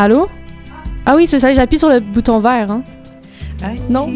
Allô? 0.00 0.30
Ah 1.04 1.14
oui, 1.14 1.26
c'est 1.26 1.38
ça, 1.38 1.52
j'appuie 1.52 1.78
sur 1.78 1.90
le 1.90 2.00
bouton 2.00 2.38
vert, 2.38 2.70
hein? 2.70 2.82
Non? 3.90 4.08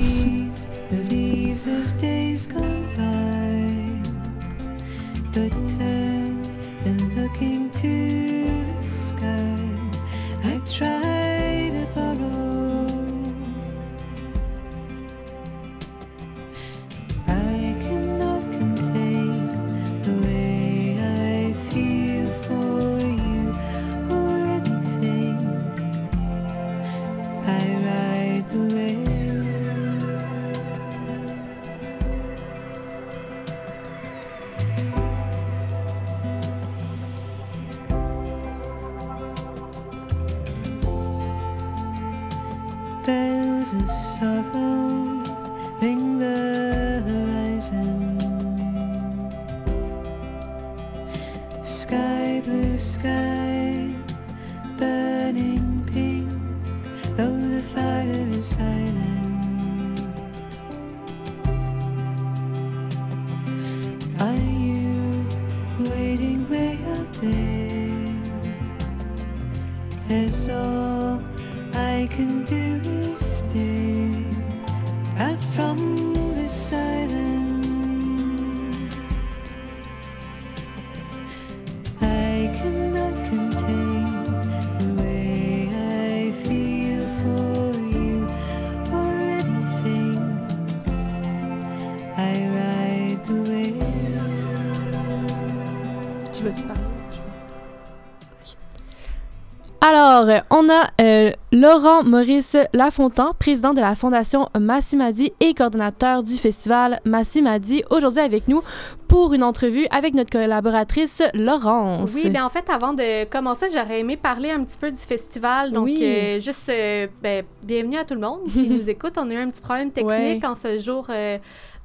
Alors, 99.87 100.27
on 100.49 100.71
a 100.71 100.89
euh, 100.99 101.31
Laurent 101.53 102.05
Maurice 102.05 102.57
Lafontaine, 102.73 103.35
président 103.39 103.75
de 103.75 103.83
la 103.83 103.95
Fondation 103.95 104.49
Massimadi 104.59 105.35
et 105.41 105.53
coordonnateur 105.53 106.23
du 106.23 106.37
festival 106.37 107.01
Massimadi, 107.05 107.85
aujourd'hui 107.91 108.23
avec 108.23 108.49
nous 108.49 108.63
pour 109.09 109.35
une 109.35 109.43
entrevue 109.43 109.87
avec 109.91 110.15
notre 110.15 110.31
collaboratrice 110.31 111.23
Laurence. 111.35 112.15
Oui, 112.15 112.31
bien 112.31 112.47
en 112.47 112.49
fait, 112.49 112.65
avant 112.71 112.95
de 112.95 113.25
commencer, 113.27 113.67
j'aurais 113.75 114.01
aimé 114.01 114.17
parler 114.17 114.53
un 114.53 114.65
petit 114.65 114.79
peu 114.79 114.91
du 114.91 114.97
festival. 114.97 115.71
Donc, 115.71 115.91
euh, 115.91 116.41
juste, 116.41 116.67
euh, 116.71 117.07
ben, 117.23 117.45
bienvenue 117.63 117.99
à 117.99 118.07
tout 118.07 118.15
le 118.15 118.21
monde 118.21 118.45
qui 118.49 118.67
nous 118.71 118.89
écoute. 118.89 119.19
On 119.19 119.29
a 119.29 119.35
eu 119.35 119.37
un 119.37 119.51
petit 119.51 119.61
problème 119.61 119.91
technique 119.91 120.45
en 120.45 120.55
ce 120.55 120.79
jour 120.79 121.09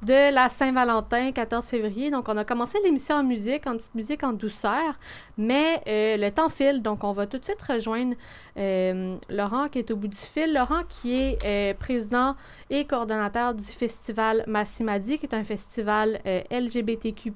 de 0.02 0.32
la 0.32 0.48
Saint-Valentin, 0.48 1.32
14 1.32 1.66
février. 1.66 2.10
Donc, 2.10 2.28
on 2.28 2.36
a 2.36 2.44
commencé 2.44 2.78
l'émission 2.82 3.16
en 3.16 3.22
musique, 3.22 3.66
en 3.66 3.76
petite 3.76 3.94
musique 3.94 4.24
en 4.24 4.32
douceur, 4.32 4.94
mais 5.36 5.82
euh, 5.86 6.16
le 6.16 6.30
temps 6.30 6.48
file. 6.48 6.80
Donc, 6.80 7.04
on 7.04 7.12
va 7.12 7.26
tout 7.26 7.38
de 7.38 7.44
suite 7.44 7.60
rejoindre 7.60 8.14
euh, 8.56 9.16
Laurent 9.28 9.68
qui 9.68 9.78
est 9.78 9.90
au 9.90 9.96
bout 9.96 10.08
du 10.08 10.16
fil. 10.16 10.54
Laurent 10.54 10.82
qui 10.88 11.20
est 11.20 11.38
euh, 11.44 11.74
président 11.74 12.34
et 12.70 12.86
coordonnateur 12.86 13.54
du 13.54 13.64
festival 13.64 14.44
Massimadi, 14.46 15.18
qui 15.18 15.26
est 15.26 15.34
un 15.34 15.44
festival 15.44 16.20
LGBTQ+, 16.50 17.32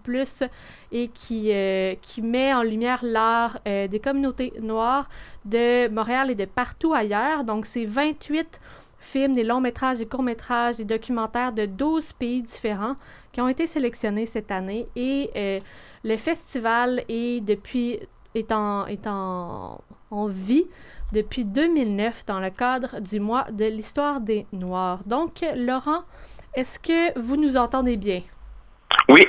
et 0.92 1.08
qui, 1.08 1.52
qui 2.00 2.22
met 2.22 2.54
en 2.54 2.62
lumière 2.62 3.00
l'art 3.02 3.58
des 3.64 4.00
communautés 4.02 4.52
noires 4.60 5.08
de 5.44 5.88
Montréal 5.88 6.30
et 6.30 6.34
de 6.34 6.44
partout 6.44 6.94
ailleurs. 6.94 7.44
Donc, 7.44 7.66
c'est 7.66 7.84
28 7.84 8.60
films, 9.04 9.34
des 9.34 9.44
longs 9.44 9.60
métrages, 9.60 9.98
des 9.98 10.06
courts 10.06 10.22
métrages, 10.22 10.76
des 10.76 10.84
documentaires 10.84 11.52
de 11.52 11.66
12 11.66 12.12
pays 12.14 12.42
différents 12.42 12.96
qui 13.32 13.40
ont 13.40 13.48
été 13.48 13.66
sélectionnés 13.66 14.26
cette 14.26 14.50
année. 14.50 14.86
Et 14.96 15.30
euh, 15.36 15.58
le 16.02 16.16
festival 16.16 17.04
est 17.08 17.40
depuis 17.40 18.00
est 18.34 18.50
en, 18.50 18.86
est 18.86 19.06
en, 19.06 19.80
vie 20.28 20.66
depuis 21.12 21.44
2009 21.44 22.26
dans 22.26 22.40
le 22.40 22.50
cadre 22.50 23.00
du 23.00 23.20
mois 23.20 23.44
de 23.50 23.64
l'histoire 23.64 24.20
des 24.20 24.46
Noirs. 24.52 25.00
Donc, 25.06 25.44
Laurent, 25.56 26.02
est-ce 26.54 26.78
que 26.78 27.18
vous 27.18 27.36
nous 27.36 27.56
entendez 27.56 27.96
bien? 27.96 28.22
Oui. 29.08 29.26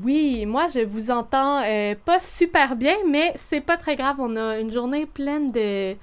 Oui, 0.00 0.46
moi 0.46 0.68
je 0.72 0.80
vous 0.80 1.10
entends 1.10 1.60
euh, 1.64 1.96
pas 2.04 2.20
super 2.20 2.76
bien, 2.76 2.94
mais 3.08 3.32
c'est 3.34 3.60
pas 3.60 3.76
très 3.76 3.96
grave. 3.96 4.16
On 4.20 4.36
a 4.36 4.60
une 4.60 4.70
journée 4.70 5.06
pleine 5.06 5.48
de, 5.48 5.96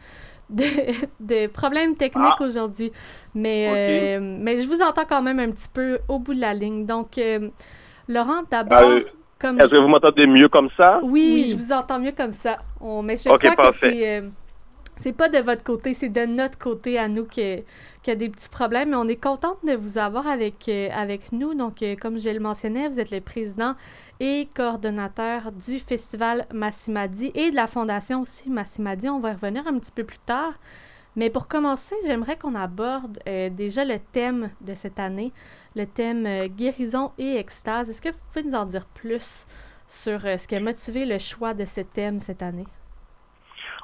de, 1.20 1.48
problèmes 1.48 1.96
techniques 1.96 2.40
ah. 2.40 2.44
aujourd'hui. 2.44 2.92
Mais, 3.34 4.18
euh, 4.18 4.20
mais 4.22 4.60
je 4.60 4.68
vous 4.68 4.82
entends 4.82 5.06
quand 5.08 5.22
même 5.22 5.40
un 5.40 5.52
petit 5.52 5.70
peu 5.74 6.00
au 6.08 6.20
bout 6.20 6.34
de 6.34 6.42
la 6.42 6.54
ligne. 6.54 6.86
Donc, 6.86 7.18
euh, 7.18 7.50
Laurent, 8.08 8.44
d'abord. 8.50 8.82
Euh, 8.82 9.02
comme 9.40 9.60
Est-ce 9.60 9.72
que 9.72 9.82
vous 9.82 9.88
m'entendez 9.88 10.28
mieux 10.28 10.48
comme 10.48 10.70
ça? 10.78 11.00
Oui, 11.04 11.48
je 11.50 11.56
vous 11.58 11.74
entends 11.74 12.00
mieux 12.00 12.14
comme 12.14 12.32
ça. 12.32 12.60
On, 12.80 13.02
mais 13.02 13.18
je 13.18 13.24
crois 13.24 13.38
que 13.38 13.78
c'est. 13.78 14.24
c'est 14.98 15.12
pas 15.12 15.28
de 15.28 15.40
votre 15.40 15.64
côté, 15.64 15.94
c'est 15.94 16.10
de 16.10 16.26
notre 16.26 16.58
côté 16.58 16.98
à 16.98 17.10
nous 17.10 17.26
qu'il 17.26 17.64
y 18.08 18.12
a 18.12 18.16
des 18.16 18.30
petits 18.30 18.48
problèmes. 18.50 18.92
Mais 18.92 18.96
on 18.96 19.08
est 19.10 19.22
contente 19.22 19.58
de 19.66 19.74
vous 19.74 19.98
avoir 19.98 20.26
avec, 20.28 20.70
avec 20.70 21.34
nous. 21.34 21.54
Donc, 21.54 21.84
comme 22.00 22.18
je 22.18 22.30
le 22.30 22.40
mentionnais, 22.40 22.88
vous 22.88 23.00
êtes 23.00 23.12
le 23.12 23.20
président 23.20 23.76
et 24.20 24.48
coordonnateur 24.56 25.52
du 25.52 25.80
festival 25.80 26.46
Massimadi 26.54 27.32
et 27.36 27.52
de 27.52 27.56
la 27.56 27.68
fondation 27.68 28.22
aussi 28.22 28.50
Massimadi. 28.50 29.10
On 29.10 29.20
va 29.20 29.32
y 29.32 29.34
revenir 29.34 29.68
un 29.68 29.78
petit 29.80 29.92
peu 29.92 30.04
plus 30.04 30.20
tard. 30.20 30.54
Mais 31.16 31.30
pour 31.30 31.48
commencer, 31.48 31.96
j'aimerais 32.06 32.38
qu'on 32.38 32.56
aborde 32.56 33.20
euh, 33.28 33.50
déjà 33.50 33.86
le 33.86 34.00
thème 34.12 34.50
de 34.62 34.74
cette 34.74 35.00
année, 35.00 35.32
le 35.76 35.86
thème 35.86 36.26
euh, 36.26 36.48
guérison 36.48 37.12
et 37.18 37.38
extase. 37.38 37.90
Est-ce 37.90 38.02
que 38.02 38.10
vous 38.10 38.20
pouvez 38.34 38.44
nous 38.44 38.56
en 38.56 38.66
dire 38.66 38.86
plus 38.86 39.46
sur 39.88 40.26
euh, 40.26 40.36
ce 40.38 40.48
qui 40.48 40.56
a 40.56 40.60
motivé 40.60 41.06
le 41.06 41.18
choix 41.18 41.54
de 41.54 41.64
ce 41.64 41.82
thème 41.82 42.20
cette 42.20 42.42
année? 42.42 42.66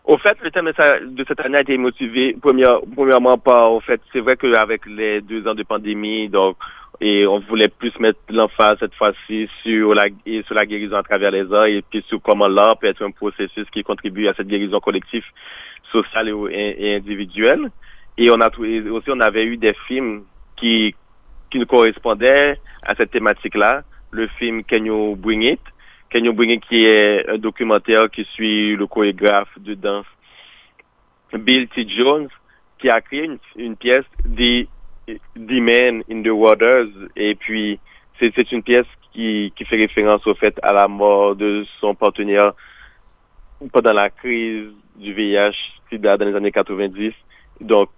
Au 0.04 0.18
fait, 0.18 0.36
le 0.42 0.52
thème 0.52 0.66
de 0.66 1.26
cette 1.28 1.40
année 1.42 1.60
a 1.60 1.62
été 1.62 1.78
motivé, 1.78 2.36
premièrement, 2.42 3.38
par, 3.38 3.72
au 3.72 3.80
fait, 3.82 4.02
c'est 4.12 4.20
vrai 4.20 4.36
qu'avec 4.36 4.86
les 4.88 5.22
deux 5.22 5.48
ans 5.48 5.54
de 5.54 5.62
pandémie, 5.62 6.28
donc, 6.28 6.58
et 7.04 7.26
on 7.26 7.40
voulait 7.40 7.68
plus 7.68 7.92
mettre 8.00 8.20
l'emphase 8.30 8.78
cette 8.80 8.94
fois-ci 8.94 9.50
sur 9.64 9.96
la, 9.96 10.06
sur 10.46 10.54
la 10.54 10.68
guérison 10.68 10.98
à 10.98 11.04
travers 11.04 11.32
les 11.32 11.52
arts 11.52 11.66
et 11.66 11.82
puis 11.82 12.06
sur 12.08 12.22
comment 12.22 12.48
l'art 12.48 12.78
peut 12.80 12.88
être 12.88 13.04
un 13.04 13.10
processus 13.10 13.68
qui 13.72 13.84
contribue 13.84 14.28
à 14.28 14.36
cette 14.36 14.48
guérison 14.48 14.80
collective, 14.80 15.26
sociale 15.92 16.32
et, 16.52 16.96
individuelle. 16.96 17.72
Et 18.20 18.30
on 18.30 18.40
a 18.40 18.50
aussi, 18.92 19.10
on 19.10 19.20
avait 19.20 19.46
eu 19.46 19.58
des 19.58 19.74
films 19.88 20.26
qui, 20.58 20.94
qui 21.50 21.58
nous 21.58 21.66
correspondaient 21.66 22.60
à 22.84 22.94
cette 22.96 23.10
thématique-là. 23.10 23.82
Le 24.12 24.28
film 24.38 24.64
Can 24.64 24.86
You 24.86 25.16
Bring 25.16 25.42
It? 25.42 25.62
Can 26.12 26.20
You 26.20 26.34
Bring 26.34 26.52
It 26.52 26.64
qui 26.68 26.86
est 26.86 27.28
un 27.28 27.40
documentaire 27.40 28.12
qui 28.12 28.26
suit 28.36 28.76
le 28.76 28.86
chorégraphe 28.86 29.58
de 29.58 29.74
danse 29.74 30.06
Bill 31.34 31.68
T. 31.70 31.88
Jones 31.98 32.28
qui 32.78 32.90
a 32.90 33.02
créé 33.02 33.24
une, 33.24 33.40
une 33.56 33.76
pièce 33.76 34.06
des 34.24 34.68
The 35.08 35.60
Man 35.60 36.04
in 36.10 36.24
the 36.24 36.32
Waters. 36.32 36.90
Et 37.16 37.36
puis, 37.36 37.80
c'est 38.20 38.52
une 38.52 38.64
pièce 38.64 38.86
qui, 39.14 39.52
qui 39.56 39.66
fait 39.66 39.78
référence 39.78 40.26
au 40.28 40.36
fait 40.36 40.58
à 40.64 40.72
la 40.74 40.88
mort 40.88 41.36
de 41.36 41.66
son 41.80 41.96
partenaire 41.96 42.54
pendant 43.72 43.94
la 43.94 44.10
crise 44.10 44.70
du 44.96 45.14
VIH 45.14 45.56
SIDA 45.90 46.18
dans 46.18 46.26
les 46.26 46.36
années 46.36 46.52
90. 46.52 47.14
Donc, 47.60 47.90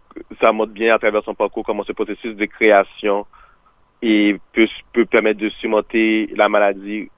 ça 0.41 0.51
montre 0.51 0.71
bien 0.71 0.93
à 0.93 0.99
travers 0.99 1.23
son 1.23 1.33
parcours 1.33 1.65
comment 1.65 1.83
ce 1.83 1.93
processus 1.93 2.35
de 2.35 2.45
création 2.45 3.25
et 4.01 4.37
peut, 4.53 4.67
peut 4.91 5.05
permettre 5.05 5.39
de 5.39 5.49
surmonter 5.49 6.29
la 6.35 6.49
maladie 6.49 7.09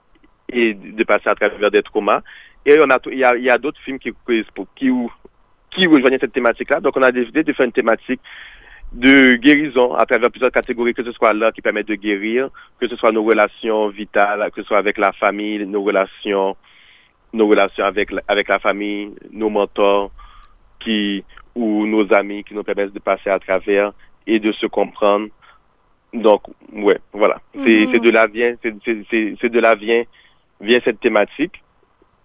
et 0.49 0.73
de 0.73 1.03
passer 1.03 1.29
à 1.29 1.35
travers 1.35 1.71
des 1.71 1.81
traumas. 1.81 2.21
Et 2.65 2.77
on 2.79 2.89
a, 2.89 2.97
il 3.11 3.19
y 3.19 3.23
a, 3.23 3.35
y 3.35 3.49
a 3.49 3.57
d'autres 3.57 3.81
films 3.81 3.99
qui, 3.99 4.11
qui, 4.75 4.91
qui 5.71 5.87
rejoignent 5.87 6.19
cette 6.19 6.33
thématique-là. 6.33 6.79
Donc, 6.79 6.95
on 6.97 7.01
a 7.01 7.11
décidé 7.11 7.43
de 7.43 7.53
faire 7.53 7.65
une 7.65 7.71
thématique 7.71 8.21
de 8.93 9.35
guérison 9.35 9.93
à 9.95 10.05
travers 10.05 10.31
plusieurs 10.31 10.51
catégories, 10.51 10.93
que 10.93 11.03
ce 11.03 11.11
soit 11.11 11.33
là 11.33 11.51
qui 11.51 11.61
permettent 11.61 11.87
de 11.87 11.95
guérir, 11.95 12.49
que 12.79 12.87
ce 12.87 12.95
soit 12.95 13.11
nos 13.11 13.23
relations 13.23 13.89
vitales, 13.89 14.49
que 14.51 14.61
ce 14.61 14.67
soit 14.67 14.77
avec 14.77 14.97
la 14.97 15.11
famille, 15.11 15.65
nos 15.65 15.83
relations, 15.83 16.55
nos 17.33 17.47
relations 17.47 17.85
avec, 17.85 18.09
avec 18.27 18.47
la 18.47 18.59
famille, 18.59 19.11
nos 19.31 19.49
mentors, 19.49 20.11
qui 20.79 21.23
ou 21.55 21.85
nos 21.87 22.13
amis 22.13 22.43
qui 22.43 22.53
nous 22.53 22.63
permettent 22.63 22.93
de 22.93 22.99
passer 22.99 23.29
à 23.29 23.39
travers 23.39 23.93
et 24.27 24.39
de 24.39 24.51
se 24.51 24.65
comprendre. 24.65 25.27
Donc, 26.13 26.43
ouais, 26.73 26.99
voilà. 27.13 27.41
C'est 27.53 27.59
mm-hmm. 27.59 27.99
de 27.99 28.09
là 28.11 28.27
vient, 28.27 28.55
c'est 28.61 29.49
de 29.49 29.59
là 29.59 29.75
vient, 29.75 30.03
vient 30.61 30.79
cette 30.83 30.99
thématique. 30.99 31.61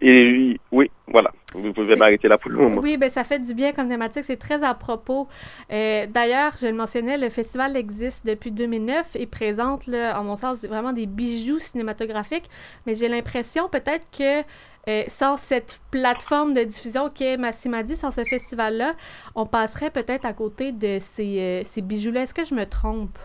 Et 0.01 0.59
oui, 0.73 0.91
voilà. 1.07 1.31
Vous 1.55 1.73
pouvez 1.73 1.97
m'arrêter 1.97 2.29
là 2.29 2.39
pour 2.39 2.51
le 2.51 2.59
moment. 2.59 2.81
Oui, 2.81 2.97
ben 2.97 3.11
ça 3.11 3.25
fait 3.25 3.39
du 3.39 3.55
bien 3.55 3.73
comme 3.73 3.89
thématique. 3.89 4.25
C'est 4.25 4.37
très 4.39 4.63
à 4.63 4.75
propos. 4.75 5.29
Euh, 5.73 6.07
D'ailleurs, 6.07 6.53
je 6.61 6.67
le 6.67 6.73
mentionnais, 6.73 7.19
le 7.19 7.29
festival 7.29 7.77
existe 7.77 8.25
depuis 8.25 8.53
2009 8.53 9.17
et 9.17 9.27
présente, 9.27 9.87
là, 9.87 10.19
en 10.19 10.25
mon 10.25 10.37
sens, 10.37 10.59
vraiment 10.63 10.93
des 10.93 11.07
bijoux 11.07 11.59
cinématographiques. 11.59 12.49
Mais 12.87 12.95
j'ai 12.95 13.09
l'impression 13.09 13.69
peut-être 13.69 14.07
que 14.17 14.43
euh, 14.89 15.05
sans 15.09 15.37
cette 15.37 15.81
plateforme 15.91 16.55
de 16.55 16.63
diffusion 16.65 17.11
qu'est 17.11 17.37
Massimadi, 17.37 17.97
sans 17.97 18.13
ce 18.13 18.25
festival-là, 18.25 18.95
on 19.35 19.45
passerait 19.45 19.91
peut-être 19.91 20.25
à 20.25 20.33
côté 20.33 20.73
de 20.73 20.99
ces, 21.01 21.41
euh, 21.41 21.63
ces 21.65 21.83
bijoux-là. 21.83 22.23
Est-ce 22.23 22.35
que 22.35 22.45
je 22.45 22.55
me 22.55 22.65
trompe? 22.65 23.19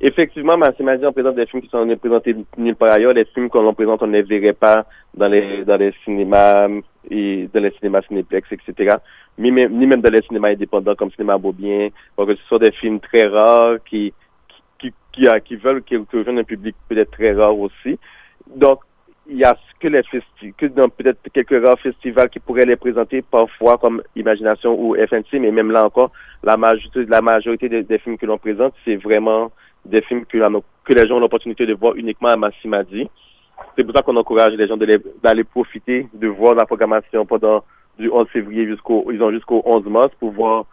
Effectivement, 0.00 0.56
Massimadi, 0.56 1.06
on 1.06 1.12
présente 1.12 1.36
des 1.36 1.46
films 1.46 1.62
qui 1.62 1.68
sont 1.68 1.86
présentés 1.96 2.34
nulle 2.58 2.74
part 2.74 2.90
ailleurs. 2.92 3.12
Les 3.12 3.24
films 3.26 3.48
qu'on 3.48 3.74
présente, 3.74 4.02
on 4.02 4.06
ne 4.06 4.12
les 4.12 4.22
verrait 4.22 4.52
pas 4.52 4.86
dans 5.14 5.28
les, 5.28 5.64
dans 5.64 5.76
les 5.76 5.94
cinémas 6.04 6.68
et 7.10 7.48
dans 7.52 7.60
les 7.60 7.70
cinémas 7.72 8.02
cinéplex, 8.02 8.46
etc. 8.50 8.96
Ni 9.38 9.50
même, 9.50 9.72
ni 9.72 9.86
même 9.86 10.00
dans 10.00 10.10
les 10.10 10.22
cinémas 10.22 10.50
indépendants 10.50 10.96
comme 10.96 11.10
Cinéma 11.12 11.38
Beaubien. 11.38 11.88
Donc, 12.18 12.30
ce 12.30 12.48
sont 12.48 12.58
des 12.58 12.72
films 12.72 13.00
très 13.00 13.26
rares 13.28 13.76
qui, 13.88 14.12
qui, 14.78 14.92
qui, 15.12 15.26
qui, 15.44 15.56
veulent 15.56 15.82
qui, 15.82 15.96
rejoignent 15.96 16.40
un 16.40 16.44
public 16.44 16.74
peut-être 16.88 17.12
très 17.12 17.32
rare 17.32 17.56
aussi. 17.56 17.98
Donc, 18.56 18.80
il 19.26 19.38
y 19.38 19.44
a 19.44 19.56
que 19.80 19.88
les 19.88 20.02
festivals, 20.02 20.54
que 20.58 20.66
dans 20.66 20.88
peut-être 20.88 21.18
quelques 21.32 21.64
rares 21.64 21.78
festivals 21.78 22.28
qui 22.28 22.40
pourraient 22.40 22.66
les 22.66 22.76
présenter 22.76 23.22
parfois 23.22 23.78
comme 23.78 24.02
Imagination 24.16 24.78
ou 24.78 24.96
FNC, 24.96 25.40
mais 25.40 25.50
même 25.50 25.70
là 25.70 25.84
encore, 25.84 26.10
la 26.42 26.56
majorité, 26.56 27.04
la 27.06 27.22
majorité 27.22 27.68
des, 27.68 27.98
films 27.98 28.18
que 28.18 28.26
l'on 28.26 28.38
présente, 28.38 28.74
c'est 28.84 28.96
vraiment 28.96 29.50
des 29.84 30.02
films 30.02 30.24
que, 30.26 30.38
que 30.38 30.92
les 30.92 31.06
gens 31.06 31.16
ont 31.16 31.20
l'opportunité 31.20 31.66
de 31.66 31.74
voir 31.74 31.94
uniquement 31.96 32.28
à 32.28 32.36
Massimadi. 32.36 33.08
C'est 33.76 33.84
pour 33.84 33.94
ça 33.94 34.02
qu'on 34.02 34.16
encourage 34.16 34.52
les 34.54 34.66
gens 34.66 34.76
d'aller 34.76 35.44
profiter, 35.44 36.08
de 36.12 36.28
voir 36.28 36.54
la 36.54 36.66
programmation 36.66 37.24
pendant 37.26 37.64
du 37.98 38.10
11 38.10 38.28
février 38.28 38.66
jusqu'au, 38.66 39.10
ils 39.12 39.22
ont 39.22 39.30
jusqu'au 39.30 39.62
11 39.64 39.84
mars 39.86 40.10
pour 40.18 40.32
voir, 40.32 40.66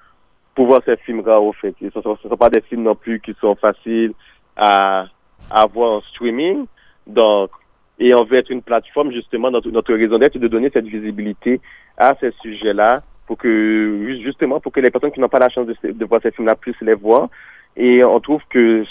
pour 0.55 0.67
voir 0.67 0.81
ces 0.85 0.97
films 0.97 1.21
rares 1.21 1.43
au 1.43 1.53
fait. 1.53 1.75
Ce 1.79 1.85
ne 1.85 2.01
sont, 2.01 2.37
pas 2.37 2.49
des 2.49 2.61
films 2.61 2.83
non 2.83 2.95
plus 2.95 3.19
qui 3.19 3.35
sont 3.39 3.55
faciles 3.55 4.13
à, 4.55 5.05
à 5.49 5.65
voir 5.67 5.91
en 5.91 6.01
streaming. 6.01 6.65
Donc, 7.05 7.51
et 7.99 8.13
on 8.15 8.23
veut 8.23 8.37
être 8.37 8.49
une 8.49 8.63
plateforme, 8.63 9.11
justement, 9.11 9.51
notre, 9.51 9.93
raison 9.93 10.17
d'être, 10.17 10.37
de 10.37 10.47
donner 10.47 10.71
cette 10.73 10.85
visibilité 10.87 11.61
à 11.97 12.15
ces 12.19 12.31
sujets-là 12.41 13.03
pour 13.27 13.37
que, 13.37 14.19
justement, 14.23 14.59
pour 14.59 14.71
que 14.71 14.79
les 14.79 14.89
personnes 14.89 15.11
qui 15.11 15.19
n'ont 15.19 15.29
pas 15.29 15.39
la 15.39 15.49
chance 15.49 15.67
de, 15.67 15.91
de 15.91 16.05
voir 16.05 16.19
ces 16.23 16.31
films-là 16.31 16.55
puissent 16.55 16.81
les 16.81 16.95
voir. 16.95 17.29
Et 17.75 18.03
on 18.03 18.19
trouve 18.19 18.41
que 18.49 18.83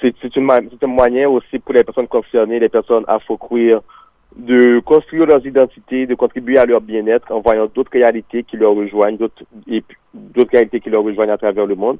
c'est 0.00 0.36
un 0.36 0.86
moyen 0.86 1.28
aussi 1.28 1.58
pour 1.58 1.74
les 1.74 1.84
personnes 1.84 2.08
concernées, 2.08 2.58
les 2.58 2.68
personnes 2.68 3.04
afro-queer, 3.06 3.80
de 4.36 4.80
construire 4.80 5.26
leurs 5.26 5.46
identités, 5.46 6.06
de 6.06 6.14
contribuer 6.14 6.58
à 6.58 6.66
leur 6.66 6.80
bien-être 6.80 7.32
en 7.32 7.40
voyant 7.40 7.66
d'autres 7.74 7.92
réalités 7.92 8.42
qui 8.42 8.56
leur 8.56 8.74
rejoignent, 8.74 9.16
d'autres 9.16 10.50
réalités 10.52 10.80
qui 10.80 10.90
leur 10.90 11.02
rejoignent 11.02 11.30
à 11.30 11.38
travers 11.38 11.66
le 11.66 11.74
monde. 11.74 11.98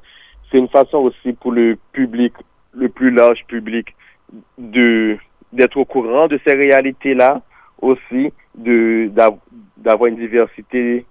C'est 0.51 0.59
une 0.59 0.67
façon 0.67 0.97
aussi 0.99 1.33
pour 1.33 1.51
le 1.51 1.77
public, 1.93 2.33
le 2.73 2.89
plus 2.89 3.11
large 3.11 3.43
public, 3.47 3.95
de 4.57 5.17
d'être 5.53 5.77
au 5.77 5.85
courant 5.85 6.27
de 6.27 6.39
ces 6.45 6.53
réalités-là 6.53 7.41
aussi, 7.81 8.33
de 8.55 9.09
d'avoir 9.77 10.07
une 10.07 10.17
diversité, 10.17 11.05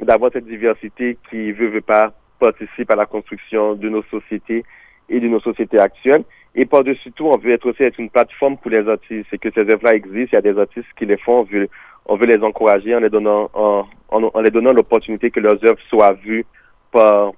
d'avoir 0.00 0.32
cette 0.32 0.46
diversité 0.46 1.18
qui 1.30 1.52
veut, 1.52 1.68
veut 1.68 1.80
pas 1.80 2.12
participe 2.44 2.90
à 2.90 2.96
la 2.96 3.06
construction 3.06 3.74
de 3.74 3.88
nos 3.88 4.02
sociétés 4.04 4.64
et 5.08 5.18
de 5.20 5.28
nos 5.28 5.40
sociétés 5.40 5.78
actuelles. 5.78 6.24
Et 6.54 6.66
par-dessus 6.66 7.10
tout, 7.12 7.26
on 7.26 7.38
veut 7.38 7.52
être 7.52 7.66
aussi 7.68 7.82
être 7.82 7.98
une 7.98 8.10
plateforme 8.10 8.56
pour 8.58 8.70
les 8.70 8.86
artistes. 8.88 9.26
C'est 9.30 9.38
que 9.38 9.50
ces 9.50 9.62
œuvres-là 9.72 9.94
existent, 9.94 10.32
il 10.32 10.40
y 10.40 10.44
a 10.44 10.52
des 10.52 10.58
artistes 10.58 10.92
qui 10.98 11.06
les 11.06 11.16
font, 11.16 11.40
on 11.40 11.42
veut, 11.44 11.68
on 12.06 12.16
veut 12.16 12.26
les 12.26 12.42
encourager 12.42 12.94
en 12.94 13.00
les 13.00 13.10
donnant, 13.10 13.50
en, 13.54 13.86
en, 14.10 14.40
les 14.40 14.50
donnant 14.50 14.72
l'opportunité 14.72 15.30
que 15.30 15.40
leurs 15.40 15.62
œuvres 15.64 15.82
soient 15.88 16.12
vues 16.12 16.44
par, 16.92 17.32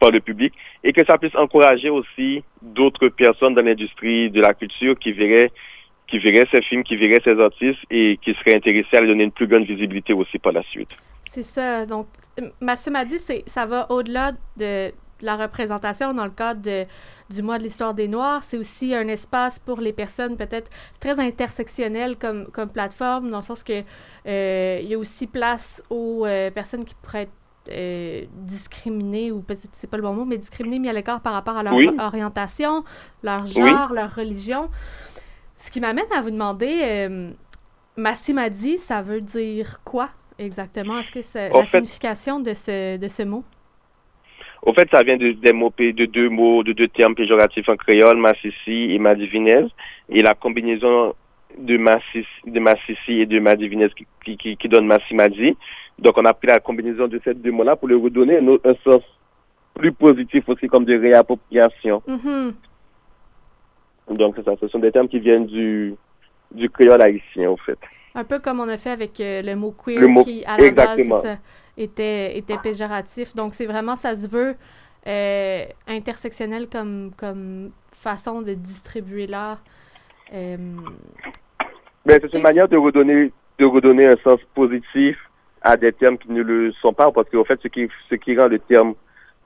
par 0.00 0.10
le 0.10 0.20
public 0.20 0.52
et 0.82 0.92
que 0.92 1.04
ça 1.06 1.16
puisse 1.16 1.34
encourager 1.36 1.90
aussi 1.90 2.44
d'autres 2.60 3.08
personnes 3.08 3.54
dans 3.54 3.64
l'industrie 3.64 4.30
de 4.30 4.40
la 4.40 4.52
culture 4.54 4.98
qui 4.98 5.12
verraient 5.12 5.50
qui 6.06 6.18
verraient 6.18 6.46
ces 6.52 6.60
films, 6.60 6.84
qui 6.84 6.96
verraient 6.96 7.22
ces 7.24 7.40
artistes 7.40 7.80
et 7.90 8.18
qui 8.22 8.34
seraient 8.34 8.56
intéressés 8.56 8.94
à 8.94 9.00
leur 9.00 9.08
donner 9.08 9.24
une 9.24 9.32
plus 9.32 9.46
grande 9.46 9.64
visibilité 9.64 10.12
aussi 10.12 10.38
par 10.38 10.52
la 10.52 10.62
suite. 10.64 10.90
C'est 11.30 11.42
ça. 11.42 11.86
Donc, 11.86 12.06
Massim 12.60 12.96
a 12.96 13.04
dit, 13.04 13.18
ça 13.46 13.66
va 13.66 13.90
au-delà 13.90 14.32
de 14.56 14.92
la 15.20 15.36
représentation 15.36 16.12
dans 16.12 16.24
le 16.24 16.30
cadre 16.30 16.60
de, 16.60 16.84
du 17.30 17.42
mois 17.42 17.58
de 17.58 17.62
l'histoire 17.62 17.94
des 17.94 18.08
Noirs. 18.08 18.42
C'est 18.42 18.58
aussi 18.58 18.94
un 18.94 19.08
espace 19.08 19.58
pour 19.58 19.80
les 19.80 19.92
personnes 19.92 20.36
peut-être 20.36 20.70
très 21.00 21.18
intersectionnelles 21.20 22.16
comme, 22.16 22.46
comme 22.48 22.68
plateforme, 22.68 23.30
dans 23.30 23.38
le 23.38 23.44
sens 23.44 23.62
que 23.62 23.82
euh, 24.26 24.80
il 24.82 24.88
y 24.88 24.94
a 24.94 24.98
aussi 24.98 25.26
place 25.26 25.82
aux 25.90 26.26
euh, 26.26 26.50
personnes 26.50 26.84
qui 26.84 26.94
pourraient 26.96 27.22
être 27.22 27.32
euh, 27.70 28.24
discriminées, 28.32 29.32
ou 29.32 29.40
peut-être 29.40 29.70
c'est 29.72 29.88
pas 29.88 29.96
le 29.96 30.02
bon 30.02 30.12
mot, 30.12 30.24
mais 30.24 30.36
discriminées, 30.36 30.78
mis 30.78 30.88
à 30.88 30.92
l'écart 30.92 31.20
par 31.20 31.32
rapport 31.32 31.56
à 31.56 31.62
leur 31.62 31.74
orientation, 31.98 32.84
leur 33.22 33.46
genre, 33.46 33.92
leur 33.92 34.14
religion. 34.14 34.68
Ce 35.56 35.70
qui 35.70 35.80
m'amène 35.80 36.12
à 36.14 36.20
vous 36.20 36.30
demander, 36.30 37.32
Massimadi, 37.96 38.76
ça 38.76 39.00
veut 39.00 39.22
dire 39.22 39.80
quoi? 39.84 40.10
Exactement? 40.38 40.98
Est-ce 40.98 41.12
que 41.12 41.22
c'est 41.22 41.50
la 41.50 41.64
signification 41.64 42.40
de 42.40 42.54
ce, 42.54 42.96
de 42.96 43.08
ce 43.08 43.22
mot? 43.22 43.44
Au 44.64 44.72
fait, 44.72 44.88
ça 44.90 45.02
vient 45.02 45.18
de, 45.18 45.32
des 45.32 45.52
mots, 45.52 45.72
de 45.76 46.06
deux 46.06 46.30
mots, 46.30 46.62
de 46.62 46.72
deux 46.72 46.88
termes 46.88 47.14
péjoratifs 47.14 47.68
en 47.68 47.76
créole, 47.76 48.16
massissi 48.16 48.92
et 48.94 48.98
madivinez. 48.98 49.66
Et 50.08 50.22
la 50.22 50.34
combinaison 50.34 51.14
de 51.58 51.76
massissi, 51.76 52.26
de 52.46 52.60
massissi 52.60 53.20
et 53.20 53.26
de 53.26 53.38
madivinez 53.40 53.88
qui, 54.24 54.36
qui, 54.36 54.56
qui, 54.56 54.68
donne 54.68 54.86
massimadi. 54.86 55.54
Donc, 55.98 56.16
on 56.16 56.24
a 56.24 56.32
pris 56.32 56.48
la 56.48 56.60
combinaison 56.60 57.06
de 57.08 57.20
ces 57.22 57.34
deux 57.34 57.52
mots-là 57.52 57.76
pour 57.76 57.88
lui 57.88 57.96
redonner 57.96 58.38
un, 58.38 58.48
un, 58.48 58.74
sens 58.82 59.02
plus 59.74 59.92
positif 59.92 60.48
aussi, 60.48 60.66
comme 60.66 60.86
de 60.86 60.98
réappropriation. 60.98 62.02
Mm-hmm. 62.08 62.52
Donc, 64.16 64.36
ça. 64.44 64.52
Ce 64.60 64.68
sont 64.68 64.78
des 64.78 64.92
termes 64.92 65.08
qui 65.08 65.20
viennent 65.20 65.46
du, 65.46 65.94
du 66.52 66.70
créole 66.70 67.02
haïtien, 67.02 67.50
au 67.50 67.58
fait. 67.58 67.78
Un 68.14 68.24
peu 68.24 68.38
comme 68.38 68.60
on 68.60 68.68
a 68.68 68.76
fait 68.76 68.90
avec 68.90 69.20
euh, 69.20 69.42
le 69.42 69.56
mot 69.56 69.72
queer 69.72 70.00
qui, 70.24 70.44
à 70.44 70.56
la 70.56 70.70
base, 70.70 71.00
était, 71.76 72.38
était 72.38 72.58
péjoratif. 72.58 73.34
Donc, 73.34 73.54
c'est 73.54 73.66
vraiment, 73.66 73.96
ça 73.96 74.14
se 74.14 74.28
veut 74.28 74.54
euh, 75.06 75.64
intersectionnel 75.88 76.68
comme, 76.68 77.10
comme 77.16 77.70
façon 77.92 78.42
de 78.42 78.54
distribuer 78.54 79.26
l'art. 79.26 79.62
Euh, 80.32 80.56
c'est 82.06 82.34
une 82.34 82.42
manière 82.42 82.68
de 82.68 82.76
redonner, 82.76 83.32
de 83.58 83.64
redonner 83.64 84.06
un 84.06 84.16
sens 84.22 84.40
positif 84.54 85.16
à 85.62 85.76
des 85.76 85.92
termes 85.92 86.18
qui 86.18 86.30
ne 86.30 86.42
le 86.42 86.72
sont 86.74 86.92
pas, 86.92 87.10
parce 87.10 87.28
qu'au 87.30 87.44
fait, 87.44 87.58
ce 87.62 87.68
qui, 87.68 87.88
ce 88.08 88.14
qui 88.14 88.38
rend 88.38 88.46
le 88.48 88.58
terme 88.58 88.94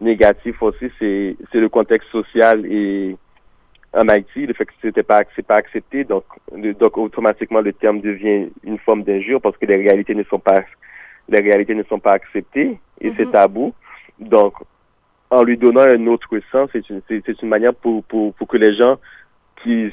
négatif 0.01 0.61
aussi, 0.63 0.91
c'est 0.99 1.37
le 1.55 1.69
contexte 1.69 2.11
social 2.11 2.67
et 2.67 3.17
en 3.93 4.09
Haïti, 4.09 4.47
le 4.47 4.55
fait 4.55 4.67
que 4.67 4.73
c'était 4.83 5.03
pas, 5.03 5.23
pas 5.47 5.55
accepté, 5.55 6.05
donc, 6.05 6.25
donc 6.53 6.99
automatiquement 6.99 7.61
le 7.61 7.73
terme 7.73 8.01
devient 8.01 8.49
une 8.63 8.79
forme 8.79 9.03
d'injure 9.03 9.41
parce 9.41 9.57
que 9.57 9.67
les 9.67 9.77
réalités 9.77 10.15
ne 10.15 10.25
sont 10.25 10.39
pas, 10.39 10.63
les 11.29 11.41
réalités 11.41 11.75
ne 11.75 11.83
sont 11.85 11.99
pas 11.99 12.13
acceptées 12.13 12.79
et 13.01 13.13
c'est 13.17 13.25
mhm. 13.25 13.33
tabou. 13.33 13.75
Donc, 14.19 14.55
en 15.31 15.43
lui 15.43 15.57
donnant 15.57 15.83
un 15.83 16.07
autre 16.07 16.29
sens, 16.51 16.69
c'est 16.73 16.89
une, 16.91 17.01
c'est, 17.09 17.43
une 17.43 17.49
manière 17.49 17.75
pour, 17.75 18.05
pour, 18.05 18.35
pour 18.35 18.49
que 18.49 18.57
les 18.57 18.75
gens 18.77 18.99
qui, 19.63 19.91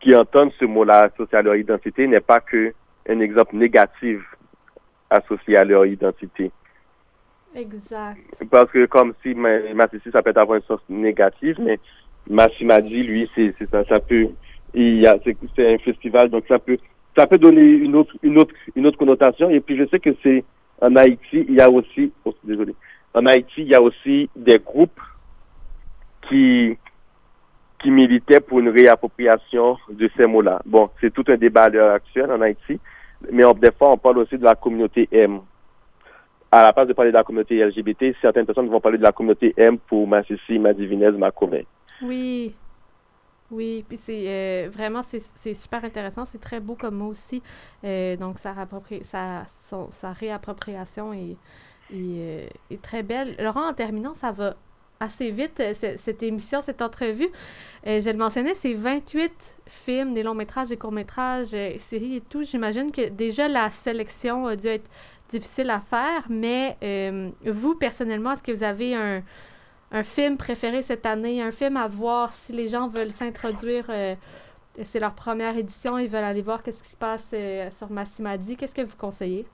qui 0.00 0.14
entendent 0.14 0.52
ce 0.58 0.64
mot-là 0.64 1.10
associé 1.12 1.38
à 1.38 1.42
leur 1.42 1.56
identité 1.56 2.06
n'aient 2.06 2.20
pas 2.20 2.40
que 2.40 2.72
un 3.08 3.20
exemple 3.20 3.56
négatif 3.56 4.20
associé 5.10 5.56
à 5.56 5.64
leur 5.64 5.86
identité. 5.86 6.50
Exact. 7.54 8.18
Parce 8.50 8.70
que 8.70 8.86
comme 8.86 9.14
si 9.22 9.34
ma, 9.34 9.60
ma 9.74 9.86
ça 10.12 10.22
peut 10.22 10.32
avoir 10.36 10.58
un 10.58 10.62
sens 10.62 10.80
négatif, 10.88 11.56
mais 11.58 11.80
Massimadi, 12.28 13.02
lui, 13.02 13.30
c'est 13.34 13.54
ça, 13.70 13.84
ça 13.84 14.00
peut, 14.00 14.28
il 14.74 15.00
y 15.00 15.06
a, 15.06 15.18
c'est 15.24 15.74
un 15.74 15.78
festival, 15.78 16.28
donc 16.28 16.44
ça 16.46 16.58
peut, 16.58 16.78
ça 17.16 17.26
peut 17.26 17.38
donner 17.38 17.62
une 17.62 17.96
autre, 17.96 18.14
une 18.22 18.38
autre, 18.38 18.54
une 18.76 18.86
autre 18.86 18.98
connotation. 18.98 19.50
Et 19.50 19.60
puis 19.60 19.76
je 19.76 19.86
sais 19.88 19.98
que 19.98 20.10
c'est 20.22 20.44
en 20.80 20.94
Haïti, 20.96 21.44
il 21.48 21.54
y 21.54 21.60
a 21.60 21.70
aussi, 21.70 22.12
oh, 22.24 22.34
désolé, 22.44 22.74
en 23.14 23.26
Haïti, 23.26 23.62
il 23.62 23.68
y 23.68 23.74
a 23.74 23.82
aussi 23.82 24.28
des 24.36 24.58
groupes 24.58 25.00
qui 26.28 26.76
qui 27.80 27.90
militaient 27.92 28.40
pour 28.40 28.58
une 28.58 28.70
réappropriation 28.70 29.78
de 29.88 30.10
ces 30.16 30.26
mots-là. 30.26 30.60
Bon, 30.66 30.90
c'est 31.00 31.12
tout 31.12 31.24
un 31.28 31.36
débat 31.36 31.64
à 31.64 31.68
l'heure 31.68 31.94
actuelle 31.94 32.30
en 32.32 32.40
Haïti, 32.40 32.80
mais 33.30 33.44
on, 33.44 33.52
des 33.52 33.70
fois 33.70 33.92
on 33.92 33.96
parle 33.96 34.18
aussi 34.18 34.36
de 34.36 34.44
la 34.44 34.56
communauté 34.56 35.08
M. 35.12 35.40
À 36.50 36.62
la 36.62 36.72
place 36.72 36.88
de 36.88 36.92
parler 36.92 37.12
de 37.12 37.16
la 37.16 37.22
communauté 37.22 37.64
LGBT, 37.64 38.16
certaines 38.20 38.46
personnes 38.46 38.68
vont 38.68 38.80
parler 38.80 38.98
de 38.98 39.02
la 39.02 39.12
communauté 39.12 39.54
M 39.56 39.78
pour 39.78 40.08
Massissi, 40.08 40.58
Madivinez, 40.58 41.12
Macomé. 41.12 41.66
Oui. 42.02 42.54
Oui, 43.50 43.82
puis 43.88 43.96
c'est 43.96 44.24
euh, 44.26 44.68
vraiment, 44.70 45.02
c'est 45.02 45.54
super 45.54 45.82
intéressant, 45.82 46.26
c'est 46.26 46.40
très 46.40 46.60
beau 46.60 46.74
comme 46.74 46.96
mot 46.96 47.06
aussi. 47.06 47.42
Euh, 47.82 48.14
donc, 48.16 48.38
sa, 48.38 48.54
sa, 49.04 49.46
sa 49.92 50.12
réappropriation 50.12 51.14
est, 51.14 51.36
est, 51.90 52.50
est, 52.70 52.82
très 52.82 53.02
belle. 53.02 53.36
Laurent, 53.38 53.70
en 53.70 53.72
terminant, 53.72 54.14
ça 54.14 54.32
va 54.32 54.54
assez 55.00 55.30
vite, 55.30 55.62
cette 55.74 56.22
émission, 56.22 56.60
cette 56.60 56.82
entrevue. 56.82 57.30
je 57.86 58.10
le 58.10 58.18
mentionnais, 58.18 58.54
c'est 58.54 58.74
28 58.74 59.56
films, 59.66 60.12
des 60.12 60.24
longs 60.24 60.34
métrages, 60.34 60.68
des 60.68 60.76
courts 60.76 60.92
métrages, 60.92 61.54
séries 61.78 62.16
et 62.16 62.20
tout. 62.20 62.42
J'imagine 62.42 62.90
que 62.90 63.08
déjà 63.08 63.46
la 63.48 63.70
sélection 63.70 64.46
a 64.48 64.56
dû 64.56 64.66
être 64.66 64.90
difficile 65.30 65.70
à 65.70 65.78
faire, 65.78 66.26
mais 66.28 66.76
vous, 67.46 67.76
personnellement, 67.76 68.32
est-ce 68.32 68.42
que 68.42 68.52
vous 68.52 68.64
avez 68.64 68.96
un, 68.96 69.22
un 69.90 70.02
film 70.02 70.36
préféré 70.36 70.82
cette 70.82 71.06
année, 71.06 71.42
un 71.42 71.52
film 71.52 71.76
à 71.76 71.88
voir 71.88 72.32
si 72.32 72.52
les 72.52 72.68
gens 72.68 72.88
veulent 72.88 73.10
s'introduire. 73.10 73.86
Euh, 73.88 74.14
c'est 74.82 75.00
leur 75.00 75.14
première 75.14 75.56
édition, 75.56 75.98
ils 75.98 76.08
veulent 76.08 76.24
aller 76.24 76.42
voir 76.42 76.62
qu'est-ce 76.62 76.82
qui 76.82 76.90
se 76.90 76.96
passe 76.96 77.32
euh, 77.34 77.68
sur 77.70 77.90
Massimadi. 77.90 78.56
Qu'est-ce 78.56 78.74
que 78.74 78.82
vous 78.82 78.96
conseillez? 78.96 79.46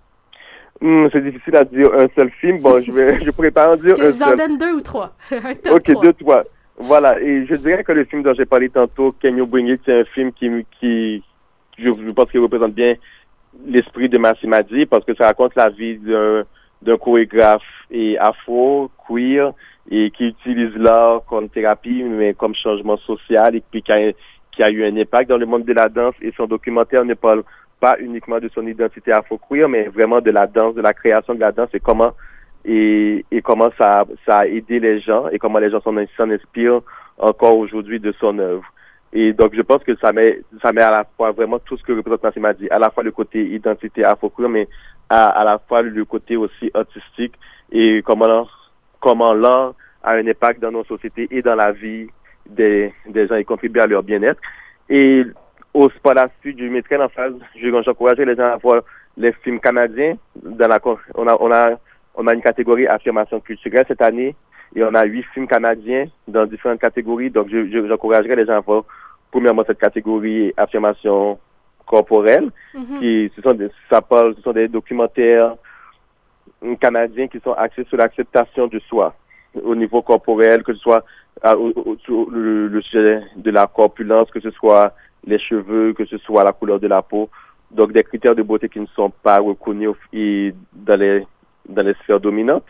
Hmm, 0.81 1.07
c'est 1.13 1.23
difficile 1.23 1.57
à 1.57 1.65
dire 1.65 1.89
un 1.95 2.09
seul 2.17 2.31
film. 2.41 2.61
Bon, 2.61 2.81
je 2.81 2.91
vais, 2.91 3.21
je 3.25 3.31
pourrais 3.31 3.51
pas 3.51 3.73
en 3.73 3.77
dire 3.77 3.95
que 3.95 4.03
un 4.03 4.05
je 4.05 4.11
vous 4.11 4.23
en 4.23 4.35
donne 4.35 4.59
deux 4.59 4.75
ou 4.75 4.81
trois. 4.81 5.15
ok, 5.33 6.03
deux, 6.03 6.13
trois. 6.15 6.45
Voilà. 6.77 7.21
Et 7.21 7.47
je 7.47 7.55
dirais 7.55 7.85
que 7.85 7.93
le 7.93 8.05
film 8.05 8.23
dont 8.23 8.35
j'ai 8.35 8.45
parlé 8.45 8.69
tantôt, 8.69 9.15
Can 9.23 9.37
You 9.37 9.47
Bring 9.47 9.69
It, 9.69 9.81
c'est 9.87 10.01
un 10.01 10.05
film 10.05 10.33
qui, 10.33 10.51
qui, 10.81 11.23
je, 11.79 11.91
pense 12.11 12.31
qu'il 12.31 12.41
représente 12.41 12.75
bien 12.75 12.95
l'esprit 13.67 14.09
de 14.09 14.19
Massimadi 14.19 14.85
parce 14.87 15.05
que 15.05 15.15
ça 15.15 15.27
raconte 15.27 15.55
la 15.55 15.69
vie 15.69 15.97
d'un 15.99 16.97
chorégraphe 16.99 17.63
et 17.91 18.19
afro, 18.19 18.91
queer, 19.09 19.53
et 19.91 20.11
qui 20.11 20.29
utilise 20.29 20.75
l'art 20.77 21.23
comme 21.29 21.49
thérapie, 21.49 22.03
mais 22.03 22.35
comme 22.35 22.55
changement 22.55 22.97
social 22.99 23.55
et 23.55 23.63
puis 23.71 23.83
qui 23.83 23.93
a, 23.93 24.13
qui 24.53 24.63
a 24.63 24.71
eu 24.71 24.85
un 24.85 24.97
impact 24.97 25.29
dans 25.29 25.37
le 25.37 25.47
monde 25.47 25.65
de 25.65 25.73
la 25.73 25.89
danse. 25.89 26.15
Et 26.23 26.33
son 26.37 26.47
documentaire 26.47 27.05
ne 27.05 27.15
parle 27.15 27.43
pas 27.81 27.97
uniquement 28.01 28.39
de 28.39 28.49
son 28.55 28.67
identité 28.67 29.13
afro-queer, 29.13 29.69
mais 29.69 29.89
vraiment 29.89 30.21
de 30.21 30.31
la 30.31 30.47
danse, 30.47 30.75
de 30.75 30.81
la 30.81 30.95
création 30.95 31.35
de 31.35 31.41
la 31.41 31.53
danse 31.53 31.69
et 31.75 31.81
comment 31.81 32.13
et, 32.65 33.25
et 33.31 33.43
comment 33.43 33.71
ça, 33.77 34.05
ça 34.25 34.39
a 34.39 34.47
aidé 34.47 34.81
les 34.81 35.01
gens 35.01 35.29
et 35.29 35.39
comment 35.39 35.59
les 35.59 35.71
gens 35.71 35.83
s'en 35.83 35.97
inspirent 35.99 36.81
encore 37.19 37.59
aujourd'hui 37.59 38.01
de 38.01 38.13
son 38.13 38.39
œuvre. 38.39 38.65
Et 39.13 39.33
donc, 39.33 39.55
je 39.55 39.63
pense 39.63 39.85
que 39.85 39.95
ça 39.97 40.13
met, 40.13 40.41
ça 40.63 40.73
met 40.73 40.83
à 40.83 40.91
la 40.91 41.05
fois 41.17 41.31
vraiment 41.31 41.59
tout 41.59 41.77
ce 41.77 41.83
que 41.85 41.93
représente 41.93 42.37
m'a 42.39 42.53
dit, 42.53 42.69
à 42.71 42.79
la 42.79 42.91
fois 42.91 43.05
le 43.05 43.13
côté 43.13 43.45
identité 43.47 44.03
afro-queer, 44.03 44.49
mais 44.49 44.67
à, 45.09 45.29
à 45.29 45.45
la 45.45 45.59
fois 45.59 45.83
le 45.83 46.05
côté 46.05 46.37
aussi 46.37 46.71
artistique 46.75 47.35
et 47.71 48.03
comment 48.05 48.49
comment 49.05 49.35
l'art 49.35 49.75
a 50.03 50.13
un 50.13 50.27
impact 50.27 50.61
dans 50.61 50.73
nos 50.73 50.85
sociétés 50.85 51.29
et 51.31 51.43
dans 51.43 51.55
la 51.55 51.73
vie 51.73 52.09
des, 52.49 52.91
des 53.07 53.27
gens 53.27 53.37
et 53.37 53.45
contribue 53.45 53.81
à 53.81 53.87
leur 53.87 54.03
bien-être. 54.03 54.41
Et 54.89 55.25
au 55.75 55.91
sport 55.91 56.15
la 56.15 56.29
suite, 56.41 56.59
je 56.59 56.65
mettrai 56.65 56.97
en 56.97 57.11
phase, 57.11 57.35
j'encouragerais 57.61 58.25
les 58.25 58.35
gens 58.35 58.53
à 58.55 58.57
voir 58.57 58.83
les 59.19 59.33
films 59.43 59.61
canadiens. 59.61 60.17
Dans 60.43 60.69
la, 60.69 60.79
on 61.15 61.29
a, 61.29 61.37
on 61.39 61.53
a, 61.53 61.79
on 62.15 62.27
a 62.27 62.35
une 62.35 62.41
catégorie 62.41 62.87
affirmation 62.87 63.41
culturelle 63.41 63.85
cette 63.87 64.01
année 64.01 64.35
et 64.75 64.83
on 64.83 64.95
a 64.95 65.05
huit 65.05 65.27
films 65.35 65.49
canadiens 65.49 66.07
dans 66.27 66.47
différentes 66.47 66.81
catégories. 66.81 67.31
Donc, 67.31 67.49
j'encouragerais 67.51 68.37
les 68.37 68.47
gens 68.47 68.57
à 68.57 68.61
voir 68.61 68.85
premièrement 69.31 69.65
cette 69.67 69.79
catégorie 69.81 70.55
affirmation 70.57 71.39
corporelle, 71.87 72.51
mm-hmm. 72.75 72.99
qui 73.01 73.33
ce 73.37 73.43
sont 73.43 73.53
des, 73.53 73.69
ça 73.91 74.01
parle, 74.01 74.35
ce 74.37 74.41
sont 74.41 74.53
des 74.53 74.69
documentaires 74.69 75.57
canadiens 76.77 77.29
qui 77.29 77.41
sont 77.41 77.53
axés 77.53 77.85
sur 77.89 77.97
l'acceptation 77.97 78.67
de 78.67 78.79
soi 78.81 79.15
au 79.63 79.75
niveau 79.75 80.03
corporel, 80.03 80.63
que 80.63 80.75
ce 80.75 80.81
soit 80.81 81.05
le, 81.45 82.81
sujet 82.83 83.21
de 83.37 83.51
la 83.51 83.67
corpulence, 83.67 84.31
que 84.31 84.41
ce 84.41 84.51
soit 84.51 84.95
les 85.27 85.39
cheveux, 85.39 85.93
que 85.93 86.05
ce 86.07 86.19
soit 86.19 86.45
la 86.45 86.53
couleur 86.53 86.81
de 86.81 86.89
la 86.89 87.03
peau. 87.03 87.29
Donc 87.71 87.93
des 87.93 88.03
critères 88.03 88.35
de 88.35 88.43
beauté 88.43 88.69
qui 88.69 88.81
ne 88.81 88.87
sont 88.87 89.11
pas 89.11 89.39
reconnus 89.39 89.95
dans 90.13 90.99
les 90.99 91.27
dans 91.69 91.83
les 91.83 91.95
sphères 91.95 92.21
dominantes. 92.21 92.67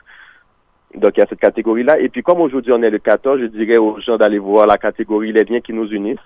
Donc 0.94 1.12
il 1.16 1.20
y 1.20 1.22
a 1.22 1.26
cette 1.26 1.40
catégorie-là. 1.40 1.98
Et 1.98 2.08
puis 2.08 2.22
comme 2.22 2.40
aujourd'hui 2.40 2.72
on 2.72 2.82
est 2.82 2.90
le 2.90 2.98
14, 2.98 3.40
je 3.40 3.46
dirais 3.46 3.76
aux 3.76 4.00
gens 4.00 4.16
d'aller 4.16 4.38
voir 4.38 4.66
la 4.66 4.78
catégorie 4.78 5.32
les 5.32 5.44
liens 5.44 5.60
qui 5.60 5.72
nous 5.72 5.88
unissent. 5.88 6.18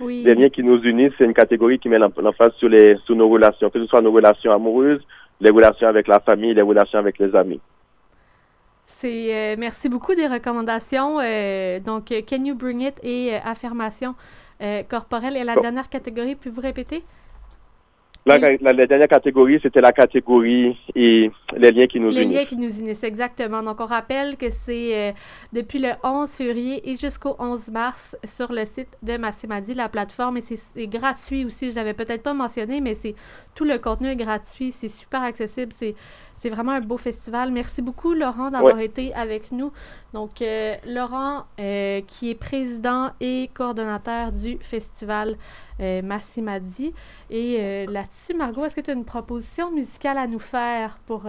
Les 0.00 0.34
liens 0.34 0.48
qui 0.48 0.64
nous 0.64 0.82
unissent, 0.82 1.12
c'est 1.16 1.24
une 1.24 1.34
catégorie 1.34 1.78
qui 1.78 1.88
met 1.88 1.98
l'emphase 1.98 2.52
sur 2.54 2.68
les 2.68 2.96
sur 3.04 3.14
nos 3.14 3.28
relations, 3.28 3.70
que 3.70 3.78
ce 3.78 3.86
soit 3.86 4.00
nos 4.00 4.10
relations 4.10 4.52
amoureuses, 4.52 5.02
les 5.40 5.50
relations 5.50 5.88
avec 5.88 6.08
la 6.08 6.20
famille, 6.20 6.54
les 6.54 6.62
relations 6.62 6.98
avec 6.98 7.18
les 7.18 7.34
amis. 7.34 7.60
C'est 8.86 9.34
euh, 9.34 9.56
merci 9.58 9.88
beaucoup 9.88 10.14
des 10.14 10.26
recommandations. 10.26 11.20
Euh, 11.20 11.80
donc, 11.80 12.12
euh, 12.12 12.22
Can 12.26 12.44
You 12.44 12.54
Bring 12.54 12.80
It? 12.80 12.98
Et 13.02 13.34
affirmation 13.34 14.14
corporelle. 14.88 15.36
Et 15.36 15.44
la 15.44 15.56
dernière 15.56 15.90
catégorie, 15.90 16.36
puis-vous 16.36 16.62
répéter? 16.62 17.04
La, 18.26 18.38
la, 18.38 18.86
dernière 18.86 19.08
catégorie, 19.08 19.60
c'était 19.62 19.82
la 19.82 19.92
catégorie 19.92 20.78
et 20.94 21.30
les 21.54 21.70
liens 21.70 21.86
qui 21.86 22.00
nous 22.00 22.10
unissent. 22.10 22.28
Les 22.28 22.34
liens 22.34 22.44
qui 22.46 22.56
nous 22.56 22.80
unissent, 22.80 23.04
exactement. 23.04 23.62
Donc, 23.62 23.80
on 23.80 23.84
rappelle 23.84 24.38
que 24.38 24.48
c'est 24.48 25.14
depuis 25.52 25.78
le 25.78 25.90
11 26.02 26.30
février 26.30 26.90
et 26.90 26.96
jusqu'au 26.96 27.36
11 27.38 27.68
mars 27.70 28.16
sur 28.24 28.50
le 28.50 28.64
site 28.64 28.88
de 29.02 29.18
Massimadi, 29.18 29.74
la 29.74 29.90
plateforme. 29.90 30.38
Et 30.38 30.40
c'est 30.40 30.86
gratuit 30.86 31.44
aussi. 31.44 31.70
Je 31.70 31.76
l'avais 31.76 31.92
peut-être 31.92 32.22
pas 32.22 32.32
mentionné, 32.32 32.80
mais 32.80 32.94
c'est 32.94 33.14
tout 33.54 33.64
le 33.64 33.78
contenu 33.78 34.08
est 34.08 34.16
gratuit. 34.16 34.72
C'est 34.72 34.88
super 34.88 35.22
accessible. 35.22 35.72
C'est 35.76 35.94
c'est 36.44 36.50
vraiment 36.50 36.72
un 36.72 36.80
beau 36.80 36.98
festival. 36.98 37.50
Merci 37.52 37.80
beaucoup, 37.80 38.12
Laurent, 38.12 38.50
d'avoir 38.50 38.78
été 38.78 39.14
avec 39.14 39.50
nous. 39.50 39.72
Donc, 40.12 40.42
euh, 40.42 40.74
Laurent, 40.86 41.44
euh, 41.58 42.02
qui 42.06 42.28
est 42.28 42.34
président 42.34 43.12
et 43.18 43.48
coordonnateur 43.54 44.30
du 44.30 44.58
festival 44.60 45.38
euh, 45.80 46.02
Massimadi. 46.02 46.92
Et 47.30 47.86
là-dessus, 47.86 48.34
Margot, 48.34 48.62
est-ce 48.66 48.76
que 48.76 48.82
tu 48.82 48.90
as 48.90 48.92
une 48.92 49.06
proposition 49.06 49.70
musicale 49.70 50.18
à 50.18 50.26
nous 50.26 50.38
faire 50.38 50.98
pour. 51.06 51.22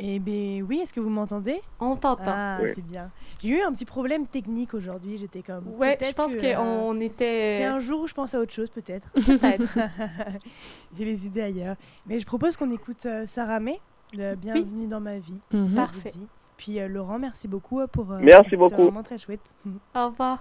Eh 0.00 0.18
bien, 0.18 0.60
oui, 0.68 0.80
est-ce 0.82 0.92
que 0.92 1.00
vous 1.00 1.08
m'entendez? 1.08 1.62
On 1.80 1.96
t'entend. 1.96 2.24
Ah, 2.26 2.58
c'est 2.74 2.84
bien. 2.84 3.10
J'ai 3.40 3.48
eu 3.48 3.62
un 3.62 3.72
petit 3.72 3.86
problème 3.86 4.26
technique 4.26 4.74
aujourd'hui. 4.74 5.16
J'étais 5.16 5.40
comme. 5.40 5.68
Ouais, 5.78 5.96
je 5.98 6.12
pense 6.12 6.36
qu'on 6.36 7.00
était. 7.00 7.56
C'est 7.56 7.64
un 7.64 7.80
jour 7.80 8.02
où 8.02 8.06
je 8.06 8.12
pense 8.12 8.34
à 8.34 8.40
autre 8.40 8.52
chose, 8.52 8.68
peut-être. 8.68 9.08
Peut-être. 9.14 9.62
J'ai 10.98 11.04
les 11.06 11.24
idées 11.26 11.42
ailleurs. 11.42 11.76
Mais 12.06 12.20
je 12.20 12.26
propose 12.26 12.58
qu'on 12.58 12.70
écoute 12.70 13.06
Sarah 13.24 13.60
May 13.60 13.80
bienvenue 14.16 14.86
dans 14.86 15.00
ma 15.00 15.18
vie. 15.18 15.40
Mhm. 15.52 15.74
Parfait. 15.74 16.12
Puis 16.56 16.80
euh, 16.80 16.88
Laurent, 16.88 17.18
merci 17.18 17.48
beaucoup 17.48 17.80
euh, 17.80 17.86
pour. 17.86 18.10
Euh, 18.12 18.18
merci 18.22 18.56
beaucoup. 18.56 18.82
vraiment 18.82 19.02
très 19.02 19.18
chouette. 19.18 19.40
Au 19.94 20.06
revoir. 20.08 20.38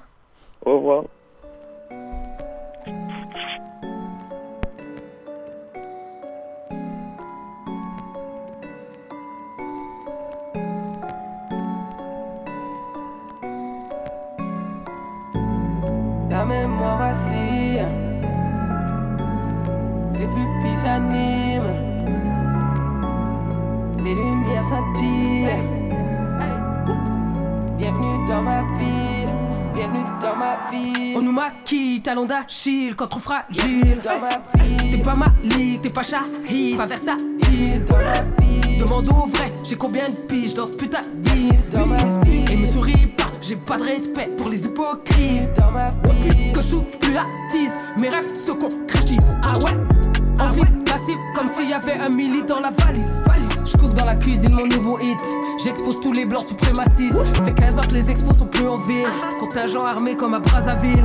Au 0.66 0.78
revoir. 0.78 1.04
La 16.30 16.46
mémoire 16.46 16.98
vacille, 16.98 17.86
les 20.14 20.26
pupilles 20.28 20.78
s'animent 20.78 21.93
les 24.04 24.16
lumières 24.16 24.64
scintillent. 24.64 25.48
Bienvenue 27.78 28.28
dans 28.28 28.42
ma 28.42 28.62
vie, 28.78 29.26
bienvenue 29.74 30.04
dans 30.22 30.36
ma 30.36 30.58
vie. 30.72 31.14
On 31.16 31.22
nous 31.22 31.32
maquille, 31.32 32.02
talons 32.02 32.26
d'Achille, 32.26 32.96
quand 32.96 33.08
trop 33.08 33.20
fragile. 33.20 34.02
T'es 34.92 34.98
pas 34.98 35.16
Malik, 35.16 35.82
t'es 35.82 35.90
pas 35.90 36.04
Shahid, 36.04 36.78
pas 36.78 36.86
versatile. 36.86 37.86
Demande 38.78 39.08
au 39.10 39.28
vrai, 39.28 39.54
j'ai 39.64 39.76
combien 39.76 40.10
de 40.10 40.16
piges 40.28 40.54
dans 40.54 40.66
ce 40.66 40.74
putain 40.74 41.02
de 41.02 42.52
Et 42.52 42.58
me 42.58 42.66
souris 42.66 43.08
pas, 43.18 43.32
j'ai 43.42 43.56
pas 43.56 43.78
de 43.78 43.84
respect 43.84 44.30
pour 44.38 44.50
les 44.50 44.66
hypocrites. 44.66 45.50
Depuis 46.04 46.52
que 46.52 46.62
je 46.62 46.70
touche 46.72 47.00
plus 47.00 47.14
la 47.14 47.24
tise, 47.50 47.80
mes 48.02 48.10
rêves 48.10 48.36
se 48.36 48.52
concrétisent. 48.52 49.36
Ah 49.44 49.60
ouais, 49.60 50.44
envie 50.44 50.62
la 50.88 50.98
cible 50.98 51.22
comme 51.34 51.48
s'il 51.48 51.70
y 51.70 51.74
avait 51.74 52.00
un 52.00 52.10
milli 52.10 52.44
dans 52.44 52.60
la 52.60 52.70
valise. 52.70 53.24
Dans 53.26 53.53
cuisine 54.24 54.54
mon 54.54 54.66
nouveau 54.66 54.98
hit. 55.00 55.22
J'expose 55.64 56.00
tous 56.00 56.14
les 56.14 56.26
blancs 56.26 56.46
suprémacistes. 56.46 57.22
Fait 57.44 57.54
15 57.54 57.80
ans 57.80 57.82
que 57.82 57.94
les 57.94 58.10
expos 58.10 58.38
sont 58.38 58.46
plus 58.46 58.68
en 58.68 58.80
ville. 58.80 59.06
Contingent 59.40 59.84
armé 59.84 60.16
comme 60.16 60.34
à 60.34 60.40
Brazzaville. 60.40 61.04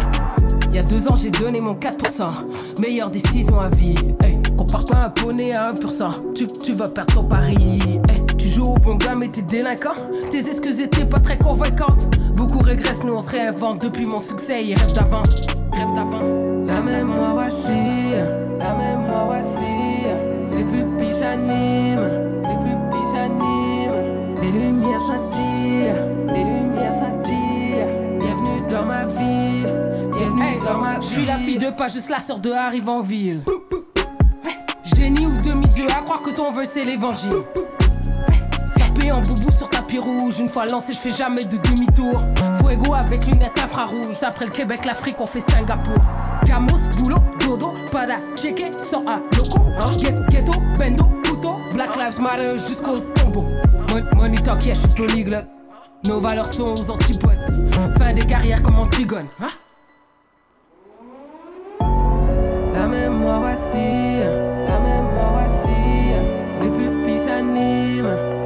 Il 0.69 0.77
y 0.77 0.79
a 0.79 0.83
deux 0.83 1.09
ans, 1.09 1.17
j'ai 1.17 1.31
donné 1.31 1.61
mon 1.61 1.75
4%. 1.75 2.81
Meilleure 2.81 3.11
décision 3.11 3.59
à 3.59 3.69
vie. 3.69 3.97
Hey, 4.23 4.41
compare 4.57 4.87
pas 4.87 4.97
un 4.97 5.11
poney 5.11 5.53
à 5.53 5.73
1%. 5.73 6.33
Tu, 6.35 6.47
tu 6.47 6.75
vas 6.75 6.89
perdre 6.89 7.15
ton 7.15 7.25
pari. 7.25 7.81
tu 8.37 8.49
joues 8.49 8.75
au 8.75 8.79
bon 8.79 8.95
gars, 8.95 9.17
mais 9.17 9.29
t'es 9.29 9.43
délinquant. 9.43 9.95
Tes 10.31 10.47
excuses 10.47 10.81
étaient 10.81 11.05
pas 11.05 11.19
très 11.19 11.39
convaincantes. 11.39 12.07
Beaucoup 12.37 12.61
régressent, 12.61 13.05
nous 13.05 13.15
on 13.15 13.21
se 13.21 13.33
réinvente. 13.33 13.83
Depuis 13.83 14.05
mon 14.07 14.21
succès, 14.21 14.65
ils 14.65 14.75
rêvent 14.75 14.95
d'avant. 14.95 15.23
Rêve 15.73 15.93
d'avant. 15.95 16.21
La 16.67 16.81
mémoire 16.81 17.33
voici. 17.35 17.73
La 18.61 18.75
mémoire 18.75 19.27
voici. 19.27 20.07
Les 20.57 20.65
pupilles 20.65 21.15
s'animent. 21.15 22.28
Les 24.89 24.95
lumières 24.95 25.07
scintillent, 25.07 26.33
les 26.33 26.45
lumières 26.45 26.95
scintillent. 26.95 28.19
Bienvenue 28.19 28.69
dans 28.71 28.85
ma 28.87 29.05
vie, 29.05 29.63
bienvenue 30.17 30.61
dans 30.65 30.79
ma 30.79 30.99
vie. 30.99 31.07
Je 31.07 31.15
suis 31.15 31.27
la 31.27 31.37
fille 31.37 31.59
de 31.59 31.69
pas 31.69 31.89
juste 31.89 32.09
la 32.09 32.19
sœur 32.19 32.39
de 32.39 32.51
arrive 32.51 32.89
en 32.89 33.03
ville. 33.03 33.43
Génie 34.97 35.27
ou 35.27 35.37
demi-dieu, 35.45 35.85
à 35.91 36.01
croire 36.01 36.23
que 36.23 36.31
ton 36.31 36.53
vœu 36.53 36.63
c'est 36.65 36.85
l'évangile. 36.85 37.43
Habillé 38.83 39.13
en 39.13 39.21
boubou 39.21 39.51
sur 39.51 39.69
tapis 39.69 39.99
rouge. 39.99 40.39
Une 40.39 40.49
fois 40.49 40.65
lancé, 40.65 40.95
je 40.95 40.99
fais 40.99 41.11
jamais 41.11 41.45
de 41.45 41.59
demi-tour. 41.59 42.23
Fuego 42.59 42.95
avec 42.95 43.27
lunettes 43.27 43.59
infrarouges. 43.63 44.23
Après 44.23 44.47
le 44.47 44.51
Québec, 44.51 44.87
l'Afrique, 44.87 45.17
on 45.19 45.25
fait 45.27 45.41
Singapour. 45.41 46.03
Camus, 46.47 46.97
boulot, 46.97 47.19
dodo, 47.41 47.75
pada, 47.93 48.15
checké, 48.37 48.73
sans 48.79 49.05
un 49.07 49.21
loco. 49.37 49.61
Hein? 49.81 49.91
Ghetto, 50.31 50.53
bendo, 50.79 51.05
couteau. 51.29 51.57
Black 51.75 51.95
Lives 51.97 52.23
Matter 52.23 52.57
jusqu'au 52.57 53.01
tombeau. 53.15 53.47
Money 54.17 54.37
talk, 54.43 54.65
yeah, 54.65 54.75
je 54.75 54.87
polyglotte. 54.95 55.49
Nos 56.05 56.21
valeurs 56.21 56.47
sont 56.47 56.75
aux 56.75 56.91
antipodes. 56.91 57.39
Fin 57.99 58.13
des 58.13 58.25
carrières 58.25 58.63
comme 58.63 58.79
Antigone. 58.79 59.27
Hein? 59.41 59.49
La 62.75 62.87
mémoire 62.87 63.43
vacille. 63.43 64.25
La 64.69 64.79
mémoire 64.79 65.43
vacille. 65.43 66.15
Les 66.63 66.71
pupilles 66.71 67.19
s'animent. 67.19 68.38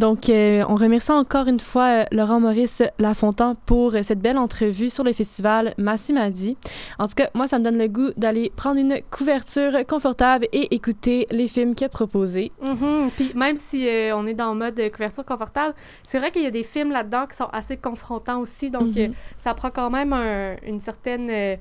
Donc, 0.00 0.30
euh, 0.30 0.64
on 0.66 0.76
remercie 0.76 1.12
encore 1.12 1.46
une 1.46 1.60
fois 1.60 1.88
euh, 1.88 2.04
Laurent 2.10 2.40
Maurice 2.40 2.82
Lafontaine 2.98 3.54
pour 3.66 3.94
euh, 3.94 4.02
cette 4.02 4.20
belle 4.20 4.38
entrevue 4.38 4.88
sur 4.88 5.04
le 5.04 5.12
festival 5.12 5.74
Massimadi. 5.76 6.56
En 6.98 7.06
tout 7.06 7.12
cas, 7.16 7.28
moi, 7.34 7.46
ça 7.46 7.58
me 7.58 7.64
donne 7.64 7.76
le 7.76 7.86
goût 7.86 8.08
d'aller 8.16 8.50
prendre 8.56 8.80
une 8.80 9.02
couverture 9.10 9.72
confortable 9.86 10.46
et 10.54 10.74
écouter 10.74 11.26
les 11.30 11.46
films 11.46 11.74
qu'il 11.74 11.84
a 11.84 11.90
proposés. 11.90 12.50
Mm-hmm. 12.64 13.10
Puis 13.10 13.32
même 13.34 13.58
si 13.58 13.86
on 14.14 14.26
est 14.26 14.32
dans 14.32 14.54
le 14.54 14.58
mode 14.58 14.80
couverture 14.90 15.26
confortable, 15.26 15.74
c'est 16.02 16.18
vrai 16.18 16.30
qu'il 16.30 16.44
y 16.44 16.46
a 16.46 16.50
des 16.50 16.62
films 16.62 16.92
là-dedans 16.92 17.26
qui 17.26 17.36
sont 17.36 17.50
assez 17.52 17.76
confrontants 17.76 18.40
aussi. 18.40 18.70
Donc, 18.70 18.94
mm-hmm. 18.94 19.12
ça 19.38 19.52
prend 19.52 19.68
quand 19.68 19.90
même 19.90 20.14
une 20.64 20.80
certaine 20.80 21.58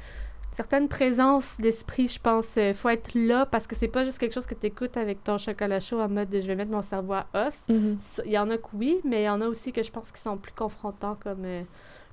certaine 0.51 0.87
présence 0.87 1.55
d'esprit, 1.59 2.07
je 2.07 2.19
pense. 2.19 2.55
Il 2.55 2.61
euh, 2.61 2.73
faut 2.73 2.89
être 2.89 3.11
là 3.13 3.45
parce 3.45 3.67
que 3.67 3.75
c'est 3.75 3.87
pas 3.87 4.05
juste 4.05 4.19
quelque 4.19 4.33
chose 4.33 4.45
que 4.45 4.55
tu 4.55 4.67
écoutes 4.67 4.97
avec 4.97 5.23
ton 5.23 5.37
chocolat 5.37 5.79
chaud 5.79 5.99
en 6.01 6.09
mode 6.09 6.29
je 6.31 6.45
vais 6.45 6.55
mettre 6.55 6.71
mon 6.71 6.81
cerveau 6.81 7.13
à 7.13 7.27
off. 7.33 7.61
Mhm. 7.69 7.97
Il 8.25 8.31
y 8.31 8.37
en 8.37 8.49
a 8.49 8.57
que 8.57 8.67
oui, 8.73 8.99
mais 9.03 9.21
il 9.23 9.25
y 9.25 9.29
en 9.29 9.41
a 9.41 9.47
aussi 9.47 9.71
que 9.71 9.83
je 9.83 9.91
pense 9.91 10.11
qui 10.11 10.21
sont 10.21 10.37
plus 10.37 10.53
confrontants 10.53 11.17
comme, 11.21 11.45
euh, 11.45 11.61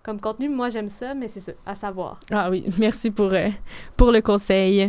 comme 0.06 0.20
contenu. 0.20 0.48
Moi, 0.48 0.68
j'aime 0.68 0.88
ça, 0.88 1.14
mais 1.14 1.26
c'est 1.26 1.40
ça, 1.40 1.52
à 1.66 1.74
savoir. 1.74 2.20
Ah 2.30 2.48
oui, 2.48 2.64
merci 2.78 3.10
pour, 3.10 3.32
euh, 3.32 3.48
pour 3.96 4.12
le 4.12 4.20
conseil. 4.20 4.88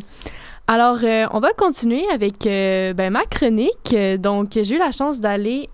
Alors, 0.67 0.99
euh, 1.03 1.25
on 1.31 1.39
va 1.39 1.53
continuer 1.53 2.05
avec 2.13 2.45
euh, 2.45 2.93
ben, 2.93 3.11
ma 3.11 3.23
chronique. 3.23 3.95
Donc, 4.19 4.51
j'ai 4.51 4.75
eu 4.75 4.77
la 4.77 4.91
chance 4.91 5.19
d'aller 5.19 5.69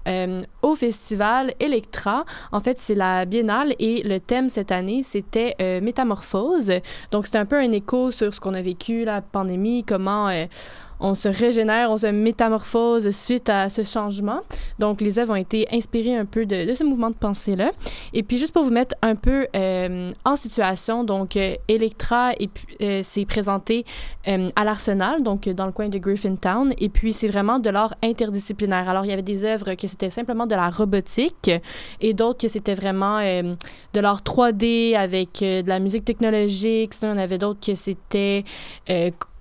au 0.62 0.76
festival 0.76 1.52
Electra. 1.60 2.26
En 2.52 2.62
fait, 2.62 2.80
c'est 2.80 2.96
la 2.96 3.26
biennale 3.26 3.74
et 3.80 4.04
le 4.04 4.20
thème 4.20 4.50
cette 4.50 4.72
année, 4.72 5.02
c'était 5.04 5.56
Métamorphose. 5.82 6.72
Donc, 7.12 7.26
c'était 7.26 7.40
un 7.40 7.46
peu 7.46 7.58
un 7.58 7.72
écho 7.72 8.12
sur 8.12 8.34
ce 8.34 8.40
qu'on 8.40 8.54
a 8.54 8.62
vécu, 8.62 9.04
la 9.04 9.22
pandémie, 9.22 9.84
comment 9.84 10.30
on 11.04 11.16
se 11.16 11.28
régénère, 11.28 11.92
on 11.92 11.98
se 11.98 12.08
métamorphose 12.08 13.12
suite 13.12 13.50
à 13.50 13.70
ce 13.70 13.84
changement. 13.84 14.40
Donc, 14.80 15.02
les 15.02 15.20
œuvres 15.20 15.34
ont 15.34 15.36
été 15.36 15.68
inspirées 15.72 16.16
un 16.16 16.24
peu 16.24 16.46
de, 16.46 16.74
ce 16.74 16.84
mouvement 16.84 17.10
de 17.10 17.16
pensée-là. 17.16 17.72
Et 18.14 18.24
puis, 18.24 18.38
juste 18.38 18.54
pour 18.54 18.64
vous 18.64 18.72
mettre 18.72 18.96
un 19.02 19.16
peu 19.16 19.46
euh, 19.56 20.12
en 20.24 20.36
situation, 20.38 21.04
donc, 21.04 21.36
euh, 21.36 21.56
Electra 21.68 22.32
euh, 22.82 23.04
s'est 23.04 23.26
présenté 23.26 23.86
à 24.26 24.64
l'Arsenal, 24.64 25.22
donc 25.22 25.50
dans 25.50 25.66
le 25.66 25.74
coin 25.74 25.90
de 25.90 25.98
Griffintown. 25.98 26.74
Et 26.78 26.88
puis, 26.88 27.12
c'est 27.12 27.28
vraiment 27.28 27.60
de 27.60 27.70
l'art 27.70 27.96
interdisciplinaire. 28.02 28.88
Alors, 28.88 29.04
il 29.04 29.10
y 29.10 29.12
avait 29.12 29.22
des 29.22 29.44
œuvres 29.44 29.74
que 29.74 29.88
c'était 29.88 30.10
simplement 30.10 30.48
de 30.48 30.56
la 30.56 30.70
robotique 30.70 31.52
et 32.00 32.14
d'autres 32.14 32.40
que 32.40 32.48
c'était 32.48 32.76
vraiment 32.76 33.20
de 33.20 34.00
l'art 34.00 34.22
3D 34.22 34.96
avec 34.96 35.40
de 35.42 35.68
la 35.68 35.80
musique 35.80 36.06
technologique. 36.06 36.94
Sinon, 36.94 37.18
avait 37.18 37.38
d'autres 37.38 37.60
que 37.60 37.76
c'était 37.76 38.46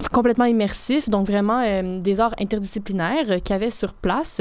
complètement 0.09 0.45
immersif, 0.45 1.09
donc 1.09 1.27
vraiment 1.27 1.61
euh, 1.61 2.01
des 2.01 2.21
arts 2.21 2.35
interdisciplinaires 2.41 3.31
euh, 3.31 3.39
qu'il 3.39 3.55
y 3.55 3.57
avait 3.57 3.71
sur 3.71 3.93
place. 3.95 4.41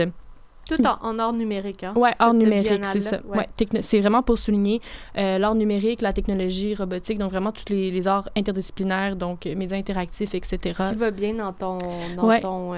Tout 0.70 0.86
en, 0.86 0.98
en 1.02 1.20
art 1.20 1.34
numérique. 1.34 1.84
Hein, 1.84 1.94
oui, 1.96 2.10
art 2.20 2.34
numérique, 2.34 2.86
c'est 2.86 3.02
ça. 3.02 3.20
Ouais. 3.26 3.48
c'est 3.82 4.00
vraiment 4.00 4.22
pour 4.22 4.38
souligner 4.38 4.80
euh, 5.18 5.38
l'art 5.38 5.56
numérique, 5.56 6.02
la 6.02 6.14
technologie, 6.14 6.76
robotique, 6.76 7.18
donc 7.18 7.32
vraiment 7.32 7.52
tous 7.52 7.66
les, 7.70 7.92
les 7.92 8.08
arts 8.08 8.30
interdisciplinaires, 8.38 9.16
donc 9.16 9.46
médias 9.46 9.78
interactifs, 9.78 10.34
etc. 10.36 10.60
Ce 10.78 10.92
qui 10.92 11.00
va 11.00 11.12
bien 11.12 11.34
dans 11.34 11.52
ton. 11.52 11.78
Dans, 12.16 12.40
ton, 12.40 12.74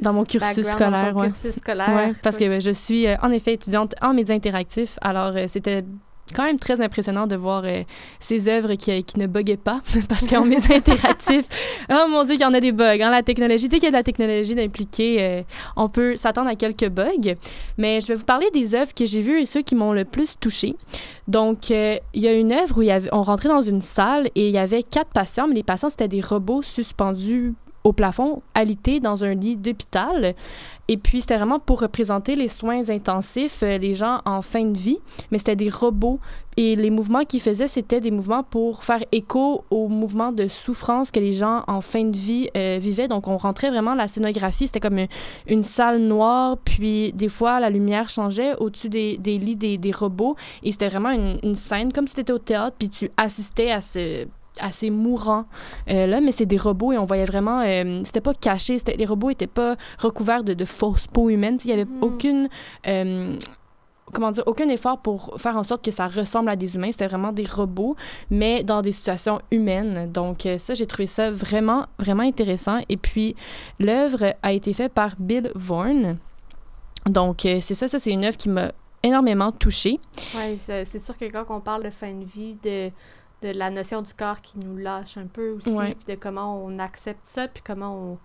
dans 0.00 0.12
mon 0.12 0.24
cursus 0.24 0.66
scolaire. 0.66 1.14
Dans 1.14 1.22
ton 1.22 1.28
cursus 1.28 1.56
scolaire. 1.56 2.14
Parce 2.22 2.36
que 2.36 2.60
je 2.60 2.70
suis 2.72 3.06
en 3.22 3.30
effet 3.30 3.54
étudiante 3.54 3.94
en 4.02 4.12
médias 4.12 4.34
interactifs, 4.34 4.98
alors 5.00 5.32
c'était 5.46 5.84
quand 6.32 6.44
même 6.44 6.58
très 6.58 6.80
impressionnant 6.80 7.26
de 7.26 7.36
voir 7.36 7.62
euh, 7.64 7.82
ces 8.18 8.48
œuvres 8.48 8.74
qui, 8.74 9.02
qui, 9.04 9.18
ne 9.18 9.26
buguaient 9.26 9.56
pas, 9.56 9.80
parce 10.08 10.26
qu'en 10.26 10.44
médias 10.44 10.76
interactifs, 10.76 11.46
oh 11.90 12.06
mon 12.08 12.24
Dieu, 12.24 12.34
qu'il 12.34 12.42
y 12.42 12.46
en 12.46 12.54
a 12.54 12.60
des 12.60 12.72
bugs. 12.72 13.00
Hein, 13.00 13.10
la 13.10 13.22
technologie, 13.22 13.68
dès 13.68 13.76
qu'il 13.76 13.84
y 13.84 13.88
a 13.88 13.90
de 13.90 13.96
la 13.96 14.02
technologie 14.02 14.54
d'impliquer, 14.54 15.16
euh, 15.20 15.42
on 15.76 15.88
peut 15.88 16.16
s'attendre 16.16 16.48
à 16.48 16.54
quelques 16.54 16.88
bugs. 16.88 17.34
Mais 17.78 18.00
je 18.00 18.08
vais 18.08 18.14
vous 18.14 18.24
parler 18.24 18.48
des 18.52 18.74
œuvres 18.74 18.94
que 18.94 19.06
j'ai 19.06 19.20
vues 19.20 19.40
et 19.40 19.46
ceux 19.46 19.62
qui 19.62 19.74
m'ont 19.74 19.92
le 19.92 20.04
plus 20.04 20.38
touché. 20.38 20.76
Donc, 21.28 21.70
euh, 21.70 21.96
il 22.14 22.22
y 22.22 22.28
a 22.28 22.32
une 22.32 22.52
œuvre 22.52 22.78
où 22.78 22.82
il 22.82 22.88
y 22.88 22.92
avait, 22.92 23.08
on 23.12 23.22
rentrait 23.22 23.48
dans 23.48 23.62
une 23.62 23.80
salle 23.80 24.28
et 24.34 24.48
il 24.48 24.52
y 24.52 24.58
avait 24.58 24.82
quatre 24.82 25.10
patients, 25.10 25.46
mais 25.48 25.54
les 25.54 25.62
patients, 25.62 25.88
c'était 25.88 26.08
des 26.08 26.20
robots 26.20 26.62
suspendus 26.62 27.54
au 27.84 27.92
plafond, 27.92 28.42
alité 28.54 29.00
dans 29.00 29.24
un 29.24 29.34
lit 29.34 29.56
d'hôpital. 29.56 30.34
Et 30.88 30.96
puis, 30.96 31.20
c'était 31.20 31.36
vraiment 31.36 31.60
pour 31.60 31.80
représenter 31.80 32.36
les 32.36 32.48
soins 32.48 32.90
intensifs, 32.90 33.62
euh, 33.62 33.78
les 33.78 33.94
gens 33.94 34.20
en 34.26 34.42
fin 34.42 34.64
de 34.64 34.76
vie, 34.76 34.98
mais 35.30 35.38
c'était 35.38 35.56
des 35.56 35.70
robots. 35.70 36.18
Et 36.56 36.76
les 36.76 36.90
mouvements 36.90 37.24
qu'ils 37.24 37.40
faisaient, 37.40 37.68
c'était 37.68 38.00
des 38.00 38.10
mouvements 38.10 38.42
pour 38.42 38.84
faire 38.84 39.02
écho 39.12 39.64
aux 39.70 39.88
mouvements 39.88 40.32
de 40.32 40.46
souffrance 40.48 41.10
que 41.10 41.20
les 41.20 41.32
gens 41.32 41.62
en 41.68 41.80
fin 41.80 42.04
de 42.04 42.16
vie 42.16 42.50
euh, 42.56 42.78
vivaient. 42.80 43.08
Donc, 43.08 43.28
on 43.28 43.38
rentrait 43.38 43.70
vraiment, 43.70 43.94
la 43.94 44.08
scénographie, 44.08 44.66
c'était 44.66 44.80
comme 44.80 45.06
une, 45.46 45.62
salle 45.62 46.00
noire, 46.00 46.58
puis 46.58 47.12
des 47.12 47.28
fois, 47.28 47.60
la 47.60 47.70
lumière 47.70 48.10
changeait 48.10 48.56
au-dessus 48.56 48.88
des, 48.88 49.16
des, 49.16 49.38
lits 49.38 49.56
des, 49.56 49.78
des, 49.78 49.92
robots. 49.92 50.36
Et 50.62 50.72
c'était 50.72 50.88
vraiment 50.88 51.10
une, 51.10 51.38
une 51.44 51.56
scène, 51.56 51.92
comme 51.92 52.08
si 52.08 52.16
tu 52.16 52.20
étais 52.20 52.32
au 52.32 52.38
théâtre, 52.38 52.76
puis 52.78 52.88
tu 52.88 53.10
assistais 53.16 53.70
à 53.70 53.80
ce 53.80 54.26
assez 54.60 54.90
mourant 54.90 55.46
euh, 55.90 56.06
là 56.06 56.20
mais 56.20 56.32
c'est 56.32 56.46
des 56.46 56.56
robots 56.56 56.92
et 56.92 56.98
on 56.98 57.04
voyait 57.04 57.24
vraiment 57.24 57.60
euh, 57.60 58.02
c'était 58.04 58.20
pas 58.20 58.34
caché 58.34 58.76
les 58.96 59.06
robots 59.06 59.30
étaient 59.30 59.46
pas 59.46 59.76
recouverts 59.98 60.44
de, 60.44 60.54
de 60.54 60.64
fausses 60.64 61.06
peaux 61.06 61.30
humaines. 61.30 61.58
Il 61.64 61.70
y 61.70 61.72
avait 61.72 61.84
mm. 61.84 62.02
aucune 62.02 62.48
euh, 62.86 63.36
comment 64.12 64.30
dire 64.30 64.44
aucun 64.46 64.68
effort 64.68 64.98
pour 64.98 65.40
faire 65.40 65.56
en 65.56 65.62
sorte 65.62 65.84
que 65.84 65.90
ça 65.90 66.08
ressemble 66.08 66.50
à 66.50 66.56
des 66.56 66.74
humains. 66.74 66.90
C'était 66.90 67.06
vraiment 67.06 67.32
des 67.32 67.44
robots 67.44 67.96
mais 68.30 68.62
dans 68.62 68.82
des 68.82 68.92
situations 68.92 69.40
humaines. 69.50 70.10
Donc 70.12 70.46
ça 70.58 70.74
j'ai 70.74 70.86
trouvé 70.86 71.06
ça 71.06 71.30
vraiment 71.30 71.86
vraiment 71.98 72.22
intéressant. 72.22 72.80
Et 72.88 72.96
puis 72.96 73.36
l'œuvre 73.78 74.34
a 74.42 74.52
été 74.52 74.72
faite 74.72 74.92
par 74.92 75.14
Bill 75.18 75.50
Vaughan. 75.54 76.16
Donc 77.06 77.40
c'est 77.42 77.74
ça 77.74 77.88
ça 77.88 77.98
c'est 77.98 78.10
une 78.10 78.24
œuvre 78.24 78.36
qui 78.36 78.48
m'a 78.48 78.72
énormément 79.02 79.52
touchée. 79.52 79.98
Oui, 80.36 80.58
c'est 80.66 81.04
sûr 81.04 81.16
que 81.16 81.24
quand 81.26 81.46
on 81.50 81.60
parle 81.60 81.84
de 81.84 81.90
fin 81.90 82.12
de 82.12 82.24
vie, 82.24 82.56
de, 82.62 82.90
de 83.42 83.48
la 83.50 83.70
notion 83.70 84.02
du 84.02 84.12
corps 84.14 84.40
qui 84.40 84.58
nous 84.58 84.76
lâche 84.76 85.16
un 85.16 85.26
peu 85.26 85.50
aussi, 85.50 85.70
puis 85.70 86.14
de 86.14 86.14
comment 86.14 86.62
on 86.62 86.78
accepte 86.78 87.26
ça, 87.26 87.48
puis 87.48 87.62
comment 87.64 88.18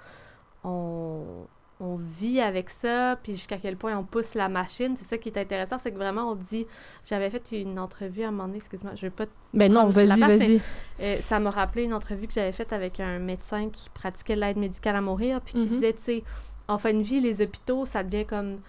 on, 0.63 0.69
on, 0.69 1.47
on 1.79 1.95
vit 1.95 2.41
avec 2.41 2.69
ça, 2.69 3.17
puis 3.21 3.33
jusqu'à 3.33 3.57
quel 3.57 3.77
point 3.77 3.97
on 3.97 4.03
pousse 4.03 4.33
la 4.33 4.49
machine. 4.49 4.95
C'est 4.97 5.05
ça 5.05 5.17
qui 5.17 5.29
est 5.29 5.37
intéressant, 5.37 5.77
c'est 5.77 5.91
que 5.91 5.97
vraiment 5.97 6.31
on 6.31 6.35
dit. 6.35 6.65
J'avais 7.05 7.29
fait 7.29 7.51
une 7.51 7.79
entrevue 7.79 8.23
à 8.23 8.27
un 8.27 8.31
moment 8.31 8.45
donné, 8.45 8.57
excuse-moi, 8.57 8.93
je 8.95 9.01
vais 9.01 9.09
pas. 9.09 9.25
Ben 9.53 9.71
non, 9.71 9.89
vas-y, 9.89 10.19
vas-y. 10.19 10.61
Euh, 11.01 11.17
ça 11.21 11.39
m'a 11.39 11.49
rappelé 11.49 11.83
une 11.83 11.93
entrevue 11.93 12.27
que 12.27 12.33
j'avais 12.33 12.51
faite 12.51 12.73
avec 12.73 12.99
un 12.99 13.19
médecin 13.19 13.69
qui 13.69 13.89
pratiquait 13.89 14.35
l'aide 14.35 14.57
médicale 14.57 14.95
à 14.95 15.01
mourir, 15.01 15.41
puis 15.41 15.53
qui 15.53 15.59
mm-hmm. 15.59 15.69
disait, 15.69 15.93
tu 15.93 16.03
sais, 16.03 16.23
en 16.67 16.77
fin 16.77 16.93
de 16.93 17.01
vie, 17.01 17.19
les 17.19 17.41
hôpitaux, 17.41 17.85
ça 17.85 18.03
devient 18.03 18.25
comme 18.25 18.59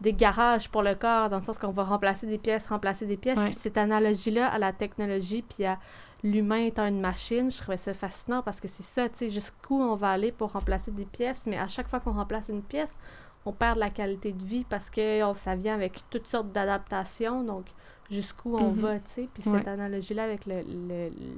des 0.00 0.12
garages 0.12 0.68
pour 0.68 0.82
le 0.82 0.94
corps, 0.94 1.28
dans 1.28 1.38
le 1.38 1.42
sens 1.42 1.58
qu'on 1.58 1.70
va 1.70 1.84
remplacer 1.84 2.26
des 2.26 2.38
pièces, 2.38 2.66
remplacer 2.66 3.06
des 3.06 3.16
pièces. 3.16 3.38
Puis 3.40 3.54
cette 3.54 3.78
analogie-là 3.78 4.48
à 4.48 4.58
la 4.58 4.72
technologie, 4.72 5.42
puis 5.42 5.64
à 5.64 5.78
l'humain 6.22 6.64
étant 6.64 6.86
une 6.86 7.00
machine, 7.00 7.50
je 7.50 7.58
trouvais 7.58 7.76
ça 7.76 7.94
fascinant 7.94 8.42
parce 8.42 8.60
que 8.60 8.68
c'est 8.68 8.82
ça, 8.82 9.08
tu 9.08 9.16
sais, 9.16 9.28
jusqu'où 9.30 9.80
on 9.80 9.94
va 9.94 10.10
aller 10.10 10.32
pour 10.32 10.52
remplacer 10.52 10.90
des 10.90 11.04
pièces, 11.04 11.44
mais 11.46 11.58
à 11.58 11.68
chaque 11.68 11.88
fois 11.88 12.00
qu'on 12.00 12.12
remplace 12.12 12.48
une 12.48 12.62
pièce, 12.62 12.94
on 13.46 13.52
perd 13.52 13.78
la 13.78 13.90
qualité 13.90 14.32
de 14.32 14.42
vie 14.42 14.64
parce 14.68 14.90
que 14.90 15.22
oh, 15.24 15.34
ça 15.34 15.54
vient 15.54 15.74
avec 15.74 16.04
toutes 16.10 16.26
sortes 16.26 16.52
d'adaptations, 16.52 17.42
donc 17.42 17.64
jusqu'où 18.10 18.56
on 18.56 18.72
mhm. 18.72 18.80
va, 18.80 18.98
tu 18.98 19.10
sais. 19.12 19.28
Puis 19.32 19.42
cette 19.42 19.68
analogie-là 19.68 20.24
avec 20.24 20.44
le, 20.46 20.62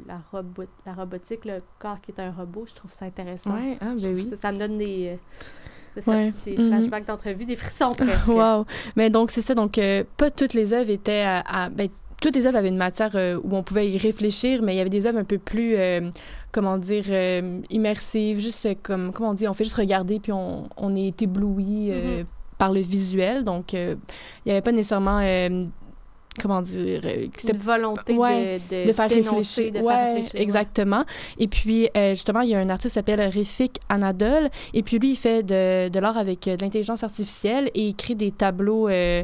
la, 0.06 0.20
robot, 0.32 0.64
la 0.86 0.94
robotique, 0.94 1.44
le 1.44 1.62
corps 1.78 2.00
qui 2.00 2.10
est 2.10 2.20
un 2.20 2.32
robot, 2.32 2.66
je 2.66 2.74
trouve 2.74 2.90
ça 2.90 3.04
intéressant. 3.04 3.54
Ouais, 3.54 3.76
ah, 3.80 3.94
ben 3.96 4.14
oui. 4.14 4.32
ça, 4.40 4.52
me 4.52 4.58
donne 4.58 4.78
des... 4.78 5.14
Euh, 5.14 5.16
Ouais. 6.06 6.32
des 6.44 6.56
mhm. 6.56 6.68
flashbacks 6.68 7.06
d'entrevue, 7.06 7.44
des 7.44 7.56
frissons 7.56 7.88
presque. 7.96 8.26
wow. 8.26 8.64
Mais 8.96 9.10
donc, 9.10 9.30
c'est 9.30 9.42
ça. 9.42 9.54
Donc, 9.54 9.78
euh, 9.78 10.04
pas 10.16 10.30
toutes 10.30 10.54
les 10.54 10.72
œuvres 10.72 10.90
étaient 10.90 11.24
à, 11.24 11.68
ben, 11.70 11.88
toutes 12.22 12.36
les 12.36 12.46
œuvres 12.46 12.56
avaient 12.56 12.68
une 12.68 12.76
matière 12.76 13.10
euh, 13.14 13.38
où 13.42 13.56
on 13.56 13.62
pouvait 13.62 13.88
y 13.88 13.98
réfléchir, 13.98 14.62
mais 14.62 14.74
il 14.74 14.78
y 14.78 14.80
avait 14.80 14.90
des 14.90 15.06
œuvres 15.06 15.18
un 15.18 15.24
peu 15.24 15.38
plus, 15.38 15.74
euh, 15.76 16.08
comment 16.52 16.78
dire, 16.78 17.04
euh, 17.08 17.60
immersives, 17.68 18.38
juste 18.38 18.66
comme, 18.82 19.12
comment 19.12 19.30
on 19.30 19.34
dit, 19.34 19.48
on 19.48 19.54
fait 19.54 19.64
juste 19.64 19.76
regarder 19.76 20.20
puis 20.20 20.32
on, 20.32 20.68
on 20.76 20.94
est 20.94 21.20
ébloui 21.20 21.90
Mhm. 21.90 22.24
par 22.58 22.72
le 22.72 22.80
visuel. 22.80 23.42
Donc, 23.42 23.72
il 23.72 23.98
n'y 24.46 24.52
avait 24.52 24.62
pas 24.62 24.70
nécessairement, 24.70 25.18
comment 26.40 26.62
dire, 26.62 27.00
que 27.02 27.08
c'était 27.40 27.52
Une 27.52 27.58
volonté 27.58 28.14
Ouais, 28.14 28.60
de, 28.70 28.82
de, 28.82 28.86
de 28.88 28.92
faire 28.92 29.08
réfléchir. 29.10 29.72
de 29.72 29.78
ouais, 29.80 29.92
faire 29.94 30.14
réfléchir. 30.14 30.34
ouais. 30.34 30.40
exactement. 30.42 31.04
Et 31.38 31.48
puis, 31.48 31.88
euh, 31.96 32.10
justement, 32.10 32.40
il 32.40 32.50
y 32.50 32.54
a 32.54 32.58
un 32.58 32.68
artiste 32.70 32.90
qui 32.92 32.94
s'appelle 32.94 33.20
Rifik 33.20 33.78
Anadol. 33.88 34.48
Et 34.74 34.82
puis, 34.82 34.98
lui, 34.98 35.10
il 35.12 35.16
fait 35.16 35.42
de, 35.42 35.88
de 35.88 35.98
l'art 36.00 36.16
avec 36.16 36.48
euh, 36.48 36.56
de 36.56 36.62
l'intelligence 36.62 37.02
artificielle 37.04 37.70
et 37.74 37.80
il 37.88 37.94
crée 37.94 38.14
des 38.14 38.30
tableaux 38.30 38.88
euh, 38.88 39.22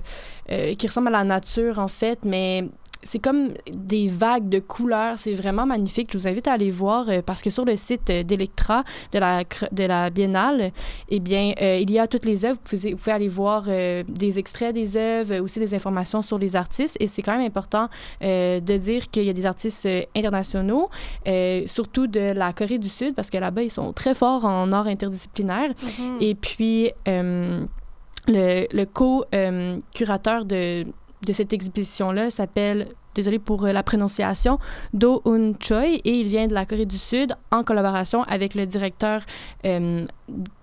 euh, 0.50 0.74
qui 0.74 0.86
ressemblent 0.86 1.08
à 1.08 1.12
la 1.12 1.24
nature, 1.24 1.78
en 1.78 1.88
fait, 1.88 2.20
mais 2.24 2.64
c'est 3.08 3.20
comme 3.20 3.54
des 3.72 4.06
vagues 4.06 4.50
de 4.50 4.58
couleurs. 4.58 5.18
C'est 5.18 5.32
vraiment 5.32 5.64
magnifique. 5.64 6.10
Je 6.12 6.18
vous 6.18 6.28
invite 6.28 6.46
à 6.46 6.52
aller 6.52 6.70
voir 6.70 7.08
euh, 7.08 7.22
parce 7.24 7.40
que 7.40 7.48
sur 7.48 7.64
le 7.64 7.74
site 7.74 8.10
euh, 8.10 8.22
d'Electra 8.22 8.84
de 9.12 9.18
la, 9.18 9.44
de 9.72 9.84
la 9.84 10.10
Biennale, 10.10 10.72
eh 11.08 11.18
bien, 11.18 11.54
euh, 11.62 11.78
il 11.80 11.90
y 11.90 11.98
a 11.98 12.06
toutes 12.06 12.26
les 12.26 12.44
œuvres. 12.44 12.58
Vous 12.62 12.76
pouvez, 12.76 12.92
vous 12.92 12.98
pouvez 12.98 13.12
aller 13.12 13.28
voir 13.28 13.64
euh, 13.68 14.04
des 14.06 14.38
extraits 14.38 14.74
des 14.74 14.98
œuvres, 14.98 15.40
aussi 15.40 15.58
des 15.58 15.72
informations 15.74 16.20
sur 16.20 16.38
les 16.38 16.54
artistes. 16.54 16.98
Et 17.00 17.06
c'est 17.06 17.22
quand 17.22 17.32
même 17.32 17.46
important 17.46 17.88
euh, 18.22 18.60
de 18.60 18.76
dire 18.76 19.10
qu'il 19.10 19.24
y 19.24 19.30
a 19.30 19.32
des 19.32 19.46
artistes 19.46 19.88
internationaux, 20.14 20.90
surtout 21.66 22.06
de 22.08 22.32
la 22.32 22.52
Corée 22.52 22.78
du 22.78 22.90
Sud, 22.90 23.14
parce 23.14 23.30
que 23.30 23.38
là-bas, 23.38 23.62
ils 23.62 23.70
sont 23.70 23.94
très 23.94 24.14
forts 24.14 24.44
en 24.44 24.70
art 24.72 24.86
interdisciplinaire. 24.86 25.70
Mhm. 25.70 26.16
Et 26.20 26.34
puis, 26.34 26.90
le, 27.06 27.66
le 28.70 28.84
co-curateur 28.84 30.44
de, 30.44 30.84
de 31.26 31.32
cette 31.32 31.52
exposition-là 31.52 32.30
s'appelle, 32.30 32.88
désolé 33.14 33.38
pour 33.40 33.64
euh, 33.64 33.72
la 33.72 33.82
prononciation, 33.82 34.58
Do 34.92 35.22
Un 35.26 35.52
Choi, 35.60 35.86
et 36.04 36.20
il 36.20 36.28
vient 36.28 36.46
de 36.46 36.54
la 36.54 36.64
Corée 36.64 36.86
du 36.86 36.98
Sud 36.98 37.34
en 37.50 37.64
collaboration 37.64 38.22
avec 38.24 38.54
le 38.54 38.64
directeur 38.66 39.22
euh, 39.66 40.04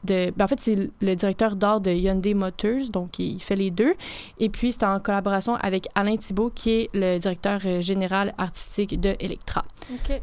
de... 0.05 0.31
ben, 0.31 0.45
en 0.45 0.47
fait, 0.47 0.59
c'est 0.59 0.89
le 1.01 1.15
directeur 1.15 1.57
d'art 1.57 1.81
de 1.81 1.91
Hyundai 1.91 2.33
Motors, 2.33 2.89
donc 2.91 3.19
il 3.19 3.41
fait 3.41 3.57
les 3.57 3.71
deux. 3.71 3.95
Et 4.39 4.47
puis, 4.49 4.71
c'est 4.71 4.85
en 4.85 4.99
collaboration 5.01 5.55
avec 5.55 5.87
Alain 5.95 6.15
Thibault, 6.15 6.51
qui 6.55 6.71
est 6.71 6.89
le 6.93 7.17
directeur 7.17 7.59
euh, 7.65 7.81
général 7.81 8.33
artistique 8.37 8.99
de 8.99 9.15
Electra. 9.19 9.65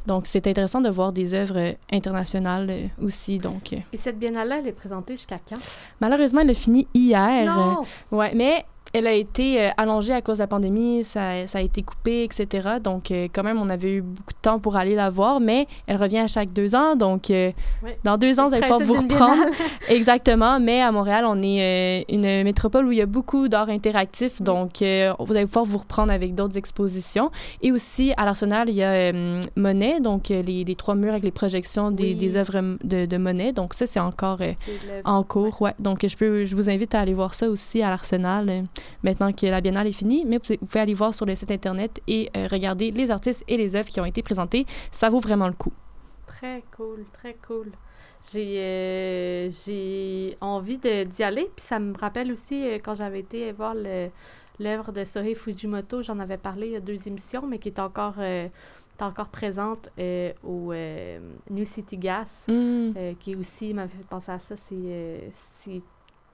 Donc, 0.06 0.26
c'est 0.26 0.46
intéressant 0.46 0.80
de 0.80 0.88
voir 0.88 1.12
des 1.12 1.34
œuvres 1.34 1.74
internationales 1.92 2.72
aussi. 3.02 3.38
Donc, 3.38 3.72
Et 3.74 3.98
cette 3.98 4.18
biennale-là, 4.18 4.58
elle 4.60 4.68
est 4.68 4.72
présentée 4.72 5.16
jusqu'à 5.16 5.38
quand? 5.46 5.58
malheureusement, 6.00 6.40
elle 6.40 6.50
a 6.50 6.54
fini 6.54 6.88
hier. 6.94 7.54
Non! 7.54 7.82
Ouais, 8.10 8.32
mais 8.34 8.64
elle 8.92 9.06
a 9.06 9.12
été 9.12 9.62
euh, 9.62 9.70
allongée 9.76 10.12
à 10.12 10.20
cause 10.20 10.38
de 10.38 10.42
la 10.42 10.46
pandémie, 10.46 11.04
ça, 11.04 11.46
ça 11.46 11.58
a 11.58 11.60
été 11.62 11.82
coupé, 11.82 12.24
etc. 12.24 12.68
Donc, 12.82 13.10
euh, 13.10 13.28
quand 13.32 13.42
même, 13.42 13.58
on 13.60 13.68
avait 13.70 13.92
eu 13.94 14.00
beaucoup 14.02 14.32
de 14.32 14.38
temps 14.42 14.58
pour 14.58 14.76
aller 14.76 14.94
la 14.94 15.08
voir, 15.10 15.40
mais 15.40 15.66
elle 15.86 15.96
revient 15.96 16.18
à 16.18 16.28
chaque 16.28 16.52
deux 16.52 16.74
ans. 16.74 16.94
Donc, 16.96 17.30
euh, 17.30 17.50
dans 18.04 18.18
deux 18.18 18.38
ans, 18.38 18.48
vous 18.48 18.54
allez 18.54 18.62
pouvoir 18.62 18.80
vous 18.80 18.94
reprendre. 18.94 19.42
Exactement, 19.88 20.60
mais 20.60 20.80
à 20.82 20.92
Montréal, 20.92 21.24
on 21.26 21.40
est 21.42 22.04
une 22.08 22.42
métropole 22.44 22.86
où 22.86 22.92
il 22.92 22.98
y 22.98 23.02
a 23.02 23.06
beaucoup 23.06 23.48
d'art 23.48 23.68
interactif, 23.68 24.40
Mm. 24.40 24.44
donc 24.44 24.70
vous 24.78 25.32
allez 25.34 25.46
pouvoir 25.46 25.64
vous 25.64 25.78
reprendre 25.78 26.12
avec 26.12 26.34
d'autres 26.34 26.56
expositions. 26.56 27.30
Et 27.62 27.72
aussi, 27.72 28.12
à 28.16 28.24
l'Arsenal, 28.24 28.68
il 28.68 28.76
y 28.76 28.82
a 28.82 28.90
euh, 29.12 29.40
Monet, 29.56 30.00
donc 30.00 30.28
les, 30.28 30.42
les 30.64 30.74
trois 30.74 30.94
murs 30.94 31.12
avec 31.12 31.24
les 31.24 31.30
projections 31.30 31.90
des, 31.90 32.04
Oui. 32.04 32.14
des 32.14 32.36
œuvres 32.36 32.76
de, 32.84 33.06
de 33.06 33.16
Monet. 33.16 33.52
Donc 33.52 33.74
ça, 33.74 33.86
c'est 33.86 34.00
encore 34.00 34.38
euh, 34.40 34.52
en 35.04 35.22
cours, 35.22 35.60
ouais. 35.62 35.74
Donc 35.78 36.06
je, 36.06 36.16
peux, 36.16 36.44
je 36.44 36.54
vous 36.56 36.68
invite 36.70 36.94
à 36.94 37.00
aller 37.00 37.14
voir 37.14 37.34
ça 37.34 37.48
aussi 37.48 37.82
à 37.82 37.90
l'Arsenal, 37.90 38.64
maintenant 39.02 39.32
que 39.32 39.46
la 39.46 39.60
biennale 39.60 39.86
est 39.86 39.92
finie. 39.92 40.24
Mais 40.26 40.38
vous 40.38 40.56
pouvez, 40.56 40.80
aller 40.80 40.94
voir 40.94 41.14
sur 41.14 41.26
le 41.26 41.34
site 41.34 41.50
Internet 41.50 42.00
et 42.06 42.30
euh, 42.36 42.46
regarder 42.50 42.90
les 42.90 43.10
artistes 43.10 43.44
et 43.48 43.56
les 43.56 43.76
œuvres 43.76 43.88
qui 43.88 44.00
ont 44.00 44.04
été 44.04 44.22
présentées. 44.22 44.66
Ça 44.90 45.08
vaut 45.08 45.20
vraiment 45.20 45.46
le 45.46 45.54
coup. 45.54 45.72
Très 46.26 46.62
cool, 46.76 47.04
très 47.12 47.36
cool. 47.46 47.72
J'ai 48.32 48.58
euh, 48.58 49.50
j'ai 49.50 50.36
envie 50.40 50.78
d'y 50.78 51.22
aller. 51.22 51.50
Puis 51.56 51.64
ça 51.64 51.78
me 51.78 51.96
rappelle 51.96 52.30
aussi 52.32 52.62
euh, 52.62 52.78
quand 52.82 52.94
j'avais 52.94 53.20
été 53.20 53.50
voir 53.52 53.74
l'œuvre 54.58 54.92
de 54.92 55.04
Sohei 55.04 55.34
Fujimoto, 55.34 56.02
j'en 56.02 56.18
avais 56.20 56.36
parlé 56.38 56.66
il 56.68 56.72
y 56.72 56.76
a 56.76 56.80
deux 56.80 57.08
émissions, 57.08 57.46
mais 57.46 57.58
qui 57.58 57.68
est 57.68 57.80
encore, 57.80 58.18
encore 59.02 59.28
présente 59.28 59.90
euh, 59.98 60.32
au 60.42 60.72
euh, 60.72 61.18
New 61.50 61.64
City 61.64 61.96
Gas, 61.96 62.44
Mm. 62.48 62.92
euh, 62.96 63.12
qui 63.18 63.36
aussi 63.36 63.74
m'a 63.74 63.88
fait 63.88 64.04
penser 64.08 64.32
à 64.32 64.38
ça. 64.38 64.54
C'est 64.56 65.82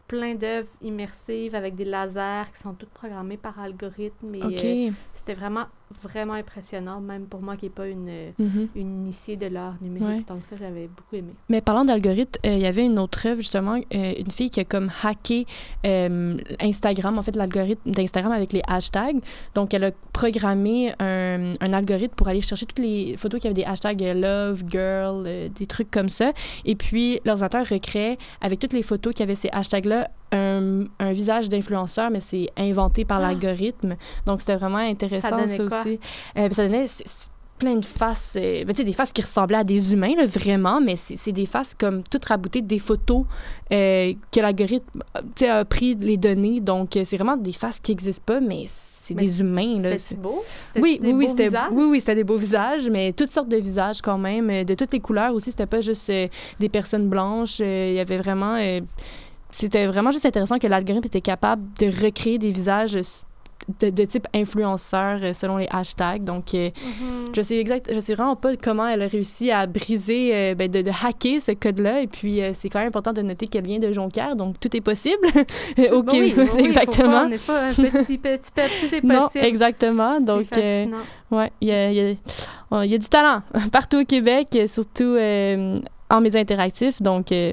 plein 0.09 0.35
d'œuvres 0.35 0.69
immersives 0.83 1.55
avec 1.55 1.77
des 1.77 1.85
lasers 1.85 2.51
qui 2.53 2.61
sont 2.63 2.73
toutes 2.73 2.91
programmées 2.91 3.37
par 3.37 3.61
algorithme. 3.61 4.35
Et, 4.35 4.89
euh, 4.89 4.91
c'était 5.29 5.39
vraiment, 5.41 5.65
vraiment 6.03 6.33
impressionnant, 6.35 7.01
même 7.01 7.27
pour 7.27 7.43
moi 7.43 7.57
qui 7.57 7.67
n'ai 7.67 7.71
pas 7.71 7.87
une, 7.87 8.33
Mhm. 8.39 8.69
une 8.75 9.05
initiée 9.05 9.37
de 9.37 9.47
l'art 9.47 9.75
numérique. 9.83 10.09
Ouais. 10.29 10.35
Donc 10.35 10.43
ça, 10.49 10.57
j'avais 10.59 10.89
beaucoup 10.89 11.17
aimé. 11.17 11.33
Mais 11.51 11.61
parlant 11.61 11.85
d'algorithme, 11.85 12.41
euh, 12.47 12.55
il 12.55 12.61
y 12.61 12.67
avait 12.67 12.87
une 12.87 12.99
autre 12.99 13.27
œuvre, 13.27 13.37
justement, 13.37 13.75
euh, 13.95 14.13
une 14.19 14.31
fille 14.31 14.49
qui 14.49 14.61
a 14.61 14.65
comme 14.65 14.91
hacké 15.03 15.45
euh, 15.87 16.39
Instagram, 16.61 17.19
en 17.19 17.23
fait, 17.23 17.37
l'algorithme 17.37 17.91
d'Instagram 17.91 18.33
avec 18.33 18.53
les 18.55 18.63
hashtags. 18.67 19.19
Donc, 19.55 19.75
elle 19.75 19.85
a 19.85 19.91
programmé 20.15 20.93
un, 20.99 21.53
un 21.61 21.73
algorithme 21.75 22.15
pour 22.15 22.29
aller 22.29 22.41
chercher 22.41 22.65
toutes 22.65 22.79
les 22.79 23.17
photos 23.19 23.41
qui 23.41 23.47
avaient 23.49 23.55
des 23.55 23.65
hashtags 23.65 24.03
euh, 24.03 24.15
love, 24.15 24.65
girl, 24.71 25.51
des 25.51 25.67
trucs 25.67 25.91
comme 25.91 26.09
ça. 26.09 26.33
Et 26.65 26.75
puis, 26.75 27.21
l'ordinateur 27.27 27.67
recréait, 27.69 28.17
avec 28.41 28.59
toutes 28.61 28.73
les 28.73 28.83
photos 28.83 29.13
qui 29.13 29.23
avaient 29.23 29.35
ces 29.35 29.51
hashtags-là, 29.53 30.09
un, 30.33 30.85
un 30.99 31.13
visage 31.13 31.49
d'influenceur, 31.49 32.11
mais 32.11 32.21
c'est 32.21 32.49
inventé 32.57 33.05
par 33.05 33.19
Ah. 33.19 33.29
l'algorithme. 33.29 33.97
Donc, 34.27 34.41
c'était 34.41 34.57
vraiment 34.57 34.79
intéressant, 34.79 35.47
ça 35.47 35.65
quoi? 35.67 35.81
aussi. 35.81 35.99
Euh, 36.37 36.49
ça 36.51 36.65
donnait 36.67 36.87
plein 37.59 37.75
de 37.75 37.85
faces, 37.85 38.37
euh, 38.41 38.63
ben, 38.65 38.73
tu 38.73 38.77
sais, 38.77 38.85
des 38.85 38.93
faces 38.93 39.13
qui 39.13 39.21
ressemblaient 39.21 39.57
à 39.57 39.65
des 39.65 39.93
humains, 39.93 40.15
là, 40.17 40.27
vraiment, 40.27 40.81
mais 40.81 40.95
c'est 40.95 41.33
des 41.33 41.45
faces 41.45 41.75
comme 41.75 42.05
toutes 42.05 42.25
raboutées, 42.27 42.63
des 42.63 42.79
photos 42.79 43.25
euh, 43.73 44.13
que 44.31 44.39
l'algorithme 44.39 45.03
euh, 45.43 45.61
a 45.61 45.65
pris 45.65 45.97
les 45.97 46.17
données. 46.17 46.61
Donc, 46.61 46.97
euh, 46.97 47.03
c'est 47.05 47.17
vraiment 47.17 47.37
des 47.37 47.51
faces 47.53 47.81
qui 47.81 47.91
n'existent 47.91 48.23
pas, 48.27 48.39
mais 48.41 48.63
c'est 48.69 49.15
des 49.15 49.41
humains. 49.41 49.81
Là, 49.81 49.97
C'était 49.97 49.99
C'est- 49.99 50.15
beau? 50.15 50.45
oui, 50.77 51.01
des 51.03 51.13
oui, 51.13 51.27
beaux 51.27 51.53
oui, 51.73 51.85
oui, 51.91 51.99
c'était 52.01 52.15
des 52.15 52.23
beaux 52.25 52.37
visages, 52.37 52.89
mais 52.89 53.13
toutes 53.13 53.33
sortes 53.33 53.49
de 53.49 53.57
visages 53.57 54.03
quand 54.03 54.19
même, 54.19 54.63
de 54.65 54.75
toutes 54.75 54.93
les 54.93 55.01
couleurs 55.01 55.35
aussi. 55.35 55.51
C'était 55.51 55.67
pas 55.67 55.81
juste 55.81 56.11
euh, 56.11 56.29
des 56.61 56.69
personnes 56.69 57.09
blanches. 57.09 57.59
Il 57.59 57.95
y 57.95 57.99
avait 57.99 58.19
vraiment, 58.19 58.57
c'était 59.51 59.87
vraiment 59.87 60.11
juste 60.11 60.27
intéressant 60.27 60.59
que 60.59 60.67
l'algorithme 60.67 61.07
était 61.07 61.21
capable 61.21 61.63
de 61.81 61.87
recréer 62.05 62.39
des 62.39 62.51
visages 62.51 62.99
de, 63.81 63.91
de 63.91 64.05
type 64.05 64.27
influenceur 64.35 65.19
euh, 65.23 65.35
selon 65.35 65.59
les 65.59 65.67
hashtags. 65.71 66.25
Donc, 66.25 66.55
euh, 66.55 66.71
Mhm. 66.85 67.27
je 67.37 67.43
sais 67.43 67.59
exact, 67.59 67.91
je 67.93 68.01
sais 68.01 68.15
vraiment 68.15 68.37
pas 68.37 68.57
comment 68.57 68.87
elle 68.87 69.03
a 69.03 69.07
réussi 69.09 69.51
à 69.51 69.67
briser, 69.67 70.31
euh, 70.35 70.55
ben, 70.55 70.71
de, 70.71 70.81
de 70.81 70.91
hacker 70.91 71.41
ce 71.43 71.53
code-là. 71.53 72.01
Et 72.01 72.07
puis, 72.07 72.41
euh, 72.41 72.53
c'est 72.55 72.71
quand 72.71 72.79
même 72.79 72.89
important 72.89 73.13
de 73.13 73.21
noter 73.21 73.47
qu'elle 73.47 73.67
vient 73.67 73.79
de 73.79 73.93
Jonquière, 73.93 74.37
donc 74.37 74.59
tout 74.59 74.75
est 74.75 74.81
possible. 74.81 75.19
ok, 75.35 75.91
Bon, 75.91 76.13
oui, 76.13 76.33
oui, 76.39 76.47
faut 76.47 76.59
exactement. 76.59 77.11
pas- 77.11 77.25
on 77.25 77.29
n'est 77.29 77.37
pas 77.39 77.63
un 77.65 77.75
petit, 77.75 77.83
petit, 78.19 78.51
petit, 78.53 78.89
tout 78.89 78.95
est 78.95 79.05
non, 79.05 79.29
exactement. 79.35 80.19
Donc. 80.21 80.47
Ouais, 81.31 81.53
il 81.61 81.69
y 81.69 81.73
a, 81.73 81.93
y 81.93 82.01
a- 82.73 82.85
y 82.87 82.95
a 82.95 82.99
du 82.99 83.09
talent 83.09 83.43
partout 83.71 83.99
au 84.01 84.05
Québec, 84.05 84.47
surtout 84.67 85.17
en 86.11 86.21
médias 86.21 86.41
interactifs. 86.41 87.01
Donc, 87.03 87.33
euh, 87.33 87.53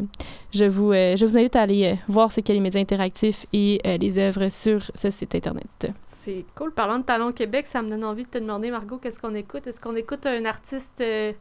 je, 0.53 0.65
vous, 0.65 0.91
euh, 0.91 1.15
je 1.17 1.25
vous 1.25 1.37
invite 1.37 1.55
à 1.55 1.61
aller 1.61 1.85
euh, 1.93 1.95
voir 2.07 2.31
ce 2.31 2.41
qu'est 2.41 2.53
les 2.53 2.59
médias 2.59 2.79
interactifs 2.81 3.45
et 3.53 3.81
euh, 3.85 3.97
les 3.97 4.17
œuvres 4.17 4.49
sur 4.49 4.81
ce 4.95 5.09
site 5.09 5.35
Internet. 5.35 5.91
C'est 6.23 6.45
cool. 6.55 6.71
Parlant 6.71 6.97
de 6.99 7.03
Talent 7.03 7.31
Québec, 7.31 7.67
ça 7.67 7.81
me 7.81 7.89
donne 7.89 8.03
envie 8.03 8.23
de 8.23 8.29
te 8.29 8.37
demander, 8.39 8.71
Margot, 8.71 8.97
qu'est-ce 8.97 9.19
qu'on 9.19 9.35
écoute? 9.35 9.67
Est-ce 9.67 9.79
qu'on 9.79 9.95
écoute 9.95 10.25
un 10.25 10.43
artiste 10.45 10.99
euh, 11.01 11.31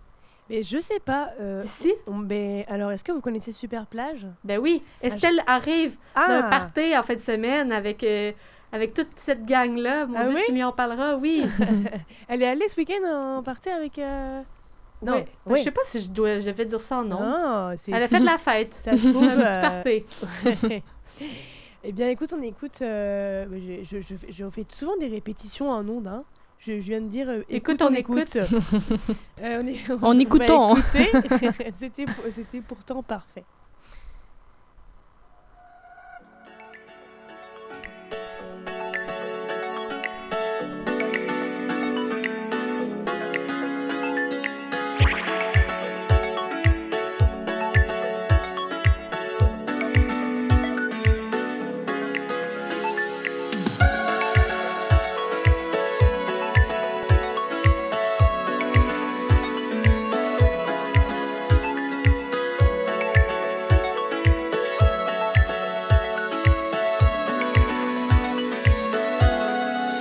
Mais 0.50 0.62
je 0.62 0.78
sais 0.78 1.00
pas. 1.00 1.30
euh, 1.40 1.62
d'ici? 1.62 1.92
on- 2.06 2.18
ben, 2.18 2.64
alors, 2.68 2.90
est-ce 2.92 3.02
que 3.04 3.12
vous 3.12 3.20
connaissez 3.22 3.52
Super 3.52 3.86
Plage? 3.86 4.26
Ben 4.44 4.58
oui. 4.58 4.82
Estelle 5.00 5.40
arrive 5.46 5.96
Ah 6.14 6.26
d'un 6.28 6.50
party 6.50 6.96
en 6.98 7.02
fin 7.02 7.14
de 7.14 7.20
semaine 7.20 7.72
avec, 7.72 8.04
euh, 8.04 8.32
avec 8.72 8.92
toute 8.92 9.08
cette 9.16 9.46
gang-là. 9.46 10.04
Mon 10.06 10.16
Ah 10.18 10.26
Dieu, 10.26 10.36
oui? 10.36 10.42
tu 10.44 10.52
lui 10.52 10.62
en 10.64 10.72
parleras, 10.72 11.16
oui. 11.16 11.46
Elle 12.28 12.42
est 12.42 12.46
allée 12.48 12.68
ce 12.68 12.76
week-end 12.76 13.06
en 13.38 13.42
partie 13.42 13.70
avec. 13.70 13.98
euh, 13.98 14.42
Non, 15.02 15.14
Ouais. 15.14 15.26
oui. 15.46 15.58
Je 15.58 15.64
sais 15.64 15.70
pas 15.70 15.82
si 15.84 16.00
je, 16.00 16.08
dois, 16.08 16.40
je 16.40 16.46
devais 16.46 16.64
dire 16.64 16.80
ça 16.80 16.98
en 16.98 17.04
nom. 17.04 17.74
C'est. 17.76 17.92
Elle 17.92 18.02
a 18.02 18.08
fait 18.08 18.20
de 18.20 18.24
la 18.24 18.38
fête. 18.38 18.74
Ça 18.74 18.96
se 18.96 19.08
trouve. 19.08 19.28
Euh, 20.44 20.80
eh 21.84 21.92
bien, 21.92 22.08
écoute, 22.08 22.32
on 22.36 22.42
écoute. 22.42 22.78
euh, 22.82 23.46
je, 23.84 23.98
je, 23.98 24.02
je, 24.02 24.14
je 24.32 24.50
fais 24.50 24.64
souvent 24.68 24.96
des 24.98 25.08
répétitions 25.08 25.70
en 25.70 25.86
ondes. 25.88 26.06
Hein. 26.06 26.24
Je, 26.58 26.72
viens 26.72 27.00
de 27.02 27.08
dire. 27.08 27.28
euh, 27.28 27.42
Écoute, 27.50 27.74
écoute, 27.80 27.82
on 27.82 27.86
on 27.88 27.94
écoute. 27.94 28.36
écoute. 28.36 28.60
Euh, 29.42 29.62
on, 29.62 29.66
est- 29.66 29.90
On. 30.00 30.76
C'était 31.78 32.06
pour- 32.06 32.24
C'était 32.34 32.60
pourtant 32.62 33.02
parfait. 33.02 33.44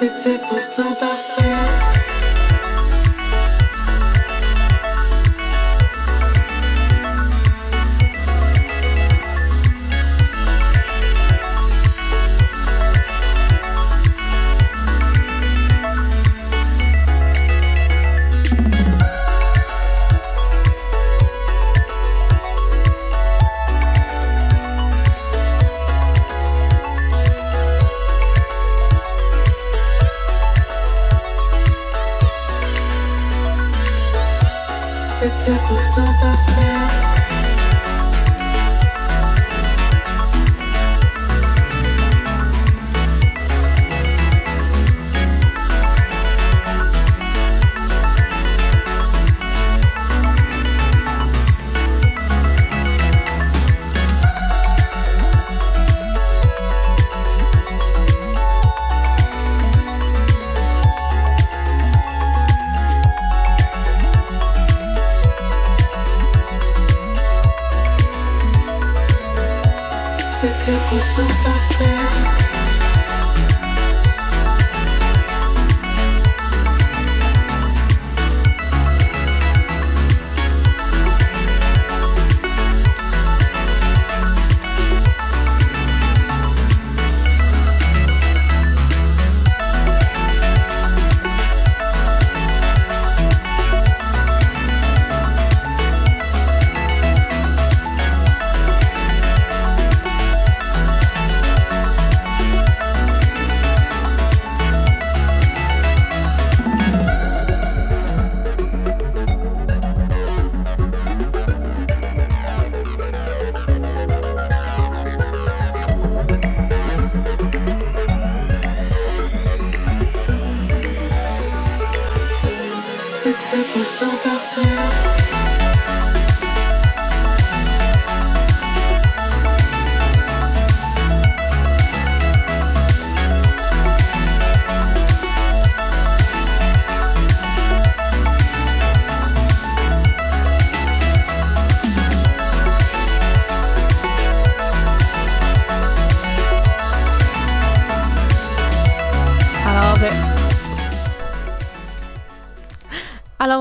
C'était 0.03 0.37
pourtant 0.37 0.93
parfait. 0.95 1.22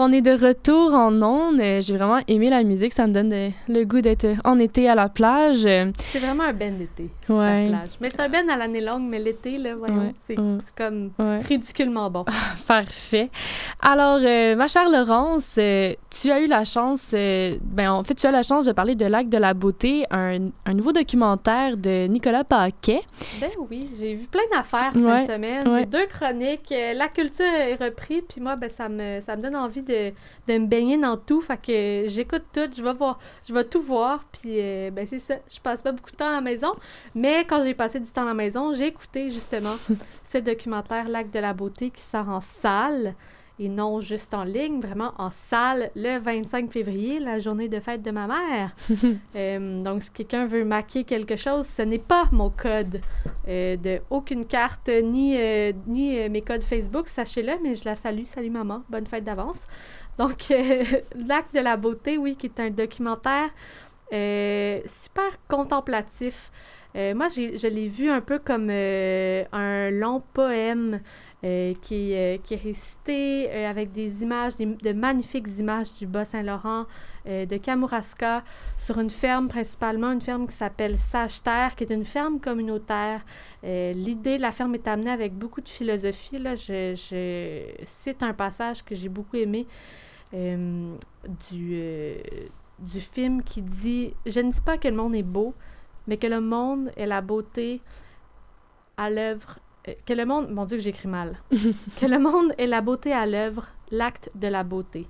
Alors, 0.03 0.09
on 0.09 0.13
est 0.13 0.21
de 0.21 0.47
retour 0.47 0.95
en 0.95 1.13
ondes. 1.23 1.61
Euh, 1.61 1.81
J'ai 1.81 1.97
vraiment 1.97 2.19
aimé 2.29 2.51
la 2.51 2.63
musique. 2.63 2.93
Ça 2.93 3.07
me 3.07 3.13
donne 3.13 3.29
de- 3.29 3.51
le 3.69 3.85
goût 3.85 4.01
d'être 4.01 4.27
en 4.45 4.59
été 4.59 4.89
à 4.89 4.95
la 4.95 5.09
plage. 5.09 5.65
Euh, 5.67 5.91
C'est 5.99 6.19
vraiment 6.19 6.45
un 6.45 6.53
ben 6.53 6.77
d'été. 6.79 7.09
Ouais. 7.29 7.69
la 7.69 7.79
plage. 7.79 7.91
Mais 8.01 8.11
c'est 8.11 8.21
un 8.21 8.29
ben 8.29 8.49
à 8.51 8.57
l'année 8.57 8.81
longue, 8.81 9.03
mais 9.09 9.19
l'été, 9.19 9.59
là, 9.59 9.75
voyons, 9.77 9.97
Ouais, 9.97 10.15
c'est 10.27 10.39
ouais. 10.39 10.59
comme 10.77 11.11
ridiculement 11.49 12.11
bon. 12.11 12.25
Parfait. 12.67 13.31
Alors, 13.81 14.19
euh, 14.23 14.57
ma 14.57 14.69
chère 14.69 14.89
Laurence, 14.89 15.57
euh, 15.59 15.93
tu 16.11 16.31
as 16.31 16.41
eu 16.41 16.47
la 16.47 16.65
chance, 16.65 17.13
euh, 17.15 17.57
ben, 17.63 17.91
en 17.93 18.05
fait, 18.05 18.15
tu 18.15 18.27
as 18.27 18.31
la 18.31 18.43
chance 18.43 18.65
de 18.67 18.73
parler 18.73 18.95
de 18.95 19.05
Lac 19.07 19.29
de 19.29 19.39
la 19.39 19.55
Beauté, 19.55 20.05
un, 20.11 20.49
un 20.67 20.75
nouveau 20.75 20.93
documentaire 20.93 21.77
de 21.77 22.07
Nicolas 22.07 22.45
Paquet. 22.45 23.03
Ben 23.41 23.49
oui, 23.71 23.91
j'ai 23.99 24.15
vu 24.15 24.27
plein 24.27 24.43
d'affaires 24.53 24.93
cette 24.95 25.31
semaine. 25.31 25.69
J'ai 25.79 25.87
deux 25.87 26.07
chroniques. 26.07 26.73
euh, 26.73 26.95
La 26.95 27.09
culture 27.09 27.45
est 27.47 27.75
reprise, 27.83 28.23
puis 28.29 28.41
moi, 28.41 28.57
ben, 28.57 28.71
ça, 28.71 28.89
me, 28.89 29.21
ça 29.21 29.37
me 29.37 29.43
donne 29.43 29.57
envie 29.57 29.83
de, 29.83 29.92
de 30.49 30.59
me 30.59 30.67
baigner 30.67 30.99
dans 30.99 31.17
tout. 31.17 31.41
Fait 31.41 31.57
que 31.57 32.05
j'écoute 32.09 32.45
tout, 32.53 32.71
je 32.77 32.83
vais 32.83 32.93
voir, 32.93 33.19
je 33.49 33.55
vais 33.55 33.65
tout 33.65 33.83
voir, 33.83 34.25
puis 34.33 34.61
euh, 34.61 34.91
ben 34.91 35.07
c'est 35.09 35.19
ça. 35.19 35.37
Je 35.51 35.61
passe 35.61 35.83
pas 35.83 35.93
beaucoup 35.93 36.11
de 36.11 36.17
temps 36.17 36.29
à 36.29 36.33
la 36.33 36.41
maison, 36.41 36.73
mais 37.15 37.45
quand 37.45 37.63
j'ai 37.65 37.75
passé 37.75 38.01
du 38.01 38.11
temps 38.11 38.23
à 38.23 38.27
la 38.27 38.35
maison, 38.35 38.75
j'ai 38.75 38.87
écouté 38.87 39.31
justement 39.31 39.75
ce 40.33 40.39
documentaire 40.39 41.09
Lac 41.09 41.31
de 41.31 41.39
la 41.39 41.53
Beauté 41.53 41.91
qui 41.91 42.03
sort 42.03 42.29
en 42.29 42.41
salle. 42.41 43.15
Et 43.59 43.69
non 43.69 44.01
juste 44.01 44.33
en 44.35 44.45
ligne, 44.45 44.81
vraiment 44.81 45.13
en 45.19 45.31
salle 45.31 45.91
le 45.95 46.19
25 46.19 46.73
février, 46.73 47.21
la 47.21 47.39
journée 47.39 47.69
de 47.69 47.79
fête 47.81 48.03
de 48.03 48.11
ma 48.11 48.27
mère. 48.27 48.75
Euh, 49.37 49.83
donc, 49.83 50.03
si 50.03 50.11
quelqu'un 50.11 50.47
veut 50.47 50.65
maquer 50.65 51.05
quelque 51.05 51.37
chose, 51.37 51.67
ce 51.67 51.83
n'est 51.83 51.99
pas 51.99 52.25
mon 52.33 52.51
code 52.51 53.01
euh, 53.49 53.77
de 53.77 54.01
aucune 54.11 54.45
carte, 54.47 54.89
ni, 54.89 55.37
euh, 55.39 55.73
ni 55.87 56.29
mes 56.29 56.43
codes 56.43 56.63
Facebook, 56.63 57.09
sachez-le, 57.09 57.53
mais 57.63 57.75
je 57.77 57.85
la 57.85 57.95
salue. 57.95 58.25
Salut 58.25 58.51
maman, 58.51 58.83
bonne 58.91 59.07
fête 59.07 59.25
d'avance. 59.25 59.61
Donc, 60.19 60.49
L'acte 61.29 61.55
de 61.55 61.61
la 61.61 61.77
beauté, 61.77 62.19
oui, 62.19 62.37
qui 62.37 62.47
est 62.47 62.61
un 62.61 62.71
documentaire 62.71 63.51
super 64.87 65.31
contemplatif. 65.49 66.51
Moi, 66.95 67.29
j'ai- 67.35 67.57
je 67.57 67.67
l'ai 67.69 67.89
vu 67.89 68.11
un 68.11 68.21
peu 68.21 68.39
comme 68.39 68.69
un 68.71 69.91
long 69.91 70.23
poème 70.35 71.01
euh, 71.45 71.75
qui, 71.83 72.15
euh, 72.15 72.39
qui 72.39 72.55
est 72.55 72.63
récité 72.63 73.51
euh, 73.51 73.69
avec 73.69 73.91
des 73.93 74.23
images, 74.23 74.57
des- 74.57 74.67
de 74.67 74.93
magnifiques 74.93 75.49
images 75.59 75.93
du 75.95 76.07
Bas-Saint-Laurent, 76.07 76.87
de 77.25 77.57
Kamouraska, 77.57 78.43
sur 78.77 78.99
une 78.99 79.09
ferme 79.09 79.47
principalement, 79.47 80.11
une 80.11 80.21
ferme 80.21 80.49
qui 80.49 80.57
s'appelle 80.57 80.99
Sage-Terre, 80.99 81.77
qui 81.77 81.85
est 81.85 81.93
une 81.93 82.05
ferme 82.05 82.41
communautaire. 82.41 83.25
L'idée 83.63 84.39
de 84.39 84.43
la 84.43 84.51
ferme 84.51 84.75
est 84.75 84.89
amenée 84.89 85.13
avec 85.13 85.33
beaucoup 85.33 85.61
de 85.61 85.69
philosophie. 85.69 86.41
Là. 86.41 86.57
Je, 86.57 86.97
je 86.97 87.85
cite 87.85 88.25
un 88.25 88.33
passage 88.33 88.85
que 88.85 88.97
j'ai 88.97 89.09
beaucoup 89.09 89.37
aimé 89.37 89.69
du, 90.33 91.81
du 92.81 93.01
film 93.01 93.45
qui 93.45 93.63
dit 93.63 94.15
«Je 94.27 94.41
ne 94.41 94.51
dis 94.51 94.61
pas 94.61 94.77
que 94.77 94.89
le 94.89 94.97
monde 94.97 95.15
est 95.15 95.23
beau, 95.23 95.55
mais 96.09 96.17
que 96.17 96.27
le 96.27 96.41
monde 96.41 96.91
est 96.97 97.07
la 97.07 97.21
beauté 97.21 97.81
à 98.97 99.11
l'œuvre... 99.11 99.61
euh, 99.89 99.95
que 100.07 100.13
le 100.13 100.25
monde... 100.25 100.51
Mon 100.51 100.65
Dieu, 100.67 100.77
que 100.79 100.83
j'écris 100.83 101.09
mal. 101.09 101.37
que 101.51 102.07
le 102.07 102.19
monde 102.19 102.55
est 102.59 102.67
la 102.67 102.81
beauté 102.81 103.13
à 103.13 103.27
l'œuvre, 103.27 103.69
l'acte 103.91 104.31
de 104.35 104.49
la 104.49 104.63
beauté. 104.63 105.07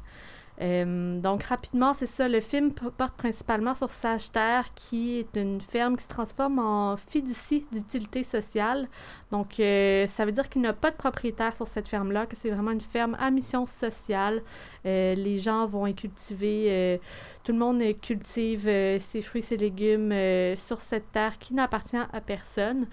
Euh, 0.60 1.18
donc, 1.20 1.42
rapidement, 1.44 1.94
c'est 1.94 2.06
ça. 2.06 2.28
Le 2.28 2.40
film 2.40 2.72
porte 2.72 3.16
principalement 3.16 3.74
sur 3.74 3.90
Sage-Terre, 3.90 4.66
qui 4.74 5.18
est 5.18 5.36
une 5.36 5.60
ferme 5.60 5.96
qui 5.96 6.04
se 6.04 6.08
transforme 6.08 6.58
en 6.58 6.96
fiducie 6.96 7.66
d'utilité 7.72 8.22
sociale. 8.22 8.88
Donc, 9.30 9.58
euh, 9.58 10.06
ça 10.06 10.24
veut 10.24 10.32
dire 10.32 10.48
qu'il 10.48 10.60
n'y 10.60 10.68
a 10.68 10.72
pas 10.72 10.90
de 10.90 10.96
propriétaire 10.96 11.56
sur 11.56 11.66
cette 11.66 11.88
ferme-là, 11.88 12.26
que 12.26 12.36
c'est 12.36 12.50
vraiment 12.50 12.70
une 12.70 12.80
ferme 12.80 13.16
à 13.18 13.30
mission 13.30 13.66
sociale. 13.66 14.42
Euh, 14.84 15.14
les 15.14 15.38
gens 15.38 15.66
vont 15.66 15.86
y 15.86 15.94
cultiver, 15.94 17.00
tout 17.44 17.52
le 17.52 17.58
monde 17.58 17.82
cultive 18.00 18.64
ses 19.00 19.22
fruits, 19.22 19.42
ses 19.42 19.56
légumes 19.56 20.14
sur 20.56 20.80
cette 20.80 21.10
terre 21.12 21.38
qui 21.38 21.54
n'appartient 21.54 21.96
à 21.96 22.20
personne. 22.20 22.86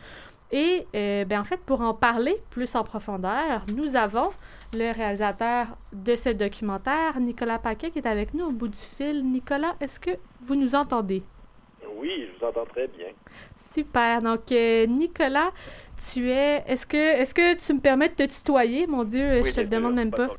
Et 0.51 0.87
euh, 0.95 1.25
ben, 1.25 1.41
en 1.41 1.43
fait, 1.43 1.59
pour 1.59 1.81
en 1.81 1.93
parler 1.93 2.37
plus 2.49 2.73
en 2.75 2.83
profondeur, 2.83 3.61
nous 3.73 3.95
avons 3.95 4.29
le 4.73 4.91
réalisateur 4.91 5.67
de 5.93 6.15
ce 6.15 6.29
documentaire, 6.29 7.19
Nicolas 7.19 7.59
Paquet, 7.59 7.91
qui 7.91 7.99
est 7.99 8.07
avec 8.07 8.33
nous 8.33 8.45
au 8.45 8.51
bout 8.51 8.67
du 8.67 8.77
fil. 8.77 9.23
Nicolas, 9.23 9.75
est-ce 9.79 9.99
que 9.99 10.11
vous 10.41 10.55
nous 10.55 10.73
entendez? 10.73 11.21
Oui, 11.97 12.27
je 12.27 12.39
vous 12.39 12.45
entends 12.49 12.65
très 12.65 12.87
bien. 12.87 13.07
Super. 13.59 14.21
Donc, 14.21 14.51
euh, 14.51 14.87
Nicolas, 14.87 15.51
tu 16.11 16.31
es. 16.31 16.63
Est-ce 16.65 16.87
que, 16.87 16.97
est 16.97 17.33
que 17.33 17.55
tu 17.55 17.73
me 17.73 17.79
permets 17.79 18.09
de 18.09 18.15
te 18.15 18.23
tutoyer? 18.23 18.87
Mon 18.87 19.03
Dieu, 19.03 19.43
je 19.43 19.51
te 19.53 19.61
le 19.61 19.67
demande 19.67 19.95
même 19.95 20.11
pas. 20.11 20.29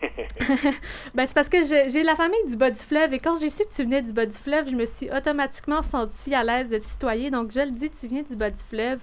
ben, 1.14 1.26
c'est 1.26 1.34
parce 1.34 1.48
que 1.48 1.58
j'ai 1.62 2.02
la 2.02 2.16
famille 2.16 2.44
du 2.48 2.56
bas 2.56 2.70
du 2.70 2.80
fleuve 2.80 3.12
et 3.12 3.18
quand 3.18 3.38
j'ai 3.38 3.50
su 3.50 3.64
que 3.64 3.74
tu 3.74 3.82
venais 3.82 4.02
du 4.02 4.12
bas 4.12 4.26
du 4.26 4.36
fleuve, 4.36 4.68
je 4.70 4.76
me 4.76 4.86
suis 4.86 5.10
automatiquement 5.10 5.82
sentie 5.82 6.34
à 6.34 6.42
l'aise 6.42 6.70
de 6.70 6.78
tutoyer. 6.78 7.30
Donc, 7.30 7.52
je 7.52 7.60
le 7.60 7.70
dis, 7.70 7.90
tu 7.90 8.08
viens 8.08 8.22
du 8.22 8.36
bas 8.36 8.50
du 8.50 8.62
fleuve. 8.62 9.00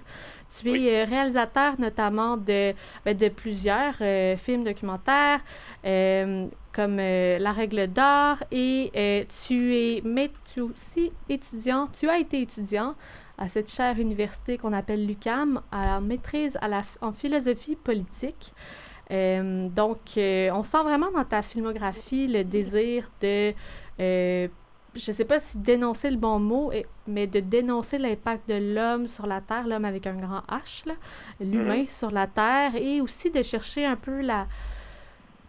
Tu 0.60 0.70
es 0.70 1.02
euh, 1.02 1.04
réalisateur 1.04 1.78
notamment 1.78 2.36
de, 2.36 2.72
ben, 3.04 3.16
de 3.16 3.28
plusieurs 3.28 3.94
euh, 4.00 4.36
films 4.36 4.64
documentaires 4.64 5.40
euh, 5.84 6.46
comme 6.72 6.96
La 6.96 7.52
règle 7.52 7.88
d'or 7.88 8.36
et 8.52 9.26
tu 9.46 9.76
es, 9.76 10.00
mais 10.04 10.30
tu 10.52 10.60
aussi 10.60 11.12
étudiant, 11.28 11.88
tu 11.98 12.08
as 12.08 12.18
été 12.18 12.40
étudiant 12.40 12.94
à 13.36 13.48
cette 13.48 13.70
chère 13.70 13.98
université 13.98 14.58
qu'on 14.58 14.72
appelle 14.72 15.06
l'UCAM, 15.06 15.60
à 15.72 16.00
maîtrise 16.00 16.56
à 16.60 16.68
la, 16.68 16.82
en 17.00 17.12
philosophie 17.12 17.76
politique. 17.76 18.52
Euh, 19.10 19.68
donc, 19.68 19.98
euh, 20.16 20.50
on 20.52 20.62
sent 20.62 20.82
vraiment 20.82 21.10
dans 21.10 21.24
ta 21.24 21.42
filmographie 21.42 22.26
le 22.26 22.44
désir 22.44 23.08
de, 23.22 23.52
euh, 24.00 24.48
je 24.94 25.10
ne 25.10 25.16
sais 25.16 25.24
pas 25.24 25.40
si 25.40 25.58
dénoncer 25.58 26.10
le 26.10 26.16
bon 26.16 26.38
mot, 26.38 26.72
mais 27.06 27.26
de 27.26 27.40
dénoncer 27.40 27.98
l'impact 27.98 28.48
de 28.48 28.74
l'homme 28.74 29.08
sur 29.08 29.26
la 29.26 29.40
Terre, 29.40 29.66
l'homme 29.66 29.84
avec 29.84 30.06
un 30.06 30.16
grand 30.16 30.42
H, 30.48 30.84
l'humain 31.40 31.82
mhm. 31.82 31.88
sur 31.88 32.10
la 32.10 32.26
Terre, 32.26 32.72
et 32.76 33.00
aussi 33.00 33.30
de 33.30 33.42
chercher 33.42 33.86
un 33.86 33.96
peu 33.96 34.20
la, 34.20 34.46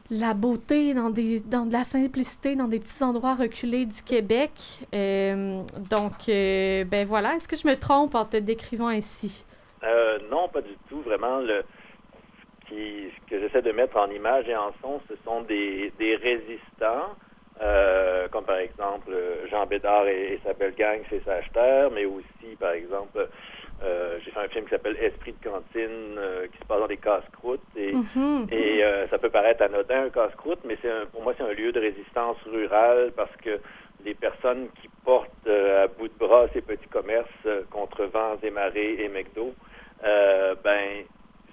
la 0.10 0.34
beauté 0.34 0.93
dans, 0.93 1.10
des, 1.10 1.39
dans 1.41 1.65
de 1.65 1.74
la 1.74 1.84
simplicité, 1.84 2.56
dans 2.56 2.67
des 2.67 2.80
petits 2.80 3.04
endroits 3.04 3.36
reculés 3.36 3.86
du 3.86 4.02
Québec. 4.04 4.52
donc, 4.93 6.28
ben 6.28 7.06
voilà, 7.08 7.36
est-ce 7.36 7.48
que 7.48 7.58
je 7.58 7.67
me 7.67 7.76
trompe 7.76 8.15
en 8.15 8.26
te 8.26 8.38
décrivant 8.38 8.88
ainsi? 8.88 9.45
non, 10.30 10.48
pas 10.50 10.62
du 10.62 10.76
tout. 10.89 11.02
Vraiment, 11.02 11.39
le, 11.39 11.63
ce 12.76 13.30
que 13.30 13.40
j'essaie 13.40 13.62
de 13.62 13.72
mettre 13.72 13.98
en 13.98 14.10
image 14.10 14.48
et 14.48 14.56
en 14.56 14.72
son, 14.82 15.02
ce 15.10 15.16
sont 15.24 15.42
des, 15.42 15.92
des 15.98 16.16
résistants, 16.16 17.16
euh, 17.62 18.28
comme 18.30 18.46
par 18.46 18.58
exemple 18.58 19.12
Jean 19.50 19.66
Bédard 19.66 20.08
et, 20.08 20.40
sa 20.46 20.54
belle 20.54 20.76
gang 20.76 21.02
chez 21.10 21.22
Sage-Terre, 21.26 21.92
mais 21.92 22.06
aussi, 22.06 22.56
par 22.60 22.72
exemple, 22.72 23.28
euh, 23.84 24.18
j'ai 24.24 24.32
fait 24.32 24.40
un 24.40 24.48
film 24.48 24.66
qui 24.66 24.72
s'appelle 24.72 24.98
Esprit 25.02 25.34
de 25.34 25.50
cantine, 25.50 26.18
euh, 26.18 26.48
qui 26.48 26.58
se 26.58 26.66
passe 26.66 26.80
dans 26.80 26.88
des 26.88 26.98
casse-croûtes. 26.98 27.62
Et, 27.76 27.94
mm-hmm. 27.94 28.54
et 28.54 29.08
ça 29.10 29.18
peut 29.18 29.30
paraître 29.30 29.64
anodin, 29.64 30.06
un 30.06 30.10
casse-croûte, 30.10 30.60
mais 30.66 30.78
c'est 30.82 30.92
pour 31.12 31.24
moi, 31.24 31.34
c'est 31.38 31.44
un 31.44 31.54
lieu 31.54 31.72
de 31.72 31.80
résistance 31.80 32.38
rurale 32.46 33.12
parce 33.16 33.36
que 33.38 33.60
les 34.06 34.14
personnes 34.14 34.70
qui 34.82 34.88
portent 35.04 35.48
à 35.48 35.88
bout 35.88 36.08
de 36.08 36.18
bras 36.18 36.48
ces 36.54 36.62
petits 36.62 36.88
commerces 36.88 37.28
contre 37.70 38.06
vents 38.06 38.38
et 38.42 38.50
marées 38.50 39.04
et 39.04 39.10
McDo, 39.10 39.54
ben, 40.02 41.04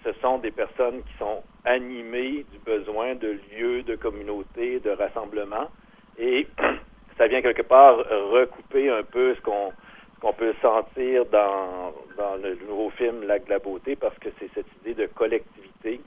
ce 0.07 0.12
sont 0.21 0.38
des 0.38 0.53
personnes 0.53 1.03
qui 1.03 1.19
sont 1.19 1.42
animées 1.64 2.45
du 2.53 2.59
besoin 2.64 3.16
de 3.16 3.38
lieux 3.53 3.83
de 3.83 3.97
communauté, 3.97 4.79
de 4.79 4.90
rassemblement. 4.90 5.69
Et 6.16 6.47
ça 7.19 7.27
vient 7.27 7.42
quelque 7.42 7.62
part 7.62 7.97
recouper 7.99 8.88
un 8.88 9.03
peu 9.03 9.35
ce 9.35 9.40
qu'on 9.40 10.33
peut 10.33 10.55
sentir 10.62 11.27
dans, 11.27 11.92
le 12.40 12.55
nouveau 12.69 12.90
film 12.90 13.25
Lac 13.27 13.47
de 13.47 13.51
la 13.51 13.59
beauté, 13.59 13.97
parce 13.97 14.16
que 14.19 14.29
c'est 14.38 14.51
cette 14.55 14.66
idée 14.81 14.95
de 14.95 15.07
collectivité, 15.07 16.01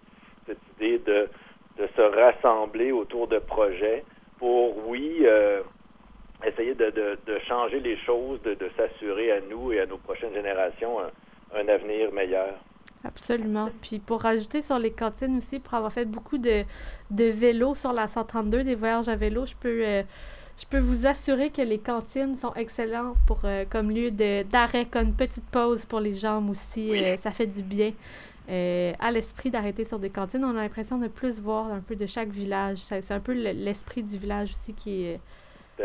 cette 0.47 0.59
idée 0.77 0.99
de, 0.99 1.27
se 1.77 2.01
rassembler 2.01 2.91
autour 2.91 3.27
de 3.27 3.39
projets 3.39 4.03
pour, 4.37 4.87
oui, 4.87 5.19
euh, 5.23 5.61
essayer 6.45 6.73
de, 6.75 7.17
changer 7.47 7.79
les 7.79 7.97
choses, 7.97 8.41
de 8.43 8.69
s'assurer 8.77 9.31
à 9.31 9.39
nous 9.41 9.71
et 9.71 9.81
à 9.81 9.85
nos 9.85 9.97
prochaines 9.97 10.33
générations 10.33 10.99
un 11.55 11.67
avenir 11.67 12.11
meilleur. 12.11 12.55
Absolument. 13.03 13.69
Puis 13.81 13.99
pour 13.99 14.21
rajouter 14.21 14.61
sur 14.61 14.77
les 14.77 14.91
cantines 14.91 15.37
aussi, 15.37 15.59
pour 15.59 15.73
avoir 15.73 15.91
fait 15.91 16.05
beaucoup 16.05 16.37
de, 16.37 16.63
de 17.11 17.23
vélo 17.25 17.75
sur 17.75 17.93
la 17.93 18.07
132, 18.07 18.63
des 18.63 18.75
voyages 18.75 19.07
à 19.07 19.15
vélo, 19.15 19.45
je 19.45 19.55
peux, 19.55 19.85
euh, 19.85 20.03
je 20.57 20.65
peux 20.65 20.79
vous 20.79 21.07
assurer 21.07 21.49
que 21.49 21.61
les 21.61 21.79
cantines 21.79 22.35
sont 22.35 22.53
excellentes 22.55 23.15
pour, 23.25 23.39
euh, 23.45 23.63
comme 23.69 23.89
lieu 23.89 24.11
d'arrêt, 24.11 24.85
comme 24.85 25.07
une 25.07 25.13
petite 25.13 25.45
pause 25.45 25.85
pour 25.85 26.01
les 26.01 26.13
jambes 26.13 26.49
aussi. 26.49 26.91
Euh, 26.91 27.15
ça 27.17 27.31
fait 27.31 27.47
du 27.47 27.63
bien. 27.63 27.93
à 28.49 29.11
l'esprit 29.11 29.49
d'arrêter 29.49 29.85
sur 29.85 29.99
des 29.99 30.09
cantines, 30.09 30.43
on 30.43 30.57
a 30.57 30.61
l'impression 30.61 30.97
de 30.97 31.07
plus 31.07 31.39
voir 31.39 31.71
un 31.71 31.79
peu 31.79 31.95
de 31.95 32.05
chaque 32.05 32.29
village. 32.29 32.79
C'est 32.79 33.11
un 33.11 33.19
peu 33.21 33.31
l'esprit 33.31 34.03
du 34.03 34.17
village 34.17 34.51
aussi 34.51 34.73
qui 34.73 35.03
est 35.03 35.19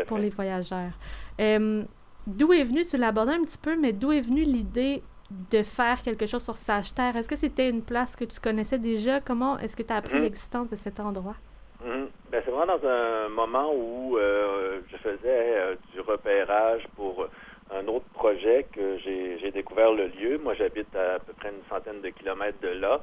pour 0.07 0.17
les 0.17 0.29
voyageurs. 0.29 0.91
d'où 1.39 2.53
est 2.53 2.63
venu, 2.63 2.83
tu 2.85 2.97
l'as 2.97 3.09
un 3.09 3.43
petit 3.45 3.59
peu, 3.61 3.77
mais 3.79 3.93
d'où 3.93 4.11
est 4.11 4.19
venue 4.19 4.43
l'idée 4.43 5.01
de 5.31 5.63
faire 5.63 6.01
quelque 6.03 6.25
chose 6.25 6.43
sur 6.43 6.57
Sage-Terre. 6.57 7.15
Est-ce 7.15 7.29
que 7.29 7.35
c'était 7.35 7.69
une 7.69 7.81
place 7.81 8.15
que 8.15 8.25
tu 8.25 8.39
connaissais 8.39 8.77
déjà? 8.77 9.19
Comment 9.19 9.57
est-ce 9.59 9.75
que 9.75 9.83
tu 9.83 9.91
as 9.91 9.97
appris 9.97 10.15
mhm. 10.15 10.23
l'existence 10.23 10.69
de 10.69 10.75
cet 10.75 10.99
endroit? 10.99 11.35
Mhm. 11.83 12.07
Ben, 12.31 12.41
c'est 12.45 12.51
vraiment 12.51 12.77
dans 12.77 12.87
un 12.87 13.29
moment 13.29 13.71
où 13.73 14.17
euh, 14.17 14.79
je 14.91 14.97
faisais 14.97 15.17
euh, 15.25 15.75
du 15.93 16.01
repérage 16.01 16.83
pour 16.95 17.27
un 17.73 17.87
autre 17.87 18.05
projet 18.13 18.67
que 18.71 18.97
j'ai 18.99 19.51
découvert 19.51 19.91
le 19.91 20.07
lieu. 20.07 20.37
Moi, 20.37 20.53
j'habite 20.53 20.95
à, 20.95 21.19
peu 21.19 21.33
près 21.33 21.49
une 21.49 21.67
centaine 21.69 22.01
de 22.01 22.09
kilomètres 22.09 22.59
de 22.61 22.69
là. 22.69 23.01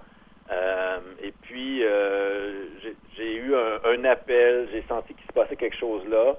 Euh, 0.50 0.98
et 1.22 1.32
puis, 1.42 1.82
j'ai 3.16 3.34
eu 3.36 3.54
un, 3.56 4.04
appel, 4.04 4.68
j'ai 4.70 4.84
senti 4.88 5.14
qu'il 5.14 5.26
se 5.26 5.32
passait 5.32 5.56
quelque 5.56 5.76
chose 5.76 6.02
là. 6.08 6.36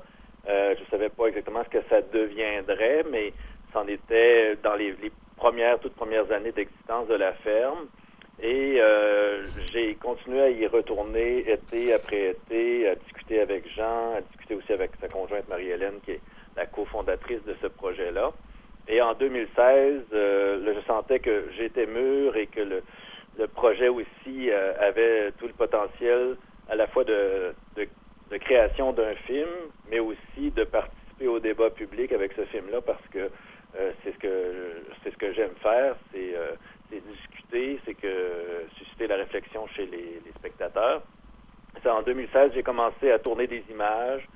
je 0.48 0.80
ne 0.80 0.86
savais 0.90 1.10
pas 1.10 1.28
exactement 1.28 1.64
ce 1.66 1.70
que 1.70 1.84
ça 1.90 2.02
deviendrait, 2.02 3.04
mais 3.12 3.34
c'en 3.74 3.88
était 3.88 4.56
dans 4.64 4.76
les, 4.76 4.96
les 5.02 5.12
premières, 5.38 5.80
toutes 5.80 5.96
premières 5.96 6.32
années 6.32 6.52
d'existence 6.52 7.08
de 7.08 7.16
la 7.16 7.34
ferme. 7.34 7.88
Et 8.42 8.78
euh, 8.80 9.44
j'ai 9.72 9.96
continué 9.96 10.42
à 10.42 10.50
y 10.50 10.66
retourner 10.68 11.50
été 11.50 11.94
après 11.94 12.32
été, 12.32 12.90
à 12.90 12.96
discuter 12.96 13.40
avec 13.40 13.70
Jean, 13.76 14.16
à 14.16 14.22
discuter 14.22 14.56
aussi 14.56 14.74
avec 14.74 14.92
sa 15.00 15.08
conjointe 15.08 15.48
Marie-Hélène, 15.48 16.00
qui 16.04 16.12
est 16.12 16.22
la 16.58 16.66
cofondatrice 16.66 17.44
de 17.46 17.56
ce 17.62 17.68
projet-là. 17.68 18.32
Et 18.88 19.02
en 19.02 19.14
2016, 19.14 20.02
euh, 20.14 20.74
je 20.76 20.82
sentais 20.88 21.20
que 21.20 21.46
j'étais 21.58 21.86
mûr 21.86 22.36
et 22.36 22.48
que 22.48 22.60
le, 22.60 22.84
projet 23.48 23.88
aussi 23.88 24.50
euh, 24.50 24.74
avait 24.80 25.32
tout 25.40 25.48
le 25.48 25.54
potentiel 25.54 26.36
à 26.70 26.76
la 26.76 26.88
fois 26.88 27.04
de, 27.04 27.54
de, 27.76 27.88
de 28.32 28.38
création 28.38 28.94
d'un 28.94 29.14
film, 29.26 29.50
mais 29.90 30.00
aussi 30.00 30.52
de 30.52 30.64
participer 30.64 31.28
au 31.28 31.40
débat 31.40 31.70
public 31.70 32.12
avec 32.12 32.34
ce 32.34 32.44
film-là 32.46 32.82
parce 32.82 33.08
que 33.12 33.30
c'est 34.04 34.14
ce 34.14 34.18
que 34.20 34.84
c'est 35.04 35.12
ce 35.12 35.18
que 35.18 35.34
j'aime 35.34 35.56
faire, 35.62 35.96
c'est 36.12 36.36
euh, 36.36 36.52
discuter, 36.92 37.80
c'est 37.86 37.96
que 37.96 38.66
susciter 38.78 39.08
la 39.08 39.16
réflexion 39.16 39.68
chez 39.76 39.86
les, 39.88 40.22
spectateurs. 40.38 41.02
en 41.86 42.02
2016, 42.04 42.52
j'ai 42.54 42.64
commencé 42.64 43.12
à 43.12 43.18
tourner 43.18 43.48
des 43.48 43.64
images, 43.72 44.28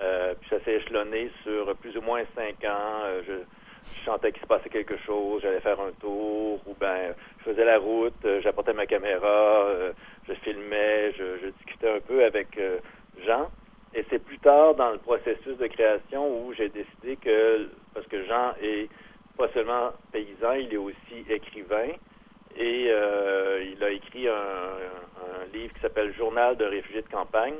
euh, 0.00 0.34
puis 0.38 0.50
ça 0.50 0.60
s'est 0.64 0.74
échelonné 0.74 1.30
sur 1.42 1.74
plus 1.76 1.96
ou 1.96 2.02
moins 2.02 2.22
cinq 2.34 2.64
ans. 2.64 3.02
Je, 3.26 3.32
sentais 4.04 4.30
qu'il 4.30 4.42
se 4.42 4.46
passait 4.46 4.68
quelque 4.68 4.96
chose, 4.98 5.42
j'allais 5.42 5.58
faire 5.58 5.80
un 5.80 5.90
tour, 6.00 6.60
ou 6.66 6.74
ben 6.78 7.14
je 7.38 7.50
faisais 7.50 7.64
la 7.64 7.78
route, 7.78 8.14
j'apportais 8.40 8.72
ma 8.72 8.86
caméra, 8.86 9.66
je 10.28 10.34
filmais, 10.34 11.12
je, 11.18 11.38
je, 11.42 11.48
discutais 11.48 11.96
un 11.96 11.98
peu 11.98 12.24
avec 12.24 12.56
Jean. 13.26 13.50
Et 13.94 14.04
c'est 14.08 14.20
plus 14.20 14.38
tard 14.38 14.76
dans 14.76 14.90
le 14.90 14.98
processus 14.98 15.58
de 15.58 15.66
création 15.66 16.46
où 16.46 16.54
j'ai 16.54 16.68
décidé 16.68 17.16
que, 17.16 17.68
parce 17.94 18.06
que 18.06 18.24
Jean 18.24 18.54
est 18.62 18.88
pas 19.36 19.48
seulement 19.48 19.92
paysan, 20.12 20.52
il 20.52 20.72
est 20.72 20.78
aussi 20.78 21.24
écrivain. 21.28 21.88
Et 22.56 22.88
euh, 22.90 23.64
il 23.72 23.82
a 23.82 23.90
écrit 23.90 24.28
un, 24.28 24.34
livre 25.52 25.72
qui 25.74 25.80
s'appelle 25.80 26.14
Journal 26.14 26.56
de 26.56 26.64
réfugiés 26.64 27.02
de 27.02 27.08
campagne. 27.08 27.56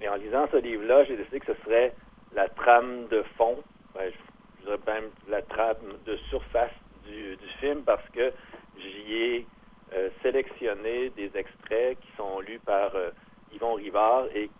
Et 0.00 0.08
en 0.08 0.16
lisant 0.16 0.46
ce 0.50 0.56
livre-là, 0.56 1.04
j'ai 1.04 1.16
décidé 1.16 1.40
que 1.40 1.54
ce 1.54 1.62
serait 1.62 1.94
la 2.34 2.48
trame 2.48 3.06
de 3.08 3.22
fond, 3.36 3.62
ben, 3.94 4.10
je, 4.10 4.64
dirais 4.64 4.78
même 4.86 5.10
la 5.28 5.42
trame 5.42 5.76
de 6.06 6.16
surface 6.28 6.72
du, 7.06 7.36
film 7.60 7.82
parce 7.84 8.06
que 8.10 8.32
j'y 8.78 9.14
ai 9.14 9.46
euh, 9.94 10.08
sélectionné 10.22 11.10
des 11.10 11.30
extraits 11.34 11.98
qui 12.00 12.08
sont 12.16 12.40
lus 12.40 12.58
par 12.58 12.94
euh, 12.96 13.10
Yvon 13.52 13.74
Rivard 13.74 14.26
et 14.34 14.50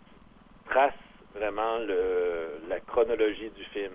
trace 0.69 0.93
vraiment 1.35 1.79
le, 1.79 2.59
la 2.69 2.79
chronologie 2.79 3.49
du 3.49 3.63
film. 3.65 3.91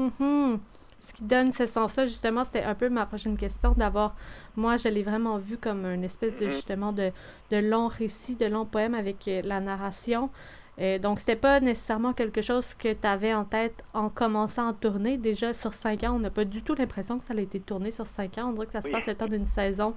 Mm-hmm. 0.00 0.58
Ce 1.02 1.12
qui 1.14 1.24
donne 1.24 1.52
ce 1.52 1.66
sens-là, 1.66 2.06
justement, 2.06 2.44
c'était 2.44 2.62
un 2.62 2.74
peu 2.74 2.88
ma 2.88 3.06
prochaine 3.06 3.36
question, 3.36 3.72
d'avoir, 3.72 4.14
moi, 4.56 4.76
je 4.76 4.88
l'ai 4.88 5.02
vraiment 5.02 5.38
vu 5.38 5.56
comme 5.56 5.86
une 5.86 6.04
espèce 6.04 6.36
de, 6.38 6.46
mm-hmm. 6.46 6.50
justement, 6.50 6.92
de, 6.92 7.10
de 7.50 7.56
long 7.56 7.88
récit, 7.88 8.34
de 8.36 8.46
long 8.46 8.66
poème 8.66 8.94
avec 8.94 9.26
euh, 9.26 9.40
la 9.44 9.60
narration. 9.60 10.30
Euh, 10.78 10.98
donc, 10.98 11.20
c'était 11.20 11.36
pas 11.36 11.60
nécessairement 11.60 12.12
quelque 12.12 12.42
chose 12.42 12.74
que 12.74 12.92
tu 12.92 13.06
avais 13.06 13.34
en 13.34 13.44
tête 13.44 13.82
en 13.94 14.08
commençant 14.08 14.68
à 14.68 14.72
tourner. 14.72 15.16
Déjà, 15.16 15.52
sur 15.54 15.74
cinq 15.74 16.04
ans, 16.04 16.14
on 16.16 16.20
n'a 16.20 16.30
pas 16.30 16.44
du 16.44 16.62
tout 16.62 16.74
l'impression 16.74 17.18
que 17.18 17.24
ça 17.24 17.34
a 17.34 17.40
été 17.40 17.60
tourné 17.60 17.90
sur 17.90 18.06
cinq 18.06 18.38
ans. 18.38 18.48
On 18.48 18.52
dirait 18.52 18.66
que 18.66 18.72
ça 18.72 18.82
se 18.82 18.88
passe 18.88 19.06
le 19.06 19.14
temps 19.14 19.28
d'une 19.28 19.46
saison 19.46 19.94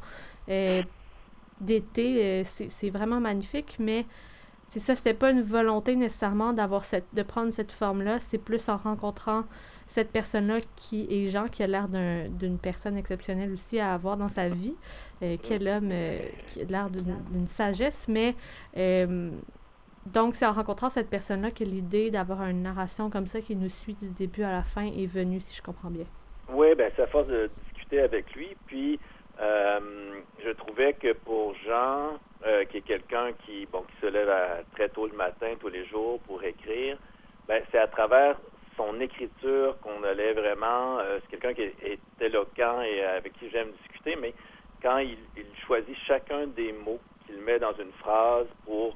euh, 0.49 0.83
d'été. 1.61 2.43
c'est 2.45 2.89
vraiment 2.89 3.19
magnifique, 3.19 3.75
mais 3.79 4.05
c'est 4.73 4.79
ça, 4.79 4.95
c'était 4.95 5.13
pas 5.13 5.29
une 5.29 5.43
volonté 5.43 5.95
nécessairement 5.95 6.51
d'avoir 6.51 6.83
cette, 6.83 7.05
de 7.13 7.21
prendre 7.21 7.53
cette 7.53 7.71
forme-là, 7.71 8.19
c'est 8.19 8.39
plus 8.39 8.69
en 8.69 8.77
rencontrant 8.77 9.43
cette 9.87 10.11
personne-là 10.11 10.59
qui 10.75 11.07
est 11.09 11.27
Jean, 11.27 11.47
qui 11.47 11.63
a 11.63 11.67
l'air 11.67 11.87
d'une 11.87 12.57
personne 12.57 12.97
exceptionnelle 12.97 13.51
aussi 13.51 13.79
à 13.79 13.93
avoir 13.93 14.17
dans 14.17 14.29
sa 14.29 14.49
vie, 14.49 14.75
euh, 15.21 15.37
quel 15.41 15.67
homme 15.67 15.89
euh, 15.91 16.19
qui 16.47 16.61
a 16.61 16.65
l'air 16.65 16.89
d'une 16.89 17.45
sagesse, 17.45 18.07
mais 18.07 18.35
euh, 18.77 19.31
donc 20.07 20.35
c'est 20.35 20.45
en 20.45 20.51
rencontrant 20.51 20.89
cette 20.89 21.09
personne-là 21.09 21.51
que 21.51 21.63
l'idée 21.63 22.11
d'avoir 22.11 22.43
une 22.43 22.63
narration 22.63 23.09
comme 23.09 23.27
ça 23.27 23.39
qui 23.39 23.55
nous 23.55 23.69
suit 23.69 23.95
du 23.95 24.09
début 24.09 24.43
à 24.43 24.51
la 24.51 24.63
fin 24.63 24.85
est 24.85 25.05
venue, 25.05 25.39
si 25.39 25.55
je 25.55 25.61
comprends 25.61 25.89
bien. 25.89 26.05
Oui, 26.49 26.75
ben 26.75 26.91
c'est 26.95 27.03
à 27.03 27.07
force 27.07 27.27
de 27.27 27.49
discuter 27.65 28.01
avec 28.01 28.33
lui, 28.33 28.55
puis 28.65 28.99
je 29.39 30.51
trouvais 30.51 30.93
que 30.93 31.13
pour 31.13 31.55
Jean, 31.65 32.17
qui 32.69 32.77
est 32.77 32.81
quelqu'un 32.81 33.31
qui, 33.45 33.65
bon, 33.71 33.81
qui 33.81 34.05
se 34.05 34.11
lève 34.11 34.29
très 34.73 34.89
tôt 34.89 35.07
le 35.07 35.15
matin 35.15 35.53
tous 35.59 35.69
les 35.69 35.85
jours 35.85 36.19
pour 36.21 36.43
écrire, 36.43 36.97
ben, 37.47 37.61
c'est 37.71 37.79
à 37.79 37.87
travers 37.87 38.37
son 38.77 38.99
écriture 38.99 39.77
qu'on 39.81 40.03
allait 40.03 40.33
vraiment. 40.33 40.99
Euh, 40.99 41.19
c'est 41.21 41.37
quelqu'un 41.37 41.53
qui 41.53 41.61
est, 41.61 41.99
éloquent 42.21 42.81
et 42.81 43.03
avec 43.03 43.33
qui 43.33 43.49
j'aime 43.49 43.71
discuter, 43.81 44.15
mais 44.15 44.33
quand 44.81 44.97
il, 44.99 45.17
choisit 45.65 45.95
chacun 46.05 46.47
des 46.47 46.73
mots 46.73 46.99
qu'il 47.25 47.37
met 47.37 47.59
dans 47.59 47.73
une 47.73 47.91
phrase 47.93 48.47
pour 48.65 48.95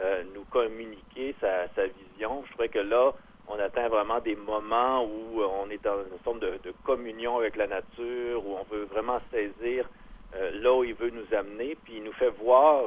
euh, 0.00 0.22
nous 0.34 0.44
communiquer 0.44 1.34
sa, 1.40 1.66
vision, 1.86 2.44
je 2.46 2.52
trouvais 2.52 2.68
que 2.68 2.78
là, 2.78 3.12
on 3.48 3.58
atteint 3.58 3.88
vraiment 3.88 4.20
des 4.20 4.36
moments 4.36 5.04
où 5.04 5.42
on 5.42 5.68
est 5.70 5.82
dans 5.82 5.98
une 6.10 6.18
forme 6.22 6.38
de, 6.40 6.58
communion 6.84 7.38
avec 7.38 7.56
la 7.56 7.66
nature, 7.66 8.46
où 8.46 8.56
on 8.56 8.74
veut 8.74 8.84
vraiment 8.84 9.20
saisir 9.32 9.88
euh, 10.36 10.50
là 10.62 10.72
où 10.72 10.84
il 10.84 10.94
veut 10.94 11.10
nous 11.10 11.36
amener, 11.36 11.76
puis 11.84 11.94
il 11.96 12.04
nous 12.04 12.12
fait 12.12 12.30
voir 12.30 12.84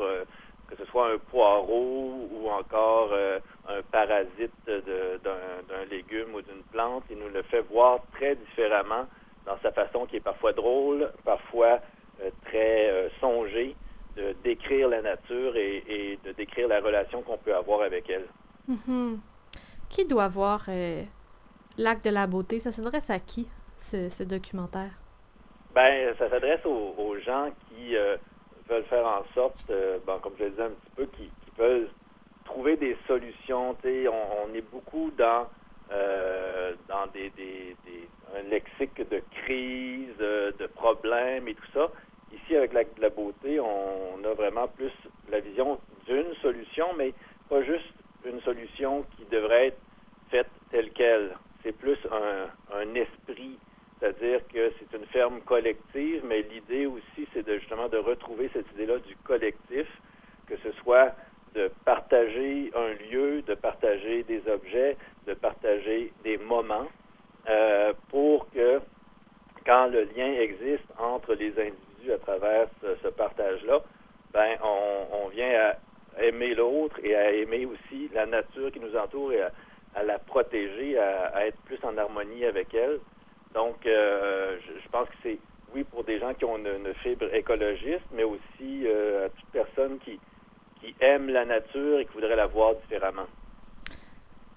que 0.67 0.75
ce 0.75 0.85
soit 0.85 1.11
un 1.13 1.17
poireau 1.17 2.27
ou 2.31 2.49
encore 2.49 3.09
euh, 3.11 3.39
un 3.67 3.81
parasite 3.91 4.51
d'un 4.67 5.85
légume 5.89 6.35
ou 6.35 6.41
d'une 6.41 6.63
plante, 6.71 7.03
il 7.09 7.17
nous 7.17 7.29
le 7.29 7.41
fait 7.43 7.61
voir 7.61 7.99
très 8.13 8.35
différemment 8.35 9.05
dans 9.45 9.57
sa 9.61 9.71
façon 9.71 10.05
qui 10.05 10.17
est 10.17 10.21
parfois 10.21 10.51
drôle, 10.51 11.09
parfois 11.23 11.79
euh, 12.21 12.29
très 12.45 12.89
euh, 12.89 13.09
songée 13.21 13.75
de 14.17 14.35
décrire 14.43 14.89
la 14.89 15.01
nature 15.01 15.55
et, 15.55 16.19
de 16.25 16.31
décrire 16.31 16.67
la 16.67 16.81
relation 16.81 17.21
qu'on 17.21 17.37
peut 17.37 17.55
avoir 17.55 17.81
avec 17.81 18.09
elle. 18.09 18.25
Mm-hmm. 18.69 19.17
Qui 19.89 20.05
doit 20.05 20.27
voir 20.27 20.67
L'acte 21.77 22.05
de 22.05 22.09
la 22.09 22.25
beauté? 22.25 22.59
Ça 22.59 22.71
s'adresse 22.71 23.11
à 23.11 23.19
qui, 23.19 23.47
ce, 23.79 24.23
documentaire? 24.23 24.89
Ben, 25.75 26.15
ça 26.17 26.27
s'adresse 26.31 26.65
aux, 26.65 27.15
gens 27.19 27.51
qui 27.69 27.95
veulent 28.69 28.83
faire 28.85 29.05
en 29.05 29.23
sorte, 29.33 29.55
euh, 29.69 29.97
comme 30.21 30.33
je 30.37 30.45
le 30.45 30.49
disais 30.51 30.63
un 30.63 30.69
petit 30.69 30.91
peu, 30.95 31.05
qui, 31.17 31.31
peuvent 31.55 31.89
trouver 32.45 32.77
des 32.77 32.95
solutions. 33.07 33.75
On, 33.83 34.11
on 34.45 34.53
est 34.53 34.61
beaucoup 34.71 35.11
dans 35.17 35.47
euh, 35.91 36.73
dans 36.89 37.07
des, 37.13 37.31
un 38.35 38.41
lexique 38.49 38.97
de 39.09 39.21
crise, 39.31 40.15
euh, 40.19 40.51
de 40.59 40.67
problèmes 40.67 41.47
et 41.47 41.53
tout 41.53 41.71
ça. 41.73 41.89
Ici, 42.33 42.57
avec 42.57 42.73
la, 42.97 43.09
beauté, 43.09 43.57
on, 43.61 44.21
a 44.25 44.33
vraiment 44.33 44.67
plus 44.67 44.91
la 45.31 45.39
vision 45.39 45.79
d'une 46.07 46.33
solution, 46.41 46.87
mais 46.97 47.13
pas 47.49 47.63
juste 47.63 47.93
une 48.25 48.41
solution 48.41 49.05
qui 49.15 49.23
devrait 49.31 49.67
être 49.67 49.79
faite 50.29 50.49
telle 50.71 50.91
qu'elle. 50.91 51.37
C'est 51.63 51.71
plus 51.71 51.97
un, 52.11 52.77
un 52.77 52.95
esprit 52.95 53.57
c'est-à-dire 53.99 54.41
que 54.53 54.71
c'est 54.77 54.97
une 54.97 55.05
ferme 55.07 55.41
collective, 55.41 56.23
mais 56.25 56.43
l'idée 56.43 56.85
aussi, 56.85 57.27
c'est 57.33 57.45
de 57.45 57.57
justement 57.57 57.87
de 57.89 57.97
retrouver 57.97 58.49
cette 58.53 58.71
idée-là 58.73 58.99
du 58.99 59.15
collectif, 59.23 59.87
que 60.47 60.55
ce 60.57 60.71
soit 60.83 61.13
de 61.55 61.71
partager 61.83 62.71
un 62.75 62.93
lieu, 63.09 63.41
de 63.41 63.55
partager 63.55 64.23
des 64.23 64.41
objets, 64.47 64.97
de 65.25 65.33
partager 65.33 66.13
des 66.23 66.37
moments, 66.37 66.87
euh, 67.49 67.93
pour 68.09 68.49
que 68.51 68.79
quand 69.65 69.87
le 69.87 70.03
lien 70.15 70.31
existe 70.33 70.85
entre 70.99 71.33
les 71.33 71.49
individus 71.59 72.11
à 72.13 72.17
travers 72.19 72.67
ce, 72.81 73.07
partage-là, 73.07 73.81
ben 74.31 74.57
on, 74.63 75.23
on, 75.23 75.27
vient 75.29 75.49
à 75.49 76.23
aimer 76.23 76.53
l'autre 76.53 76.97
et 77.03 77.15
à 77.15 77.31
aimer 77.31 77.65
aussi 77.65 78.09
la 78.13 78.25
nature 78.25 78.71
qui 78.71 78.79
nous 78.79 78.95
entoure 78.95 79.33
et 79.33 79.41
à, 79.41 80.03
la 80.03 80.19
protéger, 80.19 80.97
à 80.99 81.47
être 81.47 81.57
plus 81.63 81.79
en 81.83 81.97
harmonie 81.97 82.45
avec 82.45 82.73
elle. 82.75 82.99
Donc, 83.53 83.85
euh, 83.85 84.57
je, 84.65 84.89
pense 84.89 85.07
que 85.09 85.15
c'est, 85.23 85.37
oui, 85.73 85.83
pour 85.83 86.03
des 86.03 86.19
gens 86.19 86.33
qui 86.33 86.45
ont 86.45 86.57
une, 86.57 86.93
fibre 87.03 87.33
écologiste, 87.33 88.05
mais 88.11 88.23
aussi 88.23 88.85
euh, 88.85 89.25
à 89.25 89.29
toute 89.29 89.49
personne 89.51 89.97
qui, 89.99 90.19
qui 90.81 90.95
aime 90.99 91.29
la 91.29 91.45
nature 91.45 91.99
et 91.99 92.05
qui 92.05 92.13
voudrait 92.13 92.35
la 92.35 92.47
voir 92.47 92.75
différemment. 92.75 93.27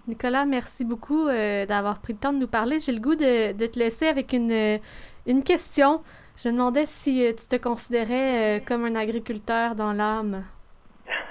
Nicolas, 0.09 0.45
merci 0.45 0.84
beaucoup 0.84 1.28
euh, 1.28 1.64
d'avoir 1.66 2.01
pris 2.01 2.14
le 2.14 2.18
temps 2.18 2.32
de 2.32 2.38
nous 2.38 2.49
parler. 2.49 2.80
J'ai 2.80 2.93
le 2.93 3.01
goût 3.01 3.14
de, 3.14 3.53
te 3.53 3.78
laisser 3.78 4.09
avec 4.09 4.32
une, 4.32 4.80
une 5.26 5.45
question. 5.45 6.03
Je 6.36 6.49
me 6.49 6.55
demandais 6.55 6.86
si 6.86 7.34
tu 7.38 7.47
te 7.47 7.57
considérais 7.57 8.62
comme 8.66 8.84
un 8.84 8.97
agriculteur 8.97 9.74
dans 9.74 9.93
l'âme. 9.93 10.45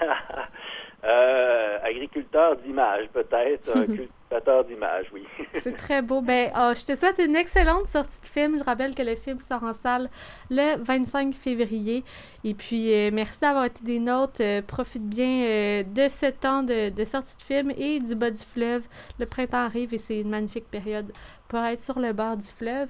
agriculteur 1.82 2.56
d'image, 2.56 3.08
peut-être, 3.12 3.72
d'image, 4.66 5.06
oui. 5.12 5.24
C'est 5.62 5.76
très 5.76 6.02
beau. 6.02 6.20
Ben, 6.20 6.52
oh, 6.56 6.72
je 6.74 6.84
te 6.84 6.94
souhaite 6.94 7.18
une 7.18 7.34
excellente 7.34 7.86
sortie 7.86 8.20
de 8.20 8.26
film. 8.26 8.58
Je 8.58 8.62
rappelle 8.62 8.94
que 8.94 9.02
le 9.02 9.16
film 9.16 9.40
sort 9.40 9.64
en 9.64 9.74
salle 9.74 10.08
le 10.50 10.76
25 10.76 11.34
février. 11.34 12.04
Et 12.44 12.54
puis, 12.54 12.92
euh, 12.92 13.10
merci 13.12 13.40
d'avoir 13.40 13.64
été 13.64 13.82
des 13.82 13.98
nôtres. 13.98 14.40
Euh, 14.40 14.62
profite 14.62 15.06
bien 15.06 15.42
euh, 15.42 15.82
de 15.82 16.08
ce 16.08 16.26
temps 16.26 16.62
de, 16.62 16.90
de, 16.90 17.04
sortie 17.04 17.36
de 17.36 17.42
film 17.42 17.72
et 17.76 17.98
du 17.98 18.14
bas 18.14 18.30
du 18.30 18.42
fleuve. 18.42 18.86
Le 19.18 19.26
printemps 19.26 19.64
arrive 19.64 19.94
et 19.94 19.98
c'est 19.98 20.20
une 20.20 20.30
magnifique 20.30 20.70
période 20.70 21.12
pour 21.48 21.60
être 21.60 21.82
sur 21.82 21.98
le 21.98 22.12
bord 22.12 22.36
du 22.36 22.46
fleuve. 22.46 22.88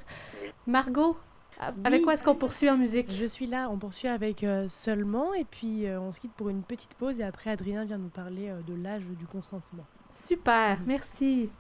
Margot, 0.67 1.17
avec 1.85 2.03
quoi 2.03 2.15
est-ce 2.15 2.25
qu'on 2.25 2.35
poursuit 2.35 2.69
en 2.69 2.77
musique? 2.77 3.11
Je 3.11 3.27
suis 3.27 3.47
là, 3.47 3.69
on 3.71 3.79
poursuit 3.79 4.09
avec 4.09 4.45
Seulement 4.69 5.35
et 5.35 5.45
puis 5.45 5.85
on 5.89 6.11
se 6.11 6.21
quitte 6.21 6.33
pour 6.33 6.49
une 6.49 6.63
petite 6.63 6.95
pause 6.95 7.21
et 7.21 7.23
après 7.23 7.51
Adrien 7.51 7.85
vient 7.85 7.99
nous 7.99 8.09
parler 8.09 8.51
de 8.67 8.75
l'âge 8.83 9.03
du 9.03 9.27
consentement. 9.27 9.85
Super, 10.11 10.79
merci. 10.87 11.51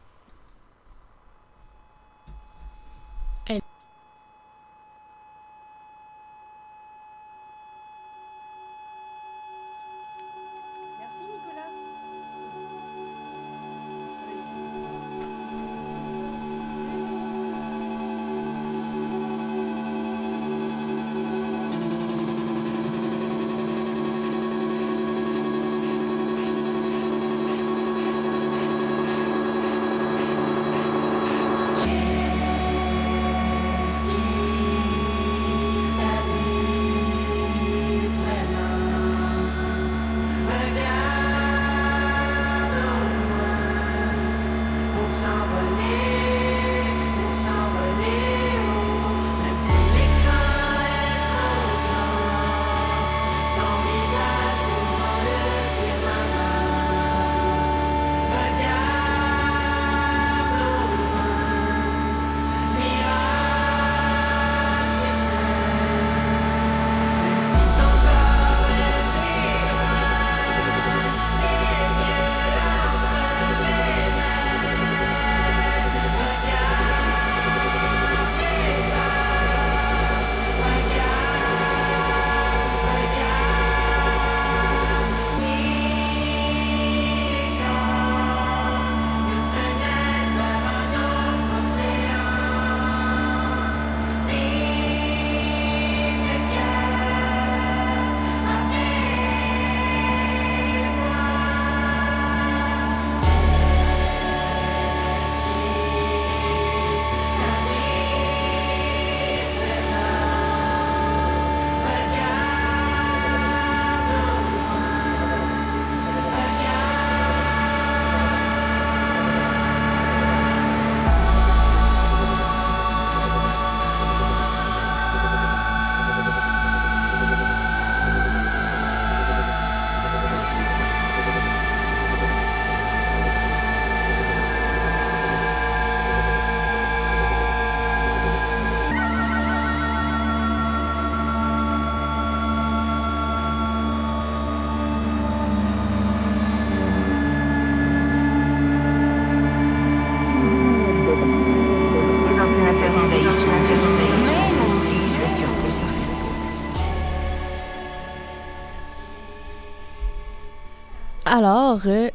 Alors, 161.45 161.80
euh, 161.86 162.11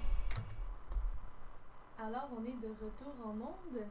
alors 1.99 2.27
on 2.37 2.43
est 2.45 2.61
de 2.61 2.69
retour 2.79 3.11
en 3.25 3.31
onde? 3.31 3.81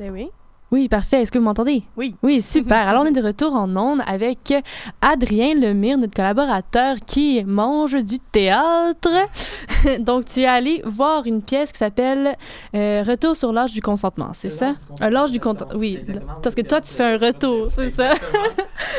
Ben 0.00 0.10
oui. 0.10 0.30
Oui, 0.72 0.88
parfait. 0.88 1.22
Est-ce 1.22 1.30
que 1.30 1.38
vous 1.38 1.44
m'entendez? 1.44 1.84
Oui. 1.96 2.16
Oui, 2.20 2.42
super. 2.42 2.88
Alors, 2.88 3.02
on 3.02 3.06
est 3.06 3.12
de 3.12 3.22
retour 3.24 3.54
en 3.54 3.76
ondes 3.76 4.00
avec 4.08 4.52
Adrien 5.00 5.54
Lemire, 5.54 5.96
notre 5.96 6.14
collaborateur 6.14 6.96
qui 7.06 7.44
mange 7.44 7.94
du 8.04 8.18
théâtre. 8.18 9.10
Donc, 10.00 10.24
tu 10.24 10.40
es 10.40 10.46
allé 10.46 10.82
voir 10.84 11.24
une 11.26 11.40
pièce 11.42 11.70
qui 11.70 11.78
s'appelle 11.78 12.36
euh, 12.74 13.04
Retour 13.06 13.36
sur 13.36 13.52
l'âge 13.52 13.72
du 13.72 13.80
consentement, 13.80 14.30
c'est 14.32 14.48
ça? 14.48 14.74
Euh, 15.02 15.10
L'âge 15.10 15.30
du 15.30 15.38
consentement, 15.38 15.76
oui. 15.78 15.98
Exactement, 16.00 16.34
Parce 16.42 16.56
que 16.56 16.62
toi, 16.62 16.80
tu 16.80 16.92
fais 16.92 17.14
un 17.14 17.18
retour, 17.18 17.70
c'est 17.70 17.90
ça? 17.90 18.12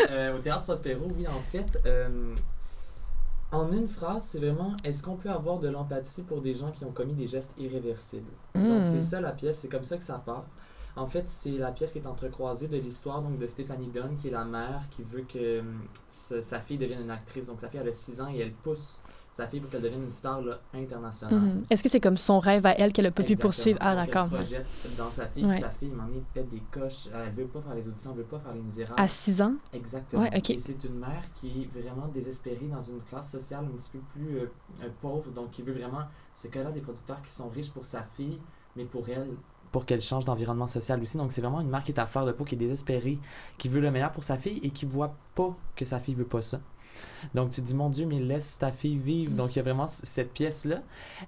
Euh, 0.09 0.38
au 0.38 0.39
théâtre 0.39 0.64
Prospero, 0.64 1.05
oui, 1.18 1.26
en 1.28 1.41
fait. 1.51 1.78
euh, 1.86 2.07
en 3.52 3.72
une 3.72 3.88
phrase, 3.88 4.24
c'est 4.26 4.39
vraiment 4.39 4.76
est-ce 4.84 5.04
qu'on 5.04 5.16
peut 5.18 5.30
avoir 5.30 5.60
de 5.60 5.68
l'empathie 5.68 6.22
pour 6.24 6.41
des 6.41 6.54
gens 6.54 6.72
qui 6.72 6.86
ont 6.86 6.91
commis 6.91 7.14
des 7.14 7.28
gestes 7.28 7.52
irréversibles? 7.58 8.32
Donc, 8.56 8.82
Mm. 8.82 8.84
c'est 8.84 9.02
ça 9.02 9.20
la 9.22 9.32
pièce, 9.34 9.60
c'est 9.60 9.68
comme 9.70 9.84
ça 9.84 9.97
que 9.97 10.04
ça 10.04 10.18
part. 10.20 10.45
En 10.95 11.06
fait, 11.06 11.30
c'est 11.30 11.52
la 11.52 11.72
pièce 11.72 11.91
qui 11.93 11.99
est 11.99 12.08
entrecroisée 12.08 12.68
de 12.68 12.78
l'histoire 12.78 13.22
donc 13.22 13.38
de 13.38 13.47
Stéphanie 13.47 13.88
Dunn, 13.89 14.18
qui 14.18 14.28
est 14.28 14.32
la 14.32 14.43
mère 14.45 14.82
qui 14.89 15.04
veut 15.04 15.22
que 15.24 15.60
hum, 15.62 15.82
sa 16.10 16.41
sa 16.41 16.60
fille 16.60 16.78
devienne 16.78 17.02
une 17.02 17.12
actrice. 17.12 17.47
Donc, 17.47 17.60
sa 17.62 17.70
fille, 17.70 17.80
elle 17.82 17.88
a 17.89 17.91
6 17.93 18.22
ans 18.22 18.30
et 18.34 18.39
elle 18.39 18.54
pousse 18.54 18.99
sa 19.32 19.48
fille 19.48 19.62
pour 19.62 19.70
qu'elle 19.70 19.82
devienne 19.82 20.04
une 20.04 20.10
star 20.10 20.42
là, 20.42 20.60
internationale. 20.74 21.40
Mhm. 21.40 21.64
Est-ce 21.70 21.82
que 21.82 21.90
c'est 21.90 22.02
comme 22.02 22.18
son 22.18 22.40
rêve 22.40 22.66
à 22.66 22.72
elle 22.78 22.92
qu'elle 22.92 23.06
n'a 23.06 23.12
pas 23.12 23.24
pu 23.24 23.38
poursuivre? 23.38 23.78
Ah, 23.82 23.96
d'accord. 23.96 24.28
Elle 24.32 24.38
projette 24.40 24.68
dans 24.98 25.10
sa 25.12 25.28
fille, 25.28 25.46
Ouais. 25.46 25.62
sa 25.62 25.70
fille, 25.70 25.90
m'en 25.90 26.08
est 26.08 26.24
pète 26.34 26.50
des 26.50 26.62
coches. 26.72 27.08
Elle 27.14 27.32
veut 27.32 27.46
pas 27.46 27.62
faire 27.62 27.76
les 27.76 27.88
auditions, 27.88 28.12
elle 28.12 28.18
veut 28.18 28.24
pas 28.24 28.40
faire 28.40 28.54
les 28.54 28.62
misérables. 28.62 29.00
À 29.00 29.08
6 29.08 29.42
ans? 29.42 29.54
Exactement. 29.74 30.24
Ouais. 30.24 30.42
Et 30.50 30.60
c'est 30.60 30.84
une 30.84 31.00
mère 31.00 31.24
qui 31.34 31.64
est 31.64 31.80
vraiment 31.82 32.08
désespérée 32.08 32.68
dans 32.72 32.82
une 32.82 33.00
classe 33.02 33.32
sociale 33.32 33.66
un 33.66 33.78
petit 33.78 33.92
peu 33.92 34.00
plus 34.14 34.38
euh, 34.40 34.52
euh, 34.84 34.90
pauvre, 35.02 35.32
donc 35.32 35.52
qui 35.52 35.62
veut 35.62 35.74
vraiment 35.74 36.04
ce 36.34 36.48
cas-là 36.48 36.72
des 36.72 36.82
producteurs 36.82 37.22
qui 37.22 37.32
sont 37.32 37.50
riches 37.50 37.72
pour 37.72 37.86
sa 37.86 38.04
fille, 38.04 38.40
mais 38.76 38.86
pour 38.86 39.08
elle, 39.10 39.30
pour 39.72 39.86
qu'elle 39.86 40.02
change 40.02 40.26
d'environnement 40.26 40.68
social 40.68 41.02
aussi. 41.02 41.18
Donc 41.18 41.32
c'est 41.32 41.42
vraiment 41.42 41.62
une 41.62 41.70
mère 41.70 41.84
qui 41.84 41.94
est 41.94 42.00
à 42.00 42.06
fleur 42.06 42.26
de 42.26 42.34
peau, 42.34 42.44
qui 42.44 42.56
est 42.56 42.58
désespérée, 42.58 43.18
qui 43.58 43.70
veut 43.70 43.80
le 43.80 43.92
meilleur 43.92 44.12
pour 44.12 44.24
sa 44.26 44.38
fille 44.38 44.60
et 44.64 44.70
qui 44.72 44.86
voit 44.86 45.16
pas 45.36 45.56
que 45.76 45.86
sa 45.86 46.00
fille 46.00 46.14
veut 46.16 46.26
pas 46.26 46.42
ça. 46.42 46.60
Donc 47.34 47.52
tu 47.52 47.62
dis 47.62 47.74
mon 47.74 47.89
Dieu, 47.89 48.06
mais 48.06 48.20
laisse 48.20 48.58
ta 48.58 48.72
fille 48.72 48.97
vivre. 48.97 49.34
Donc 49.34 49.54
il 49.54 49.58
y 49.58 49.60
a 49.60 49.64
vraiment 49.64 49.88
cette 49.88 50.34
pièce-là. 50.34 50.82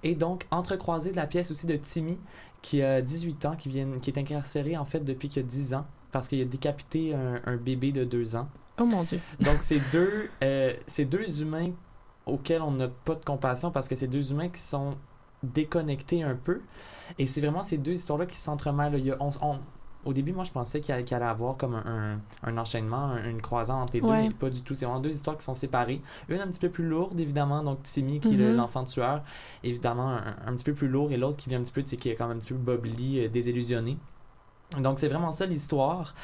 Et 0.04 0.16
donc 0.16 0.46
entrecroisée 0.52 1.12
de 1.12 1.16
la 1.18 1.28
pièce 1.28 1.52
aussi 1.52 1.68
de 1.68 1.76
Timmy, 1.76 2.18
qui 2.62 2.82
a 2.82 3.02
18 3.02 3.46
ans, 3.46 3.56
qui, 3.56 3.70
vient, 3.70 3.88
qui 4.02 4.10
est 4.10 4.18
incarcéré 4.20 4.78
en 4.78 4.86
fait 4.86 5.02
depuis 5.02 5.30
qu'il 5.30 5.42
a 5.44 5.46
10 5.46 5.74
ans, 5.74 5.86
parce 6.12 6.28
qu'il 6.28 6.42
a 6.42 6.46
décapité 6.46 7.14
un, 7.14 7.42
un 7.46 7.58
bébé 7.58 7.92
de 7.92 8.04
2 8.06 8.36
ans. 8.36 8.48
Oh 8.80 8.86
mon 8.86 9.04
Dieu. 9.04 9.20
Donc, 9.40 9.58
c'est 9.62 9.80
deux, 9.92 10.30
euh, 10.44 10.74
c'est 10.88 11.06
deux 11.06 11.42
humains 11.42 11.72
auxquels 12.26 12.62
on 12.62 12.72
n'a 12.72 12.88
pas 12.88 13.14
de 13.16 13.24
compassion 13.24 13.70
parce 13.70 13.88
que 13.88 13.96
c'est 13.96 14.08
deux 14.08 14.32
humains 14.32 14.50
qui 14.50 14.62
sont 14.62 14.96
déconnectés 15.44 16.24
un 16.24 16.36
peu. 16.36 16.62
Et 17.20 17.28
c'est 17.28 17.42
vraiment 17.42 17.64
ces 17.64 17.78
deux 17.78 17.92
histoires-là 17.92 18.26
qui 18.26 18.36
s'entremêlent. 18.38 19.16
On- 19.20 19.32
on- 19.42 19.60
au 20.06 20.14
début, 20.14 20.34
moi, 20.34 20.44
je 20.44 20.52
pensais 20.52 20.82
qu'il 20.82 20.94
allait, 20.94 21.04
qu'il 21.04 21.16
allait 21.16 21.26
avoir 21.26 21.56
comme 21.58 21.76
un, 21.76 21.84
un- 21.86 22.20
un 22.50 22.58
enchaînement, 22.58 22.98
un- 23.06 23.30
une 23.30 23.42
croisade 23.42 23.78
entre 23.78 23.94
les 23.94 24.02
deux, 24.02 24.08
Ouais. 24.08 24.28
mais 24.28 24.34
pas 24.34 24.50
du 24.50 24.62
tout. 24.62 24.74
C'est 24.74 24.86
vraiment 24.86 25.00
deux 25.00 25.14
histoires 25.14 25.38
qui 25.38 25.44
sont 25.46 25.54
séparées. 25.54 26.02
Une 26.30 26.40
un 26.42 26.48
petit 26.48 26.60
peu 26.60 26.70
plus 26.70 26.88
lourde, 26.88 27.20
évidemment, 27.20 27.64
donc 27.64 27.84
Timmy, 27.84 28.20
qui 28.20 28.34
est 28.36 28.38
Mhm. 28.38 28.56
l'enfant 28.58 28.84
tueur, 28.84 29.24
évidemment, 29.64 30.10
un, 30.10 30.36
un 30.46 30.54
petit 30.56 30.66
peu 30.66 30.74
plus 30.74 30.88
lourd, 30.88 31.12
et 31.12 31.18
l'autre 31.18 31.38
qui 31.38 31.50
vient 31.50 31.60
un 31.60 31.64
petit 31.64 31.72
peu, 31.72 31.82
tu 31.84 31.90
sais, 31.90 31.98
qui 31.98 32.10
est 32.10 32.16
quand 32.16 32.28
même 32.28 32.38
un 32.38 32.40
petit 32.40 32.54
peu 32.54 32.56
bubbly, 32.60 33.26
euh, 33.26 33.30
désillusionné. 33.30 33.98
Donc, 34.82 35.00
c'est 35.00 35.08
vraiment 35.08 35.32
ça 35.32 35.46
l'histoire. 35.46 36.16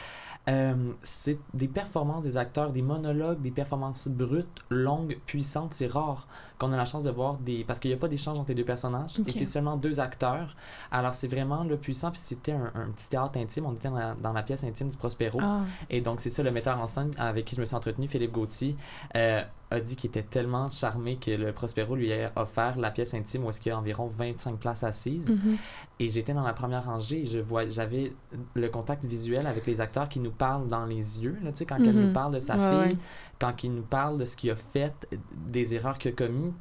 Euh, 0.48 0.94
c'est 1.04 1.38
des 1.54 1.68
performances 1.68 2.24
des 2.24 2.38
acteurs, 2.38 2.72
des 2.72 2.82
monologues, 2.82 3.40
des 3.40 3.52
performances 3.52 4.08
brutes, 4.08 4.64
longues, 4.70 5.20
puissantes. 5.26 5.74
C'est 5.74 5.88
rare 5.88 6.28
qu'on 6.58 6.74
a 6.74 6.78
la 6.78 6.86
chance 6.86 7.04
de 7.04 7.12
voir 7.12 7.36
des. 7.36 7.64
Parce 7.64 7.80
qu'il 7.80 7.92
n'y 7.92 7.96
a 7.96 8.00
pas 8.00 8.08
d'échange 8.08 8.40
entre 8.40 8.50
les 8.50 8.56
deux 8.56 8.66
personnages 8.66 9.20
et 9.20 9.30
c'est 9.30 9.46
seulement 9.46 9.78
deux 9.78 10.00
acteurs. 10.00 10.56
Alors 10.92 11.14
c'est 11.14 11.28
vraiment 11.28 11.64
le 11.64 11.78
puissant. 11.78 12.10
Puis 12.10 12.20
c'était 12.20 12.54
un, 12.54 12.72
un 12.74 12.90
petit 12.90 13.10
théâtre 13.10 13.38
intime. 13.38 13.66
On 13.66 13.74
était 13.74 13.90
dans 13.90 13.96
la, 13.96 14.16
dans 14.16 14.34
la 14.34 14.42
pièce 14.42 14.64
intime 14.64 14.90
du 14.90 14.98
Prospero. 14.98 15.40
Ah. 15.42 15.62
Et 15.90 16.02
donc, 16.02 16.20
c'est 16.20 16.30
ça, 16.30 16.42
le 16.42 16.52
metteur 16.52 16.80
en 16.80 16.88
scène 16.88 17.12
avec 17.18 17.46
qui 17.46 17.56
je 17.56 17.62
me 17.62 17.66
suis 17.66 17.76
entretenu, 17.76 18.08
Philippe 18.08 18.32
Gauthier, 18.32 18.76
euh, 19.16 19.44
a 19.72 19.80
dit 19.80 19.96
qu'il 19.96 20.08
était 20.10 20.24
tellement 20.24 20.68
charmé 20.70 21.18
que 21.18 21.30
le 21.32 21.52
Prospero 21.54 21.96
lui 21.96 22.12
a 22.12 22.32
offert 22.36 22.78
la 22.78 22.90
pièce 22.90 23.14
intime 23.14 23.46
où 23.46 23.50
est-ce 23.50 23.62
qu'il 23.62 23.70
y 23.72 23.74
a 23.74 23.78
environ 23.78 24.08
25 24.08 24.58
places 24.58 24.84
assises. 24.84 25.36
Mhm. 25.36 25.58
Et 26.00 26.10
j'étais 26.10 26.34
dans 26.34 26.42
la 26.44 26.54
première 26.54 26.86
rangée 26.86 27.22
et 27.22 27.26
je 27.28 27.38
vois, 27.40 27.70
j'avais 27.70 28.14
le 28.56 28.70
contact 28.70 29.06
visuel 29.06 29.46
avec 29.46 29.68
les 29.68 29.80
acteurs 29.80 30.10
qui 30.10 30.20
nous 30.20 30.32
parlent 30.32 30.68
dans 30.70 30.86
les 30.86 31.22
yeux, 31.24 31.38
là, 31.44 31.52
quand 31.68 31.76
elle 31.78 31.96
Mhm. 31.96 32.08
nous 32.08 32.14
parle 32.14 32.34
de 32.34 32.40
sa 32.40 32.56
Ouais, 32.58 32.86
fille, 32.88 32.94
ouais. 32.94 33.00
quand 33.40 33.64
il 33.64 33.76
nous 33.76 33.84
parle 33.84 34.18
de 34.18 34.26
ce 34.26 34.36
qu'il 34.36 34.50
a 34.50 34.56
fait, 34.56 35.08
des 35.48 35.76
erreurs 35.76 35.98
qu'il 36.00 36.12
a 36.12 36.16
commis. 36.16 36.54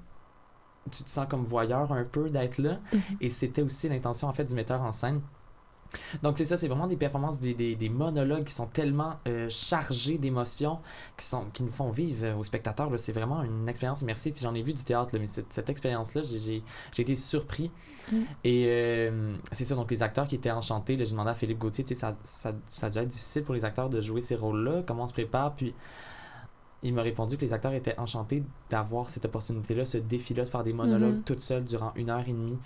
Tu 0.90 1.02
te 1.04 1.10
sens 1.10 1.26
comme 1.28 1.44
voyeur 1.44 1.92
un 1.92 2.04
peu 2.04 2.28
d'être 2.30 2.58
là. 2.58 2.78
Mhm. 2.92 3.00
Et 3.20 3.30
c'était 3.30 3.62
aussi 3.62 3.88
l'intention 3.88 4.28
en 4.28 4.32
fait 4.32 4.44
du 4.44 4.54
metteur 4.54 4.80
en 4.82 4.92
scène. 4.92 5.20
Donc 6.22 6.38
c'est 6.38 6.44
ça, 6.44 6.56
c'est 6.56 6.68
vraiment 6.68 6.86
des 6.86 6.96
performances, 6.96 7.40
des, 7.40 7.54
des, 7.54 7.76
des 7.76 7.88
monologues 7.88 8.44
qui 8.44 8.52
sont 8.54 8.66
tellement 8.66 9.14
euh, 9.26 9.48
chargés 9.48 10.18
d'émotions, 10.18 10.78
qui, 11.16 11.26
sont, 11.26 11.46
qui 11.52 11.62
nous 11.62 11.70
font 11.72 11.90
vivre 11.90 12.24
euh, 12.24 12.36
aux 12.36 12.44
spectateurs. 12.44 12.90
C'est 12.98 13.12
vraiment 13.12 13.42
une 13.42 13.68
expérience 13.68 14.02
immersive. 14.02 14.32
Puis 14.32 14.42
j'en 14.42 14.54
ai 14.54 14.62
vu 14.62 14.72
du 14.72 14.84
théâtre, 14.84 15.14
là, 15.14 15.20
mais 15.20 15.26
cette, 15.26 15.52
cette 15.52 15.70
expérience-là, 15.70 16.22
j'ai- 16.22 16.62
été 16.98 17.14
surpris. 17.14 17.70
Mm. 18.12 18.16
Et 18.44 18.64
euh, 18.68 19.34
c'est 19.52 19.64
ça, 19.64 19.74
donc 19.74 19.90
les 19.90 20.02
acteurs 20.02 20.26
qui 20.26 20.34
étaient 20.34 20.50
enchantés, 20.50 20.96
j'ai 20.98 21.10
demandé 21.10 21.30
à 21.30 21.34
Philippe 21.34 21.58
Gauthier, 21.58 21.84
tu 21.84 21.94
sais, 21.94 22.00
ça, 22.00 22.16
ça, 22.24 22.52
ça 22.72 22.86
a 22.86 22.90
dû 22.90 22.98
être 22.98 23.08
difficile 23.08 23.44
pour 23.44 23.54
les 23.54 23.64
acteurs 23.64 23.88
de 23.88 24.00
jouer 24.00 24.20
ces 24.20 24.34
rôles-là, 24.34 24.82
comment 24.86 25.04
on 25.04 25.06
se 25.06 25.12
prépare, 25.12 25.54
puis 25.54 25.74
il 26.82 26.94
m'a 26.94 27.02
répondu 27.02 27.36
que 27.36 27.42
les 27.44 27.52
acteurs 27.52 27.72
étaient 27.72 27.98
enchantés 27.98 28.42
d'avoir 28.70 29.10
cette 29.10 29.24
opportunité-là, 29.24 29.84
ce 29.84 29.98
défi-là, 29.98 30.44
de 30.44 30.48
faire 30.48 30.62
des 30.64 30.72
monologues 30.72 31.16
Mhm. 31.16 31.22
toutes 31.24 31.40
seules 31.40 31.64
durant 31.64 31.92
une 31.96 32.08
heure 32.10 32.24
et 32.26 32.32
demie 32.32 32.58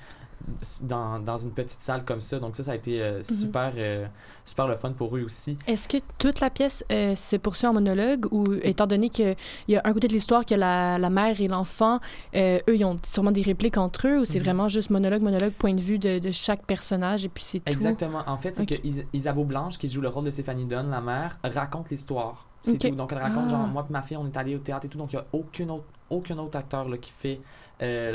dans, 0.82 1.20
dans 1.20 1.38
une 1.38 1.52
petite 1.52 1.80
salle 1.80 2.04
comme 2.04 2.20
ça. 2.20 2.38
Donc 2.40 2.56
ça, 2.56 2.64
ça 2.64 2.72
a 2.72 2.74
été 2.74 3.00
euh, 3.00 3.22
super, 3.22 3.72
euh, 3.76 4.06
super 4.44 4.66
le 4.66 4.76
fun 4.76 4.92
pour 4.92 5.16
eux 5.16 5.22
aussi. 5.22 5.56
Est-ce 5.66 5.88
que 5.88 5.98
toute 6.18 6.40
la 6.40 6.50
pièce 6.50 6.84
euh, 6.90 7.14
se 7.14 7.36
poursuit 7.36 7.66
en 7.68 7.72
monologue 7.72 8.26
ou 8.32 8.44
étant 8.62 8.86
donné 8.88 9.08
qu'il 9.08 9.36
y 9.68 9.76
a 9.76 9.80
un 9.84 9.92
côté 9.92 10.08
de 10.08 10.12
l'histoire 10.12 10.44
que 10.44 10.54
la, 10.56 10.98
la 10.98 11.10
mère 11.10 11.40
et 11.40 11.46
l'enfant, 11.48 12.00
eux, 12.34 12.60
ils 12.68 12.84
ont 12.84 12.98
sûrement 13.04 13.30
des 13.30 13.42
répliques 13.42 13.78
entre 13.78 14.08
eux 14.08 14.20
ou 14.20 14.24
c'est 14.24 14.38
Mhm. 14.38 14.44
vraiment 14.44 14.68
juste 14.68 14.90
monologue, 14.90 15.22
monologue, 15.22 15.52
point 15.52 15.74
de 15.74 15.80
vue 15.80 15.98
de, 15.98 16.18
de 16.18 16.32
chaque 16.32 16.66
personnage 16.66 17.24
et 17.24 17.28
puis 17.28 17.44
c'est 17.44 17.60
tout? 17.60 17.72
Exactement. 17.72 18.22
En 18.26 18.36
fait, 18.36 18.56
c'est 18.56 18.66
que 18.66 18.74
Is- 18.86 19.04
Isabeau 19.12 19.44
Blanche, 19.44 19.78
qui 19.78 19.88
joue 19.88 20.00
le 20.00 20.08
rôle 20.08 20.24
de 20.24 20.30
Stéphanie 20.30 20.66
Dunn, 20.66 20.90
la 20.90 21.00
mère, 21.00 21.38
raconte 21.44 21.90
l'histoire. 21.90 22.46
C'est 22.62 22.74
Ok. 22.84 22.90
tout. 22.90 22.96
Donc 22.96 23.12
elle 23.12 23.18
raconte, 23.18 23.44
Ah. 23.46 23.50
genre, 23.50 23.66
moi 23.66 23.84
et 23.88 23.92
ma 23.92 24.02
fille, 24.02 24.16
on 24.16 24.26
est 24.26 24.36
allés 24.36 24.54
au 24.54 24.58
théâtre 24.60 24.86
et 24.86 24.88
tout, 24.88 24.98
donc 24.98 25.12
il 25.12 25.16
n'y 25.16 25.22
a 25.22 25.26
aucun 25.32 25.68
autre, 25.68 25.84
aucun 26.10 26.38
autre 26.38 26.56
acteur 26.58 26.88
là, 26.88 26.96
qui 26.98 27.10
fait 27.10 27.40
euh, 27.82 28.12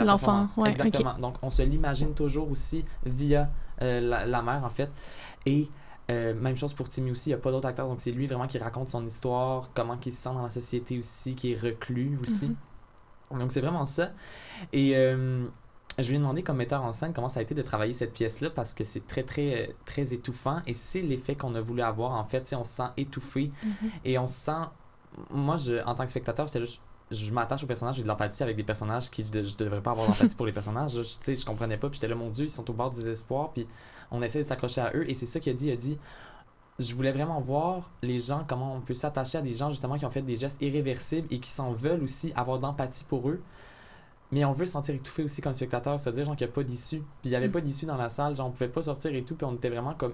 ouais, 0.58 0.70
Exactement. 0.70 1.14
Donc 1.16 1.36
on 1.41 1.50
se 1.50 1.62
l'imagine 1.64 2.14
toujours 2.14 2.50
aussi 2.50 2.86
via 3.06 3.50
euh, 3.82 4.00
la, 4.00 4.26
la 4.26 4.41
mère, 4.41 4.64
en 4.64 4.70
fait. 4.70 4.89
Et 5.45 5.70
euh, 6.10 6.34
même 6.34 6.56
chose 6.56 6.74
pour 6.74 6.88
Timmy 6.88 7.12
aussi, 7.12 7.30
il 7.30 7.34
n'y 7.34 7.39
a 7.39 7.41
pas 7.41 7.52
d'autre 7.52 7.68
acteur, 7.68 7.88
donc 7.88 8.00
c'est 8.00 8.12
lui 8.12 8.28
vraiment 8.28 8.48
qui 8.48 8.58
raconte 8.58 8.89
son 8.89 9.06
histoire, 9.06 9.70
comment 9.74 9.98
il 10.06 10.12
se 10.14 10.22
sent 10.22 10.30
dans 10.34 10.43
la 10.43 10.50
société 10.50 10.98
aussi, 10.98 11.36
qui 11.36 11.52
est 11.52 11.60
reclus 11.60 12.18
aussi. 12.22 12.48
Mhm. 13.32 13.39
Donc 13.39 13.52
c'est 13.52 13.60
vraiment 13.62 13.86
ça. 13.86 14.12
Et 14.72 14.95
euh, 14.95 15.45
je 16.00 16.08
lui 16.10 16.16
ai 16.16 16.20
demandé 16.20 16.43
comme 16.43 16.58
metteur 16.58 16.84
en 16.84 16.93
scène 16.93 17.14
comment 17.14 17.30
ça 17.30 17.39
a 17.39 17.43
été 17.43 17.56
de 17.56 17.62
travailler 17.62 17.93
cette 17.93 18.14
pièce-là 18.14 18.50
parce 18.52 18.74
que 18.74 18.84
c'est 18.84 19.08
très 19.08 19.24
très 19.24 19.76
très 19.86 20.14
étouffant 20.14 20.62
et 20.68 20.74
c'est 20.74 21.02
l'effet 21.02 21.36
qu'on 21.36 21.56
a 21.56 21.62
voulu 21.62 21.82
avoir 21.82 22.12
en 22.12 22.24
fait. 22.24 22.54
On 22.58 22.64
se 22.64 22.72
sent 22.74 22.89
étouffé 22.98 23.52
Mhm. 23.64 23.89
et 24.06 24.18
on 24.20 24.28
se 24.28 24.36
sent. 24.36 24.62
Moi, 25.32 25.58
je, 25.58 25.84
en 25.86 25.95
tant 25.95 26.04
que 26.04 26.12
spectateur, 26.12 26.45
j'étais 26.48 26.60
là, 26.60 26.66
je, 26.66 26.78
je 27.26 27.32
m'attache 27.32 27.64
aux 27.64 27.68
personnages, 27.68 27.95
j'ai 27.95 28.04
de 28.04 28.08
l'empathie 28.08 28.43
avec 28.43 28.56
des 28.56 28.64
personnages 28.64 29.10
qui 29.10 29.24
je, 29.24 29.41
je 29.41 29.58
devrais 29.58 29.82
pas 29.82 29.91
avoir 29.91 30.08
d'empathie 30.08 30.36
pour 30.36 30.45
les 30.45 30.52
personnages. 30.52 30.91
Je, 30.93 31.02
sais, 31.04 31.36
je 31.36 31.45
comprenais 31.45 31.78
pas, 31.78 31.89
puis 31.89 31.95
j'étais 31.95 32.08
là, 32.10 32.16
mon 32.16 32.30
Dieu, 32.30 32.45
ils 32.45 32.50
sont 32.52 32.70
au 32.70 32.74
bord 32.74 32.91
du 32.91 32.98
désespoir, 32.98 33.52
puis 33.54 33.66
on 34.12 34.22
essaie 34.22 34.39
de 34.39 34.43
s'accrocher 34.43 34.82
à 34.82 34.91
eux 34.93 35.10
et 35.10 35.16
c'est 35.16 35.26
ça 35.26 35.39
qu'il 35.39 35.54
a 35.54 35.56
dit. 35.56 35.68
Il 35.68 35.72
a 35.72 35.76
dit 35.78 35.98
je 36.80 36.93
voulais 36.93 37.12
vraiment 37.12 37.41
voir 37.41 37.89
les 38.04 38.20
gens, 38.20 38.43
comment 38.48 38.76
on 38.76 38.82
peut 38.82 38.93
s'attacher 38.93 39.39
à 39.39 39.41
des 39.41 39.56
gens 39.56 39.72
justement 39.72 39.98
qui 39.98 40.06
ont 40.06 40.12
fait 40.12 40.22
des 40.22 40.36
gestes 40.36 40.62
irréversibles 40.62 41.28
et 41.32 41.39
qui 41.39 41.50
s'en 41.50 41.72
veulent 41.74 42.04
aussi 42.04 42.32
avoir 42.36 42.60
d'empathie 42.60 43.04
pour 43.04 43.28
eux. 43.30 43.41
Mais 44.32 44.44
on 44.46 44.52
veut 44.52 44.66
se 44.66 44.74
sentir 44.74 44.94
étouffé 44.94 45.24
aussi 45.24 45.42
comme 45.42 45.54
spectateur, 45.54 46.00
c'est-à-dire 46.02 46.26
genre, 46.26 46.36
qu'il 46.36 46.46
n'y 46.48 46.52
a 46.52 46.56
pas 46.56 46.64
d'issue. 46.64 46.98
Puis 47.00 47.06
il 47.26 47.30
n'y 47.30 47.36
avait 47.38 47.48
Mm. 47.48 47.52
pas 47.52 47.62
d'issue 47.62 47.86
dans 47.86 47.96
la 47.98 48.10
salle, 48.10 48.36
genre 48.36 48.48
on 48.48 48.52
pouvait 48.52 48.68
pas 48.68 48.82
sortir 48.82 49.14
et 49.16 49.24
tout, 49.24 49.36
puis 49.36 49.46
on 49.46 49.54
était 49.56 49.70
vraiment 49.70 49.94
comme 49.94 50.14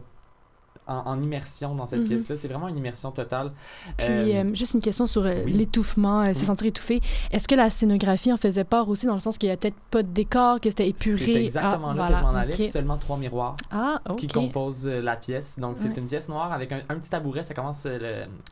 en, 0.85 0.95
en 1.05 1.21
immersion 1.21 1.75
dans 1.75 1.87
cette 1.87 2.01
Mhm. 2.01 2.07
pièce-là. 2.07 2.35
C'est 2.35 2.49
vraiment 2.49 2.67
une 2.67 2.75
immersion 2.77 3.09
totale. 3.11 3.53
Puis, 3.97 4.05
Euh, 4.07 4.43
euh, 4.43 4.53
juste 4.53 4.73
une 4.73 4.81
question 4.81 5.07
sur 5.07 5.25
euh, 5.25 5.43
oui. 5.45 5.53
l'étouffement, 5.53 6.25
se 6.25 6.45
sentir 6.45 6.67
étouffé. 6.67 6.99
Est-ce 7.31 7.47
que 7.47 7.55
la 7.55 7.69
scénographie 7.69 8.33
en 8.33 8.37
faisait 8.37 8.65
part 8.65 8.89
aussi, 8.89 9.05
dans 9.05 9.13
le 9.13 9.21
sens 9.21 9.37
qu'il 9.37 9.47
y 9.47 9.51
a 9.53 9.55
peut-être 9.55 9.77
pas 9.91 10.03
de 10.03 10.09
décor, 10.09 10.59
que 10.59 10.69
c'était 10.69 10.89
épuré? 10.89 11.23
C'est 11.23 11.45
exactement 11.45 11.91
Ah, 11.91 11.93
là 11.93 11.95
voilà, 11.95 12.09
que 12.09 12.17
je 12.17 12.23
m'en 12.23 12.35
allais. 12.37 12.65
ok. 12.65 12.69
Seulement 12.71 12.97
trois 12.97 13.15
miroirs 13.17 13.55
Ah, 13.71 14.01
qui 14.17 14.27
composent 14.27 14.85
la 14.87 15.15
pièce. 15.15 15.57
Donc, 15.57 15.77
c'est 15.77 15.87
Ouais. 15.87 15.93
une 15.99 16.07
pièce 16.07 16.27
noire 16.27 16.51
avec 16.51 16.69
un, 16.73 16.81
un 16.89 16.95
petit 16.99 17.09
tabouret. 17.09 17.43
Ça 17.43 17.53
commence. 17.53 17.87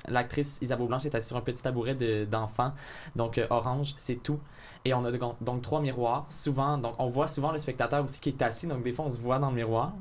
L'actrice 0.07 0.57
Isabeau 0.62 0.86
Blanche 0.88 1.05
est 1.05 1.14
assise 1.16 1.28
sur 1.28 1.38
un 1.38 1.41
petit 1.41 1.62
tabouret 1.62 1.95
de- 1.95 2.26
d'enfant. 2.26 2.72
donc, 3.16 3.41
orange, 3.49 3.93
c'est 3.97 4.16
tout. 4.24 4.39
Et 4.86 4.93
on 4.93 5.05
a 5.05 5.11
donc, 5.11 5.61
trois 5.61 5.79
miroirs. 5.82 6.25
Souvent, 6.29 6.77
donc 6.77 6.95
on 6.97 7.07
voit 7.07 7.27
souvent 7.27 7.51
le 7.51 7.57
spectateur 7.59 8.03
aussi 8.03 8.19
qui 8.19 8.29
est 8.29 8.41
assis. 8.41 8.65
Donc, 8.67 8.84
des 8.84 8.93
fois, 8.93 9.05
on 9.05 9.09
se 9.09 9.19
voit 9.19 9.38
dans 9.39 9.49
le 9.49 9.55
miroir. 9.55 9.93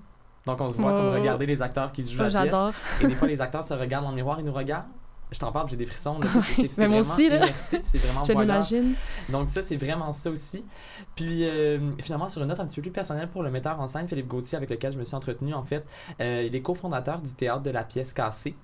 Donc, 0.47 0.59
on 0.61 0.70
se 0.70 0.74
voit 0.76 0.93
Oh. 0.93 0.97
comme 0.97 1.14
regarder 1.20 1.45
les 1.47 1.61
acteurs 1.61 1.93
qui 1.93 2.03
jouent 2.03 2.18
Oh, 2.20 2.22
la 2.22 2.28
pièce. 2.31 2.33
J'adore. 2.45 2.72
Et 3.03 3.07
des 3.09 3.14
fois, 3.14 3.28
les 3.28 3.41
acteurs 3.43 3.62
se 3.64 3.74
regardent 3.74 4.05
dans 4.05 4.11
le 4.11 4.16
miroir 4.16 4.41
et 4.41 4.43
nous 4.43 4.53
regardent. 4.55 4.87
je 5.33 5.39
t'en 5.39 5.53
parle, 5.53 5.70
j'ai 5.70 5.76
des 5.76 5.87
frissons. 5.87 6.18
là, 6.18 6.26
c'est- 6.43 6.72
c'est 6.72 6.72
vraiment 6.87 6.99
aussi, 6.99 7.28
là. 7.28 7.37
immersif, 7.37 7.83
c'est 7.85 7.99
vraiment 7.99 8.24
Je 8.24 8.33
l'imagine. 8.33 8.95
Donc 9.28 9.49
ça, 9.49 9.62
c'est 9.62 9.76
vraiment 9.76 10.11
ça 10.11 10.28
aussi. 10.28 10.64
Puis 11.14 11.45
euh, 11.45 11.78
finalement, 12.01 12.28
sur 12.28 12.43
une 12.43 12.49
note 12.49 12.59
un 12.59 12.66
petit 12.66 12.76
peu 12.76 12.83
plus 12.83 12.91
personnelle 12.91 13.28
pour 13.28 13.45
le 13.45 13.51
metteur 13.53 13.78
en 13.78 13.87
scène, 13.87 14.09
Philippe 14.09 14.26
Gauthier, 14.26 14.57
avec 14.57 14.70
lequel 14.70 14.91
je 14.93 14.99
me 14.99 15.05
suis 15.05 15.14
entretenu, 15.14 15.55
en 15.55 15.62
fait, 15.62 15.87
euh, 16.20 16.43
il 16.45 16.53
est 16.57 16.62
cofondateur 16.62 17.20
du 17.20 17.33
théâtre 17.33 17.62
de 17.62 17.70
la 17.70 17.85
pièce 17.85 18.12
cassée. 18.12 18.57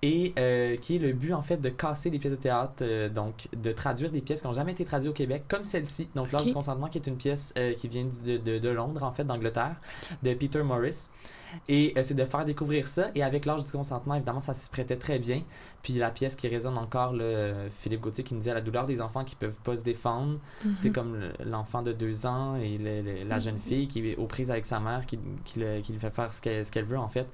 Et 0.00 0.32
euh, 0.38 0.76
qui 0.76 0.94
est 0.94 0.98
le 1.00 1.12
but 1.12 1.32
en 1.32 1.42
fait 1.42 1.56
de 1.56 1.68
casser 1.70 2.08
les 2.08 2.20
pièces 2.20 2.32
de 2.32 2.38
théâtre, 2.38 2.82
euh, 2.82 3.08
donc 3.08 3.48
de 3.56 3.72
traduire 3.72 4.12
des 4.12 4.20
pièces 4.20 4.42
qui 4.42 4.46
n'ont 4.46 4.52
jamais 4.52 4.70
été 4.70 4.84
traduites 4.84 5.10
au 5.10 5.14
Québec, 5.14 5.42
comme 5.48 5.64
celle-ci, 5.64 6.08
donc 6.14 6.30
L'Ordre 6.30 6.44
Ok. 6.46 6.48
du 6.50 6.54
consentement, 6.54 6.86
qui 6.86 6.98
est 6.98 7.06
une 7.08 7.16
pièce 7.16 7.52
euh, 7.58 7.74
qui 7.74 7.88
vient 7.88 8.04
du- 8.04 8.22
de, 8.22 8.36
de- 8.36 8.58
de 8.60 8.68
Londres, 8.68 9.02
en 9.02 9.10
fait, 9.10 9.24
d'Angleterre, 9.24 9.74
de 10.22 10.34
Peter 10.34 10.62
Morris. 10.62 11.08
Et 11.68 11.92
euh, 11.96 12.02
c'est 12.02 12.14
de 12.14 12.24
faire 12.24 12.44
découvrir 12.44 12.86
ça. 12.88 13.10
Et 13.14 13.22
avec 13.22 13.46
l'âge 13.46 13.64
du 13.64 13.70
consentement, 13.70 14.14
évidemment, 14.14 14.40
ça 14.40 14.54
se 14.54 14.68
prêtait 14.70 14.96
très 14.96 15.18
bien. 15.18 15.42
Puis 15.82 15.94
la 15.94 16.10
pièce 16.10 16.34
qui 16.34 16.48
résonne 16.48 16.76
encore, 16.76 17.14
euh, 17.18 17.68
Philippe 17.70 18.00
Gauthier 18.00 18.24
qui 18.24 18.34
me 18.34 18.40
dit 18.40 18.50
à 18.50 18.54
la 18.54 18.60
douleur 18.60 18.86
des 18.86 19.00
enfants 19.00 19.24
qui 19.24 19.34
peuvent 19.36 19.58
pas 19.64 19.76
se 19.76 19.82
défendre. 19.84 20.38
C'est 20.80 20.88
Mhm. 20.88 20.94
comme 20.94 21.14
le- 21.20 21.32
l'enfant 21.44 21.82
de 21.82 21.92
deux 21.92 22.26
ans 22.26 22.56
et 22.56 22.76
le- 22.78 23.02
le- 23.02 23.24
la 23.24 23.38
jeune 23.38 23.58
fille 23.58 23.88
qui 23.88 24.10
est 24.10 24.16
aux 24.16 24.26
prises 24.26 24.50
avec 24.50 24.66
sa 24.66 24.80
mère, 24.80 25.06
qui, 25.06 25.18
qui, 25.44 25.60
le- 25.60 25.80
qui 25.80 25.92
lui 25.92 25.98
fait 26.00 26.10
faire 26.14 26.34
ce 26.34 26.42
qu'elle 26.42 26.66
ce 26.66 26.72
qu'elle 26.72 26.84
veut, 26.84 26.98
en 26.98 27.08
fait. 27.08 27.26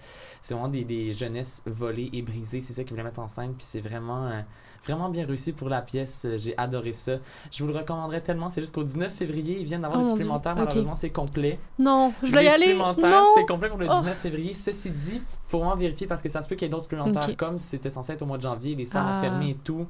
C'est 0.42 0.54
vraiment 0.54 0.68
des, 0.68 0.84
des 0.84 1.12
jeunesses 1.12 1.62
volées 1.66 2.10
et 2.12 2.22
brisées. 2.22 2.60
C'est 2.60 2.72
ça 2.74 2.82
qu'il 2.84 2.90
voulait 2.92 3.02
mettre 3.04 3.20
en 3.20 3.28
scène. 3.28 3.54
Puis 3.54 3.64
c'est 3.66 3.80
vraiment, 3.80 4.26
euh, 4.26 4.40
vraiment 4.86 5.08
bien 5.08 5.26
réussi 5.26 5.52
pour 5.52 5.68
la 5.68 5.80
pièce. 5.82 6.22
Euh, 6.24 6.36
J'ai 6.38 6.56
adoré 6.58 6.92
ça. 6.92 7.12
Je 7.50 7.62
vous 7.64 7.70
le 7.72 7.76
recommanderais 7.78 8.20
tellement. 8.20 8.50
C'est 8.50 8.60
jusqu'au 8.60 8.84
19 8.84 9.12
février. 9.12 9.58
Ils 9.60 9.64
viennent 9.66 9.82
d'avoir 9.82 10.00
Oh 10.00 10.04
le 10.04 10.08
Dieu. 10.10 10.18
supplémentaire. 10.20 10.54
Malheureusement, 10.56 10.96
c'est 10.96 11.10
complet. 11.10 11.58
Non, 11.78 12.12
je 12.22 12.30
dois 12.32 12.42
y 12.42 12.48
aller. 12.48 12.66
supplémentaires, 12.66 13.10
Non. 13.10 13.26
c'est 13.36 13.46
complet 13.46 13.68
pour 13.68 13.78
le 13.78 13.86
Oh. 13.90 13.94
19 14.00 14.16
février. 14.18 14.54
Ceci 14.54 14.90
dit, 14.90 15.20
faut 15.46 15.58
vraiment 15.58 15.76
vérifier 15.76 16.06
parce 16.06 16.22
que 16.22 16.28
ça 16.28 16.42
se 16.42 16.48
peut 16.48 16.54
qu'il 16.56 16.66
y 16.66 16.68
ait 16.68 16.70
d'autres 16.70 16.84
supplémentaires, 16.84 17.36
comme 17.36 17.58
c'était 17.58 17.90
censé 17.90 18.12
être 18.12 18.22
au 18.22 18.26
mois 18.26 18.36
de 18.38 18.42
janvier, 18.42 18.74
les 18.74 18.86
salles 18.86 19.04
Ah. 19.06 19.18
ont 19.18 19.20
fermé 19.20 19.50
et 19.50 19.54
tout. 19.62 19.86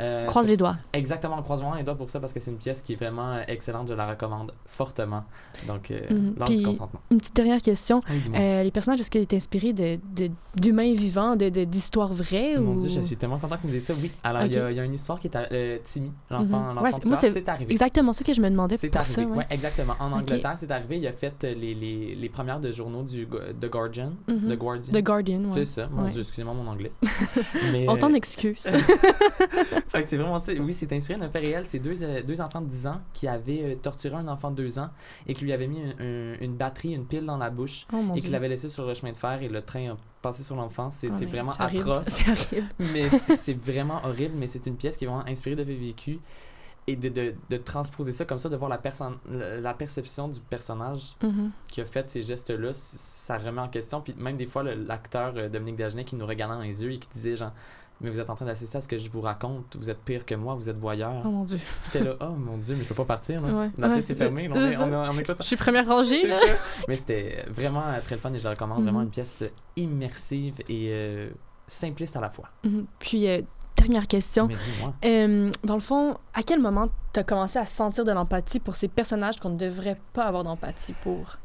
Euh, 0.00 0.26
Croise 0.26 0.48
les 0.50 0.58
doigts. 0.58 0.76
Exactement, 0.92 1.40
croise 1.42 1.60
vraiment 1.60 1.76
les 1.76 1.82
doigts 1.82 1.94
pour 1.94 2.10
ça 2.10 2.20
parce 2.20 2.34
que 2.34 2.40
c'est 2.40 2.50
une 2.50 2.58
pièce 2.58 2.82
qui 2.82 2.92
est 2.92 2.96
vraiment 2.96 3.32
euh, 3.32 3.42
excellente. 3.48 3.88
Je 3.88 3.94
la 3.94 4.06
recommande 4.06 4.52
fortement. 4.66 5.24
Donc, 5.66 5.90
euh, 5.90 6.00
Mhm. 6.10 6.34
lors 6.36 6.48
du 6.48 6.62
consentement. 6.62 7.00
Une 7.10 7.18
petite 7.18 7.34
dernière 7.36 7.62
question. 7.62 8.02
Oui. 8.10 8.22
Euh, 8.34 8.62
les 8.62 8.70
personnages, 8.70 9.00
est-ce 9.00 9.10
qu'ils 9.10 9.22
est 9.22 9.32
inspiré 9.32 9.72
de, 9.72 9.98
de- 10.14 10.30
d'humains 10.54 10.92
vivants, 10.92 11.34
de, 11.36 11.48
de- 11.48 11.64
d'histoires 11.64 12.12
vraies 12.12 12.58
Mon 12.58 12.74
ou... 12.74 12.78
Dieu, 12.80 12.90
je 12.90 13.00
suis 13.00 13.16
tellement 13.16 13.38
content 13.38 13.56
que 13.56 13.66
me 13.66 13.72
dises 13.72 13.84
ça. 13.86 13.94
Oui, 14.00 14.10
alors 14.28 14.44
il 14.44 14.52
y, 14.52 14.58
a- 14.58 14.70
y 14.70 14.78
une 14.84 14.94
histoire 14.94 15.18
qui 15.18 15.26
est. 15.28 15.36
à- 15.36 15.48
euh, 15.52 15.78
Timmy, 15.84 16.12
l'enfant, 16.30 16.66
l'enfant 16.74 16.82
Ouais, 16.82 16.90
c'est- 16.92 17.48
arrivé. 17.48 17.72
Exactement 17.72 18.12
ça 18.12 18.24
que 18.24 18.34
je 18.34 18.40
me 18.40 18.48
demandais 18.50 18.76
C'est 18.76 18.94
arrivé, 18.94 19.10
ça. 19.12 19.22
ouais. 19.22 19.36
ouais, 19.38 19.46
exactement. 19.50 19.94
En 20.00 20.08
Ok. 20.12 20.18
Angleterre, 20.18 20.54
c'est 20.56 20.70
arrivé. 20.70 20.98
Il 20.98 21.06
a 21.06 21.12
fait 21.12 21.32
euh, 21.44 21.54
les, 21.54 21.74
les, 21.74 22.14
les 22.14 22.28
premières 22.28 22.60
de 22.60 22.70
journaux 22.70 23.02
du 23.02 23.26
The 23.60 23.66
Guardian. 23.70 24.12
Mhm. 24.28 24.48
The 24.48 24.56
Guardian. 24.58 24.92
The 25.00 25.02
Guardian, 25.04 25.40
ouais. 25.44 25.64
C'est 25.64 25.80
ça, 25.82 25.88
mon. 25.90 26.08
Dieu, 26.08 26.20
excusez-moi 26.20 26.54
mon 26.54 26.66
anglais. 26.68 26.92
Mais, 27.72 27.86
On 27.88 27.96
t'en 27.96 28.10
euh, 28.12 28.14
excuse. 28.14 28.62
fait 29.88 30.02
que 30.02 30.08
c'est 30.08 30.16
vraiment 30.16 30.38
ça. 30.38 30.52
Oui, 30.58 30.72
c'est 30.72 30.92
inspiré 30.92 31.18
d'un 31.18 31.28
fait 31.28 31.38
réel. 31.40 31.62
C'est 31.66 31.78
deux, 31.78 32.02
euh, 32.02 32.22
deux 32.22 32.40
enfants 32.40 32.60
de 32.60 32.66
10 32.68 32.86
ans 32.86 33.00
qui 33.12 33.28
avaient 33.28 33.62
euh, 33.62 33.74
torturé 33.76 34.16
un 34.16 34.28
enfant 34.28 34.50
de 34.50 34.56
2 34.56 34.78
ans 34.78 34.90
et 35.26 35.34
qui 35.34 35.44
lui 35.44 35.52
avaient 35.52 35.66
mis 35.66 35.80
un- 35.82 36.04
un- 36.04 36.34
une 36.40 36.56
batterie, 36.56 36.92
une 36.94 37.06
pile 37.06 37.24
dans 37.26 37.36
la 37.36 37.50
bouche 37.50 37.86
Oh 37.92 37.96
et 38.14 38.20
qui 38.20 38.28
l'avaient 38.28 38.48
laissé 38.48 38.68
sur 38.68 38.86
le 38.86 38.94
chemin 38.94 39.12
de 39.12 39.16
fer 39.16 39.42
et 39.42 39.48
le 39.48 39.62
train 39.62 39.90
a 39.90 39.96
passé 40.28 40.42
sur 40.42 40.56
l'enfant. 40.56 40.90
C'est 40.90 41.08
Ah, 41.10 41.24
vraiment 41.26 41.52
atroce. 41.58 42.06
C'est 42.08 42.30
horrible. 42.30 42.68
mais 42.92 43.08
c'est 43.10 43.54
vraiment 43.54 44.00
horrible. 44.04 44.34
Mais 44.36 44.46
c'est 44.46 44.66
une 44.66 44.76
pièce 44.76 44.96
qui 44.96 45.04
est 45.04 45.08
vraiment 45.08 45.26
inspirée 45.26 45.56
de 45.56 45.64
faits 45.64 45.78
vécus 45.78 46.18
et 46.88 46.94
de, 46.94 47.08
de, 47.08 47.34
de 47.50 47.56
transposer 47.56 48.12
ça 48.12 48.24
comme 48.24 48.38
ça, 48.38 48.48
de 48.48 48.54
voir 48.56 48.68
la, 48.70 48.78
personne, 48.78 49.16
la 49.30 49.60
la 49.60 49.74
perception 49.74 50.28
du 50.28 50.38
personnage 50.40 51.16
Mhm. 51.22 51.50
qui 51.68 51.80
a 51.80 51.84
fait 51.84 52.08
ces 52.10 52.22
gestes-là, 52.22 52.70
ça 52.72 53.38
remet 53.38 53.60
en 53.60 53.68
question. 53.68 54.00
Puis 54.00 54.14
même 54.16 54.36
des 54.36 54.46
fois, 54.46 54.62
l'acteur 54.62 55.32
euh, 55.36 55.48
Dominique 55.48 55.76
Dagenet 55.76 56.04
qui 56.04 56.14
nous 56.16 56.26
regardait 56.26 56.54
dans 56.54 56.60
les 56.62 56.82
yeux 56.84 56.92
et 56.92 56.98
qui 56.98 57.08
disait 57.12 57.36
genre, 57.36 57.52
mais 58.00 58.10
vous 58.10 58.20
êtes 58.20 58.28
en 58.30 58.34
train 58.34 58.44
d'assister 58.46 58.78
à 58.78 58.80
ce 58.80 58.88
que 58.88 58.98
je 58.98 59.08
vous 59.10 59.20
raconte, 59.20 59.76
vous 59.78 59.88
êtes 59.90 59.98
pire 60.00 60.24
que 60.26 60.34
moi, 60.34 60.54
vous 60.54 60.68
êtes 60.68 60.76
voyeur. 60.78 61.22
Oh 61.24 61.28
mon 61.30 61.44
Dieu. 61.44 61.58
J'étais 61.84 62.00
là, 62.04 62.14
oh 62.20 62.30
mon 62.36 62.58
dieu, 62.58 62.74
mais 62.76 62.82
je 62.84 62.88
peux 62.88 62.94
pas 62.94 63.04
partir. 63.04 63.40
Là. 63.40 63.52
Ouais. 63.52 63.70
La 63.78 63.88
Ouais. 63.88 63.94
pièce 63.94 64.10
est 64.10 64.14
fermée, 64.14 64.48
on, 64.50 64.54
est, 64.54 64.76
on, 64.76 64.92
est, 64.92 64.94
on 64.94 65.18
est 65.18 65.22
clos- 65.22 65.34
Je 65.38 65.42
suis 65.42 65.56
première 65.56 65.86
rangée, 65.88 66.26
là. 66.26 66.38
ça. 66.40 66.52
Mais 66.88 66.96
c'était 66.96 67.44
vraiment 67.48 67.82
très 68.04 68.16
le 68.16 68.20
fun 68.20 68.32
et 68.34 68.38
je 68.38 68.44
la 68.44 68.50
recommande. 68.50 68.82
Vraiment 68.82 68.98
Mhm. 69.00 69.04
une 69.06 69.10
pièce 69.10 69.42
immersive 69.76 70.54
et 70.68 70.88
euh, 70.90 71.30
simpliste 71.66 72.16
à 72.16 72.20
la 72.20 72.30
fois. 72.30 72.48
Mhm. 72.64 72.86
Puis, 72.98 73.28
euh, 73.28 73.40
dernière 73.76 74.06
question. 74.06 74.48
Mais. 74.48 74.56
Euh, 75.04 75.50
dans 75.64 75.74
le 75.74 75.80
fond, 75.80 76.16
à 76.34 76.42
quel 76.42 76.60
moment 76.60 76.88
tu 77.12 77.20
as 77.20 77.24
commencé 77.24 77.58
à 77.58 77.66
sentir 77.66 78.04
de 78.04 78.12
l'empathie 78.12 78.60
pour 78.60 78.76
ces 78.76 78.88
personnages 78.88 79.38
qu'on 79.38 79.50
ne 79.50 79.58
devrait 79.58 79.98
pas 80.12 80.22
avoir 80.24 80.44
d'empathie 80.44 80.94
pour? 81.02 81.36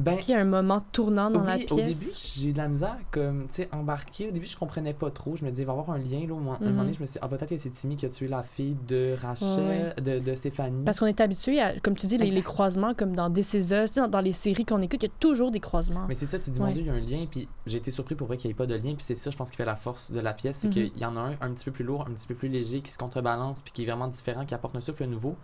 Ben, 0.00 0.10
Est-ce 0.10 0.26
qu'il 0.26 0.34
y 0.34 0.36
a 0.36 0.40
un 0.40 0.44
moment 0.44 0.80
tournant 0.90 1.30
dans 1.30 1.44
la 1.44 1.54
oui, 1.54 1.66
au 1.70 1.76
début, 1.76 1.86
pièce? 1.90 2.34
j'ai 2.36 2.48
eu 2.48 2.52
de 2.52 2.58
la 2.58 2.66
misère, 2.66 2.96
comme, 3.12 3.42
tu 3.46 3.62
sais, 3.62 3.68
embarquer. 3.72 4.28
Au 4.28 4.32
début, 4.32 4.44
je 4.46 4.56
comprenais 4.56 4.92
pas 4.92 5.08
trop. 5.12 5.36
Je 5.36 5.44
me 5.44 5.50
disais, 5.50 5.62
il 5.62 5.66
va 5.66 5.72
y 5.72 5.78
avoir 5.78 5.94
un 5.96 5.98
lien, 6.00 6.26
là. 6.26 6.34
au 6.34 6.38
moins- 6.40 6.56
Un 6.60 6.64
moment 6.64 6.78
donné, 6.78 6.88
Mhm. 6.88 6.94
je 6.94 7.00
me 7.00 7.06
suis 7.06 7.12
dit, 7.12 7.18
ah, 7.22 7.28
peut-être 7.28 7.48
que 7.50 7.56
c'est 7.58 7.70
Timmy 7.70 7.94
qui 7.96 8.04
a 8.04 8.08
tué 8.08 8.26
la 8.26 8.42
fille 8.42 8.76
de 8.88 9.14
Rachel, 9.22 9.94
de, 10.02 10.18
de 10.18 10.34
Stéphanie. 10.34 10.84
Parce 10.84 10.98
qu'on 10.98 11.06
est 11.06 11.20
habitué 11.20 11.60
à, 11.60 11.78
comme 11.78 11.94
tu 11.94 12.06
dis, 12.08 12.18
les, 12.18 12.42
croisements, 12.42 12.92
comme 12.92 13.14
dans 13.14 13.30
This 13.30 13.54
Is 13.54 13.58
Us, 13.58 13.68
tu 13.68 13.94
sais, 13.94 14.00
dans, 14.00 14.08
dans 14.08 14.20
les 14.20 14.32
séries 14.32 14.64
qu'on 14.64 14.82
écoute, 14.82 15.00
il 15.02 15.06
y 15.06 15.10
a 15.10 15.14
toujours 15.20 15.52
des 15.52 15.60
croisements. 15.60 16.06
Mais 16.08 16.16
c'est 16.16 16.26
ça, 16.26 16.40
tu 16.40 16.50
dis, 16.50 16.58
mon. 16.58 16.72
Dieu, 16.72 16.82
il 16.82 16.86
y 16.88 16.90
a 16.90 16.94
un 16.94 17.00
lien, 17.00 17.26
puis 17.30 17.48
j'ai 17.66 17.78
été 17.78 17.92
surpris 17.92 18.16
pour 18.16 18.26
vrai 18.26 18.36
qu'il 18.36 18.48
n'y 18.48 18.52
ait 18.52 18.56
pas 18.56 18.66
de 18.66 18.74
lien, 18.74 18.94
puis 18.94 19.04
c'est 19.04 19.14
ça, 19.14 19.30
je 19.30 19.36
pense, 19.36 19.50
qui 19.50 19.56
fait 19.56 19.64
la 19.64 19.76
force 19.76 20.10
de 20.10 20.18
la 20.18 20.32
pièce, 20.32 20.56
c'est 20.58 20.66
Mhm. 20.68 20.72
qu'il 20.72 20.98
y 20.98 21.04
en 21.04 21.14
a 21.16 21.20
un 21.20 21.30
un 21.40 21.50
petit 21.52 21.66
peu 21.66 21.70
plus 21.70 21.84
lourd, 21.84 22.02
un 22.08 22.12
petit 22.12 22.26
peu 22.26 22.34
plus 22.34 22.48
léger, 22.48 22.80
qui 22.80 22.90
se 22.90 22.98
contrebalance, 22.98 23.62
puis 23.62 23.70
qui 23.72 23.82
est 23.84 23.86
vraiment 23.86 24.08
différent, 24.08 24.44
qui 24.44 24.54
apporte 24.54 24.74
un 24.74 24.80
souffle 24.80 25.04
nouveau. 25.06 25.36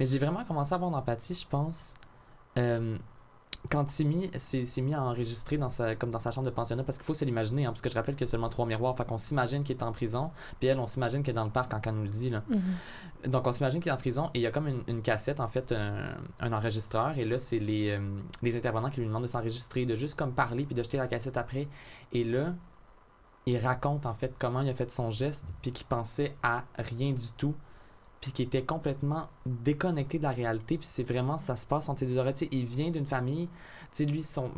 Mais 0.00 0.06
j'ai 0.06 0.18
vraiment 0.18 0.42
commencé 0.44 0.72
à 0.72 0.76
avoir 0.76 0.90
d'empathie, 0.90 1.34
je 1.36 1.46
pense, 1.46 1.94
euh, 2.58 2.96
quand 3.70 3.84
Timmy 3.84 4.30
s'est 4.36 4.82
mis 4.82 4.94
à 4.94 5.02
enregistrer 5.02 5.56
dans 5.56 5.68
sa, 5.68 5.96
comme 5.96 6.10
dans 6.10 6.18
sa 6.18 6.30
chambre 6.30 6.46
de 6.46 6.50
pensionnat, 6.54 6.84
parce 6.84 6.98
qu'il 6.98 7.06
faut 7.06 7.14
se 7.14 7.24
l'imaginer, 7.24 7.64
hein, 7.64 7.70
parce 7.70 7.80
que 7.80 7.88
je 7.88 7.94
rappelle 7.94 8.14
qu'il 8.14 8.26
y 8.26 8.28
a 8.28 8.30
seulement 8.30 8.48
trois 8.48 8.66
miroirs, 8.66 8.96
fait 8.96 9.06
qu'on 9.06 9.18
s'imagine 9.18 9.64
qu'il 9.64 9.76
est 9.76 9.82
en 9.82 9.92
prison, 9.92 10.30
puis 10.58 10.68
elle, 10.68 10.78
on 10.78 10.86
s'imagine 10.86 11.22
qu'elle 11.22 11.34
est 11.34 11.36
dans 11.36 11.44
le 11.44 11.50
parc 11.50 11.70
quand 11.70 11.80
elle 11.86 11.94
nous 11.94 12.02
le 12.02 12.08
dit, 12.08 12.30
là. 12.30 12.42
Mhm. 12.48 13.30
Donc, 13.30 13.46
on 13.46 13.52
s'imagine 13.52 13.80
qu'il 13.80 13.90
est 13.90 13.94
en 13.94 13.98
prison 13.98 14.30
et 14.34 14.40
il 14.40 14.42
y 14.42 14.46
a 14.46 14.50
comme 14.50 14.68
une, 14.68 14.82
une 14.86 15.02
cassette, 15.02 15.40
en 15.40 15.48
fait, 15.48 15.72
un, 15.72 16.14
un 16.40 16.52
enregistreur. 16.52 17.18
Et 17.18 17.24
là, 17.24 17.38
c'est 17.38 17.58
les, 17.58 17.90
euh, 17.90 18.00
les 18.42 18.56
intervenants 18.56 18.90
qui 18.90 19.00
lui 19.00 19.06
demandent 19.06 19.22
de 19.22 19.28
s'enregistrer, 19.28 19.86
de 19.86 19.94
juste 19.94 20.14
comme 20.14 20.32
parler 20.32 20.64
puis 20.64 20.74
de 20.74 20.82
jeter 20.82 20.98
la 20.98 21.06
cassette 21.06 21.38
après. 21.38 21.66
Et 22.12 22.24
là, 22.24 22.54
il 23.46 23.58
raconte, 23.58 24.04
en 24.04 24.14
fait, 24.14 24.34
comment 24.38 24.60
il 24.60 24.68
a 24.68 24.74
fait 24.74 24.92
son 24.92 25.10
geste 25.10 25.46
puis 25.62 25.72
qu'il 25.72 25.86
pensait 25.86 26.36
à 26.42 26.64
rien 26.76 27.12
du 27.12 27.32
tout 27.36 27.54
puis 28.24 28.32
qu'il 28.32 28.46
était 28.46 28.62
complètement 28.62 29.28
déconnecté 29.44 30.16
de 30.16 30.22
la 30.22 30.30
réalité. 30.30 30.78
Puis 30.78 30.86
c'est 30.90 31.02
vraiment, 31.02 31.36
ça 31.36 31.56
se 31.56 31.66
passe 31.66 31.90
entre 31.90 32.00
ses 32.00 32.06
deux 32.06 32.16
oreilles. 32.16 32.48
Il 32.52 32.64
vient 32.64 32.90
d'une 32.90 33.04
famille, 33.04 33.50
tu 33.92 34.06
lui, 34.06 34.22
son, 34.22 34.50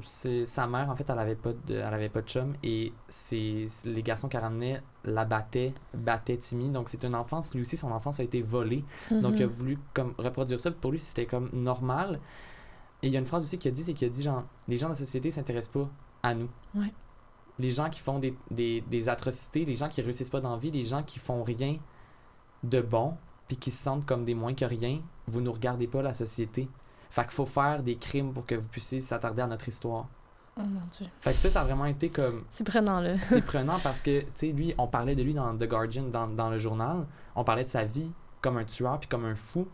sa 0.44 0.68
mère, 0.68 0.88
en 0.88 0.94
fait, 0.94 1.10
elle 1.10 1.18
avait 1.18 1.34
pas 1.34 1.50
de, 1.52 1.74
elle 1.74 1.82
avait 1.82 2.08
pas 2.08 2.22
de 2.22 2.28
chum 2.28 2.52
et 2.62 2.92
c'est, 3.08 3.66
les 3.84 4.02
garçons 4.04 4.28
qu'elle 4.28 4.42
ramenait 4.42 4.80
la 5.02 5.24
battaient, 5.24 5.72
battaient 5.94 6.36
Timmy. 6.36 6.68
Donc 6.68 6.88
c'est 6.88 7.02
une 7.02 7.16
enfance, 7.16 7.52
lui 7.54 7.62
aussi, 7.62 7.76
son 7.76 7.90
enfance 7.90 8.20
a 8.20 8.22
été 8.22 8.40
volée. 8.40 8.84
Donc 9.10 9.34
il 9.36 9.42
a 9.42 9.46
Mhm. 9.48 9.52
voulu 9.52 9.78
comme 9.94 10.14
reproduire 10.16 10.60
ça. 10.60 10.70
Pour 10.70 10.92
lui, 10.92 11.00
c'était 11.00 11.26
comme 11.26 11.50
normal. 11.52 12.20
Et 13.02 13.08
il 13.08 13.12
y 13.12 13.16
a 13.16 13.18
une 13.18 13.26
phrase 13.26 13.42
aussi 13.42 13.58
qu'il 13.58 13.72
a 13.72 13.74
dit, 13.74 13.82
c'est 13.82 13.94
qu'il 13.94 14.06
a 14.06 14.10
dit 14.10 14.22
genre, 14.22 14.44
les 14.68 14.78
gens 14.78 14.86
de 14.86 14.92
la 14.92 14.98
société 14.98 15.32
s'intéressent 15.32 15.72
pas 15.82 15.90
à 16.22 16.34
nous. 16.36 16.48
Ouais. 16.76 16.92
Les 17.58 17.72
gens 17.72 17.90
qui 17.90 18.00
font 18.00 18.20
des, 18.20 18.32
des, 18.52 18.80
des 18.82 19.08
atrocités, 19.08 19.64
les 19.64 19.74
gens 19.74 19.88
qui 19.88 20.02
réussissent 20.02 20.30
pas 20.30 20.40
dans 20.40 20.52
la 20.52 20.56
vie, 20.58 20.70
les 20.70 20.84
gens 20.84 21.02
qui 21.02 21.18
font 21.18 21.42
rien 21.42 21.78
de 22.62 22.80
bon, 22.80 23.16
puis 23.48 23.56
qui 23.56 23.70
se 23.70 23.82
sentent 23.82 24.04
comme 24.06 24.24
des 24.24 24.34
moins 24.34 24.54
que 24.54 24.64
rien, 24.64 25.00
vous 25.26 25.40
nous 25.40 25.52
regardez 25.52 25.86
pas 25.86 26.02
la 26.02 26.14
société. 26.14 26.68
Fait 27.10 27.22
qu'il 27.22 27.32
faut 27.32 27.46
faire 27.46 27.82
des 27.82 27.96
crimes 27.96 28.32
pour 28.32 28.44
que 28.46 28.54
vous 28.54 28.68
puissiez 28.68 29.00
s'attarder 29.00 29.42
à 29.42 29.46
notre 29.46 29.68
histoire. 29.68 30.06
Oh 30.58 30.62
mon 30.64 30.80
Dieu. 30.90 31.06
Fait 31.20 31.32
que 31.32 31.38
ça, 31.38 31.50
ça 31.50 31.60
a 31.60 31.64
vraiment 31.64 31.84
été 31.86 32.08
comme 32.08 32.44
C'est 32.50 32.64
prenant, 32.64 33.00
là. 33.00 33.16
c'est 33.18 33.40
prenant 33.46 33.78
parce 33.82 34.00
que, 34.00 34.20
tu 34.20 34.26
sais, 34.34 34.46
lui, 34.48 34.74
on 34.78 34.86
parlait 34.86 35.14
de 35.14 35.22
lui 35.22 35.34
dans 35.34 35.54
The 35.56 35.64
Guardian, 35.68 36.04
dans, 36.04 36.26
dans 36.28 36.50
le 36.50 36.58
journal. 36.58 37.06
On 37.34 37.44
parlait 37.44 37.64
de 37.64 37.68
sa 37.70 37.84
vie 37.84 38.12
comme 38.40 38.56
un 38.56 38.64
tueur 38.64 38.98
puis 38.98 39.08
comme 39.08 39.24
un 39.26 39.34
fou. 39.34 39.66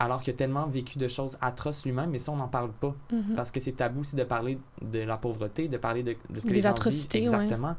Alors 0.00 0.20
qu'il 0.20 0.34
a 0.34 0.36
tellement 0.36 0.66
vécu 0.66 0.98
de 0.98 1.06
choses 1.06 1.38
atroces 1.40 1.84
lui-même, 1.84 2.10
mais 2.10 2.18
ça, 2.18 2.32
on 2.32 2.36
n'en 2.36 2.48
parle 2.48 2.72
pas. 2.72 2.94
Mhm. 3.12 3.34
Parce 3.36 3.52
que 3.52 3.60
c'est 3.60 3.72
tabou 3.72 4.00
aussi 4.00 4.16
de 4.16 4.24
parler 4.24 4.58
de 4.82 4.98
la 4.98 5.16
pauvreté, 5.16 5.68
de 5.68 5.76
parler 5.78 6.02
de, 6.02 6.16
de 6.28 6.40
ce 6.40 6.44
que 6.44 6.48
Des 6.50 6.56
les 6.56 6.60
gens 6.62 6.70
atrocités, 6.70 7.20
vivent. 7.20 7.30
ouais. 7.30 7.36
Exactement. 7.44 7.76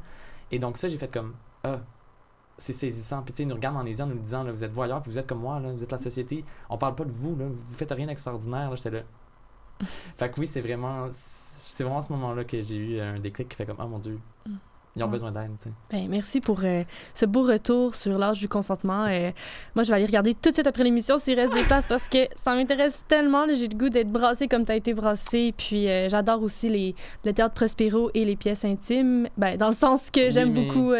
Et 0.51 0.57
donc, 0.59 0.77
ça, 0.77 0.87
j'ai 0.87 0.97
fait 0.97 1.11
comme, 1.13 1.33
ah, 1.65 1.79
c'est 2.57 2.73
saisissant. 2.73 3.21
Puis, 3.21 3.33
tu 3.33 3.37
sais, 3.37 3.43
il 3.43 3.49
nous 3.49 3.55
regarde 3.55 3.75
dans 3.75 3.83
les 3.83 3.97
yeux 3.97 4.03
en 4.03 4.07
nous 4.07 4.19
disant, 4.19 4.43
là, 4.43 4.51
vous 4.51 4.63
êtes 4.63 4.71
voyeurs, 4.71 5.01
puis 5.01 5.11
vous 5.11 5.19
êtes 5.19 5.27
comme 5.27 5.39
moi, 5.39 5.59
là, 5.59 5.71
vous 5.73 5.83
êtes 5.83 5.91
la 5.91 5.97
société. 5.97 6.45
On 6.69 6.77
parle 6.77 6.95
pas 6.95 7.05
de 7.05 7.11
vous, 7.11 7.35
là, 7.35 7.45
vous 7.47 7.75
faites 7.75 7.91
rien 7.91 8.07
d'extraordinaire. 8.07 8.69
Là, 8.69 8.75
j'étais 8.75 8.91
là. 8.91 9.01
fait 10.17 10.29
que 10.29 10.39
oui, 10.39 10.47
c'est 10.47 10.61
vraiment, 10.61 11.07
c'est 11.11 11.83
vraiment 11.83 11.99
à 11.99 12.01
ce 12.01 12.13
moment-là 12.13 12.43
que 12.45 12.61
j'ai 12.61 12.77
eu 12.77 12.99
un 12.99 13.19
déclic 13.19 13.49
qui 13.49 13.55
fait 13.57 13.65
comme, 13.65 13.77
oh 13.79 13.87
mon 13.87 13.99
Dieu, 13.99 14.19
ils 14.95 15.03
ont 15.03 15.07
besoin 15.07 15.31
d'aide. 15.31 15.51
Ben, 15.91 16.07
merci 16.09 16.39
pour 16.41 16.61
euh, 16.63 16.83
ce 17.13 17.25
beau 17.25 17.41
retour 17.43 17.95
sur 17.95 18.17
l'âge 18.17 18.39
du 18.39 18.47
consentement. 18.47 19.05
Euh, 19.05 19.31
moi, 19.75 19.83
je 19.83 19.89
vais 19.89 19.95
aller 19.95 20.05
regarder 20.05 20.33
tout 20.33 20.49
de 20.49 20.53
suite 20.53 20.67
après 20.67 20.83
l'émission 20.83 21.17
s'il 21.17 21.37
reste 21.39 21.53
des 21.53 21.63
places 21.63 21.87
parce 21.87 22.07
que 22.07 22.19
ça 22.35 22.55
m'intéresse 22.55 23.03
tellement. 23.07 23.45
J'ai 23.53 23.67
le 23.67 23.75
goût 23.77 23.89
d'être 23.89 24.09
brassée 24.11 24.47
comme 24.47 24.63
tu 24.65 24.71
as 24.71 24.75
été 24.75 24.93
brassée. 24.93 25.53
Puis 25.57 25.89
euh, 25.89 26.07
j'adore 26.09 26.41
aussi 26.43 26.69
les, 26.69 26.95
le 27.25 27.33
théâtre 27.33 27.53
Prospero 27.53 28.09
et 28.13 28.23
les 28.25 28.35
pièces 28.35 28.63
intimes. 28.65 29.27
Ben, 29.37 29.57
dans 29.57 29.67
le 29.67 29.73
sens 29.73 30.09
que 30.11 30.25
Oui, 30.27 30.31
j'aime 30.31 30.53
mais- 30.53 30.65
beaucoup 30.65 30.93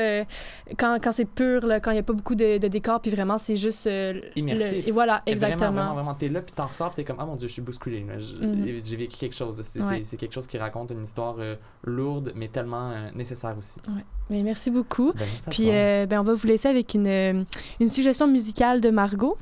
quand, 0.78 0.98
quand 1.02 1.12
c'est 1.12 1.26
pur, 1.26 1.66
là, 1.66 1.80
quand 1.80 1.92
il 1.92 1.96
n'y 1.96 2.00
a 2.00 2.04
pas 2.04 2.14
beaucoup 2.14 2.36
de, 2.36 2.58
de 2.58 2.68
décors. 2.68 3.00
Puis 3.02 3.12
vraiment, 3.12 3.38
c'est 3.38 3.56
juste. 3.56 3.88
euh, 3.88 4.14
le- 4.14 4.22
Immersif. 4.40 4.88
et 4.88 4.92
voilà, 4.92 5.22
Et 5.26 5.36
Vraiment, 5.36 5.54
exactement. 5.56 5.94
vraiment. 5.94 6.14
T'es 6.16 6.30
là, 6.30 6.42
puis 6.42 6.54
t'en 6.54 6.68
ressors, 6.68 6.90
puis 6.90 6.98
t'es 6.98 7.04
comme, 7.06 7.18
ah 7.20 7.26
mon 7.26 7.36
dieu, 7.36 7.48
je 7.48 7.54
suis 7.54 7.62
bousculé. 7.62 8.02
Mhm. 8.04 8.82
J'ai 8.84 8.96
vécu 8.98 9.18
quelque 9.18 9.36
chose. 9.36 9.62
C'est 9.64 9.82
Ouais. 9.82 10.02
quelque 10.18 10.34
chose 10.34 10.48
qui 10.48 10.58
raconte 10.58 10.92
une 10.92 11.04
histoire 11.04 11.36
lourde, 11.84 12.32
mais 12.36 12.48
tellement 12.48 12.92
nécessaire 13.14 13.56
aussi. 13.58 13.80
Ouais. 13.88 14.42
merci 14.44 14.72
beaucoup. 14.72 15.14
Ben, 15.14 15.28
Puis 15.50 15.70
euh, 15.70 16.06
ben, 16.06 16.20
on 16.20 16.24
va 16.24 16.34
vous 16.34 16.48
laisser 16.48 16.68
avec 16.68 16.94
une, 16.94 17.08
euh, 17.08 17.44
une 17.80 17.90
suggestion 17.90 18.28
musicale 18.28 18.82
de 18.82 18.90
Margot. 18.90 19.38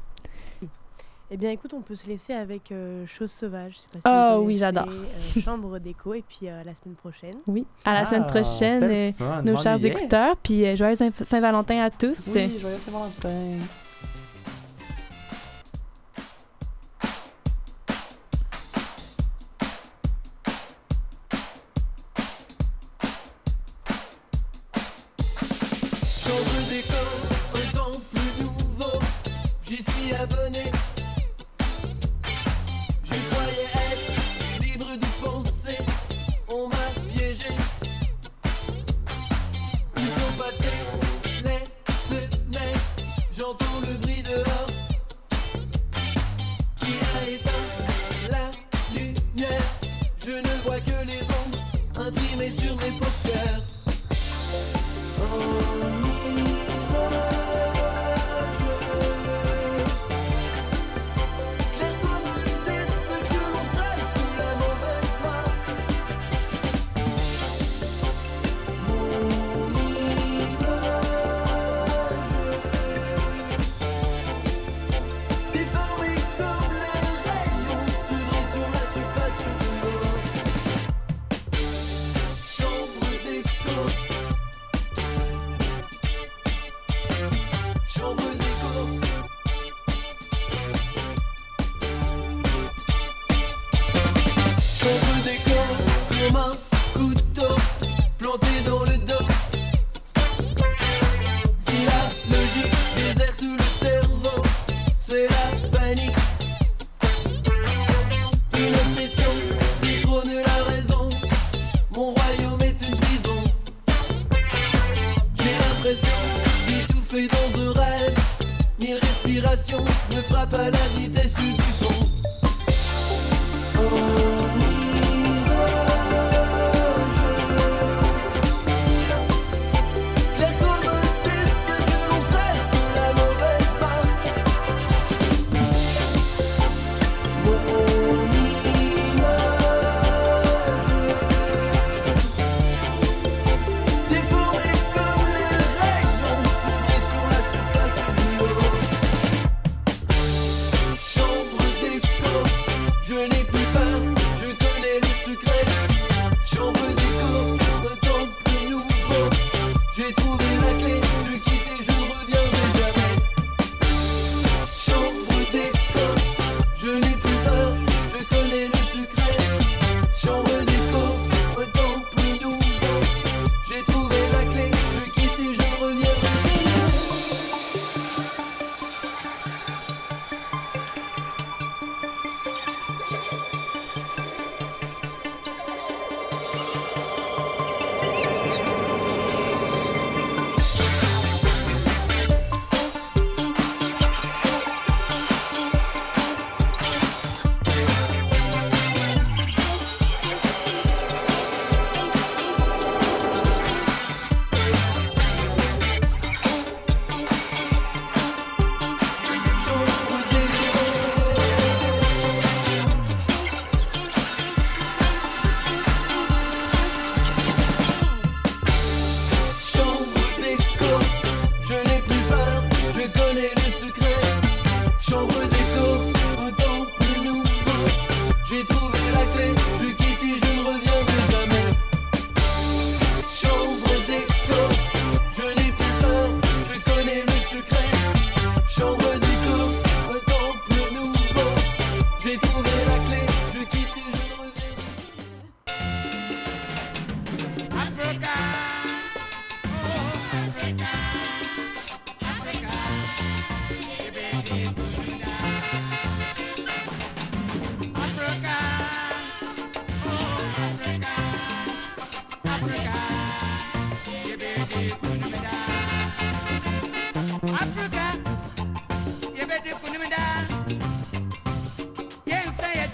Eh 1.32 1.38
bien, 1.38 1.50
écoute, 1.50 1.74
on 1.74 1.82
peut 1.82 1.96
se 1.96 2.06
laisser 2.06 2.34
avec 2.34 2.72
euh, 2.72 3.08
Chose 3.08 3.32
sauvage. 3.32 3.78
oh 4.06 4.44
oui, 4.44 4.58
j'adore. 4.58 4.90
chambre 5.44 5.80
d'écho 5.80 6.14
et 6.14 6.22
puis 6.22 6.48
à 6.48 6.64
la 6.64 6.76
semaine 6.76 6.96
prochaine. 6.96 7.38
Oui, 7.48 7.66
à 7.86 7.94
la 7.94 8.06
semaine 8.06 8.26
ah, 8.28 8.32
prochaine, 8.32 9.14
nos 9.44 9.58
chers 9.58 9.84
écouteurs. 9.84 10.36
Puis 10.38 10.76
joyeux 10.78 10.96
Saint-Valentin 10.96 11.80
à 11.80 11.90
tous. 11.90 12.34
Oui, 12.36 12.60
joyeux 12.60 12.78
Saint-Valentin. 12.78 13.60
don't 43.58 43.83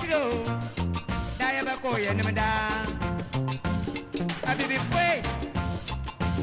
yo 0.09 0.21
da 1.37 1.47
ya 1.53 1.61
ba 1.63 1.73
ko 1.81 1.89
i 2.01 2.05
abibi 4.49 4.77
kwe 4.89 5.07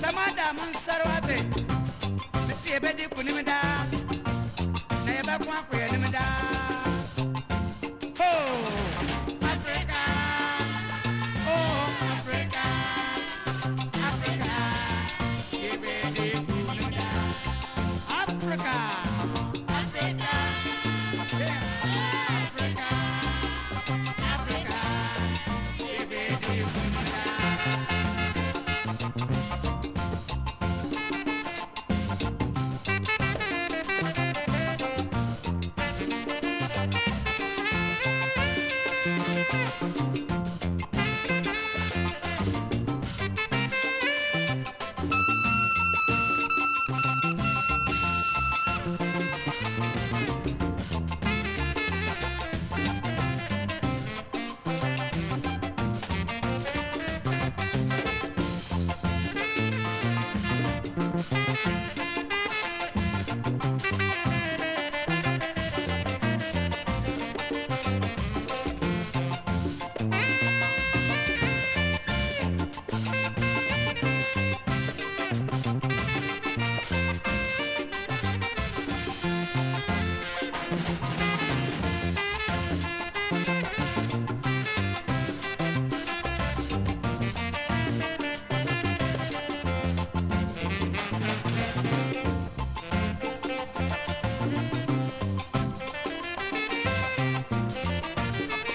sama 0.02 0.24
da 0.38 0.46
mun 0.56 0.70
sarwa 0.86 1.18
be 1.26 1.36
be 2.82 2.90
di 2.98 3.04
ku 3.14 3.20
nimda 3.26 3.58
na 5.04 5.10
ya 5.16 5.22
ba 5.26 5.34
ku 5.66 5.74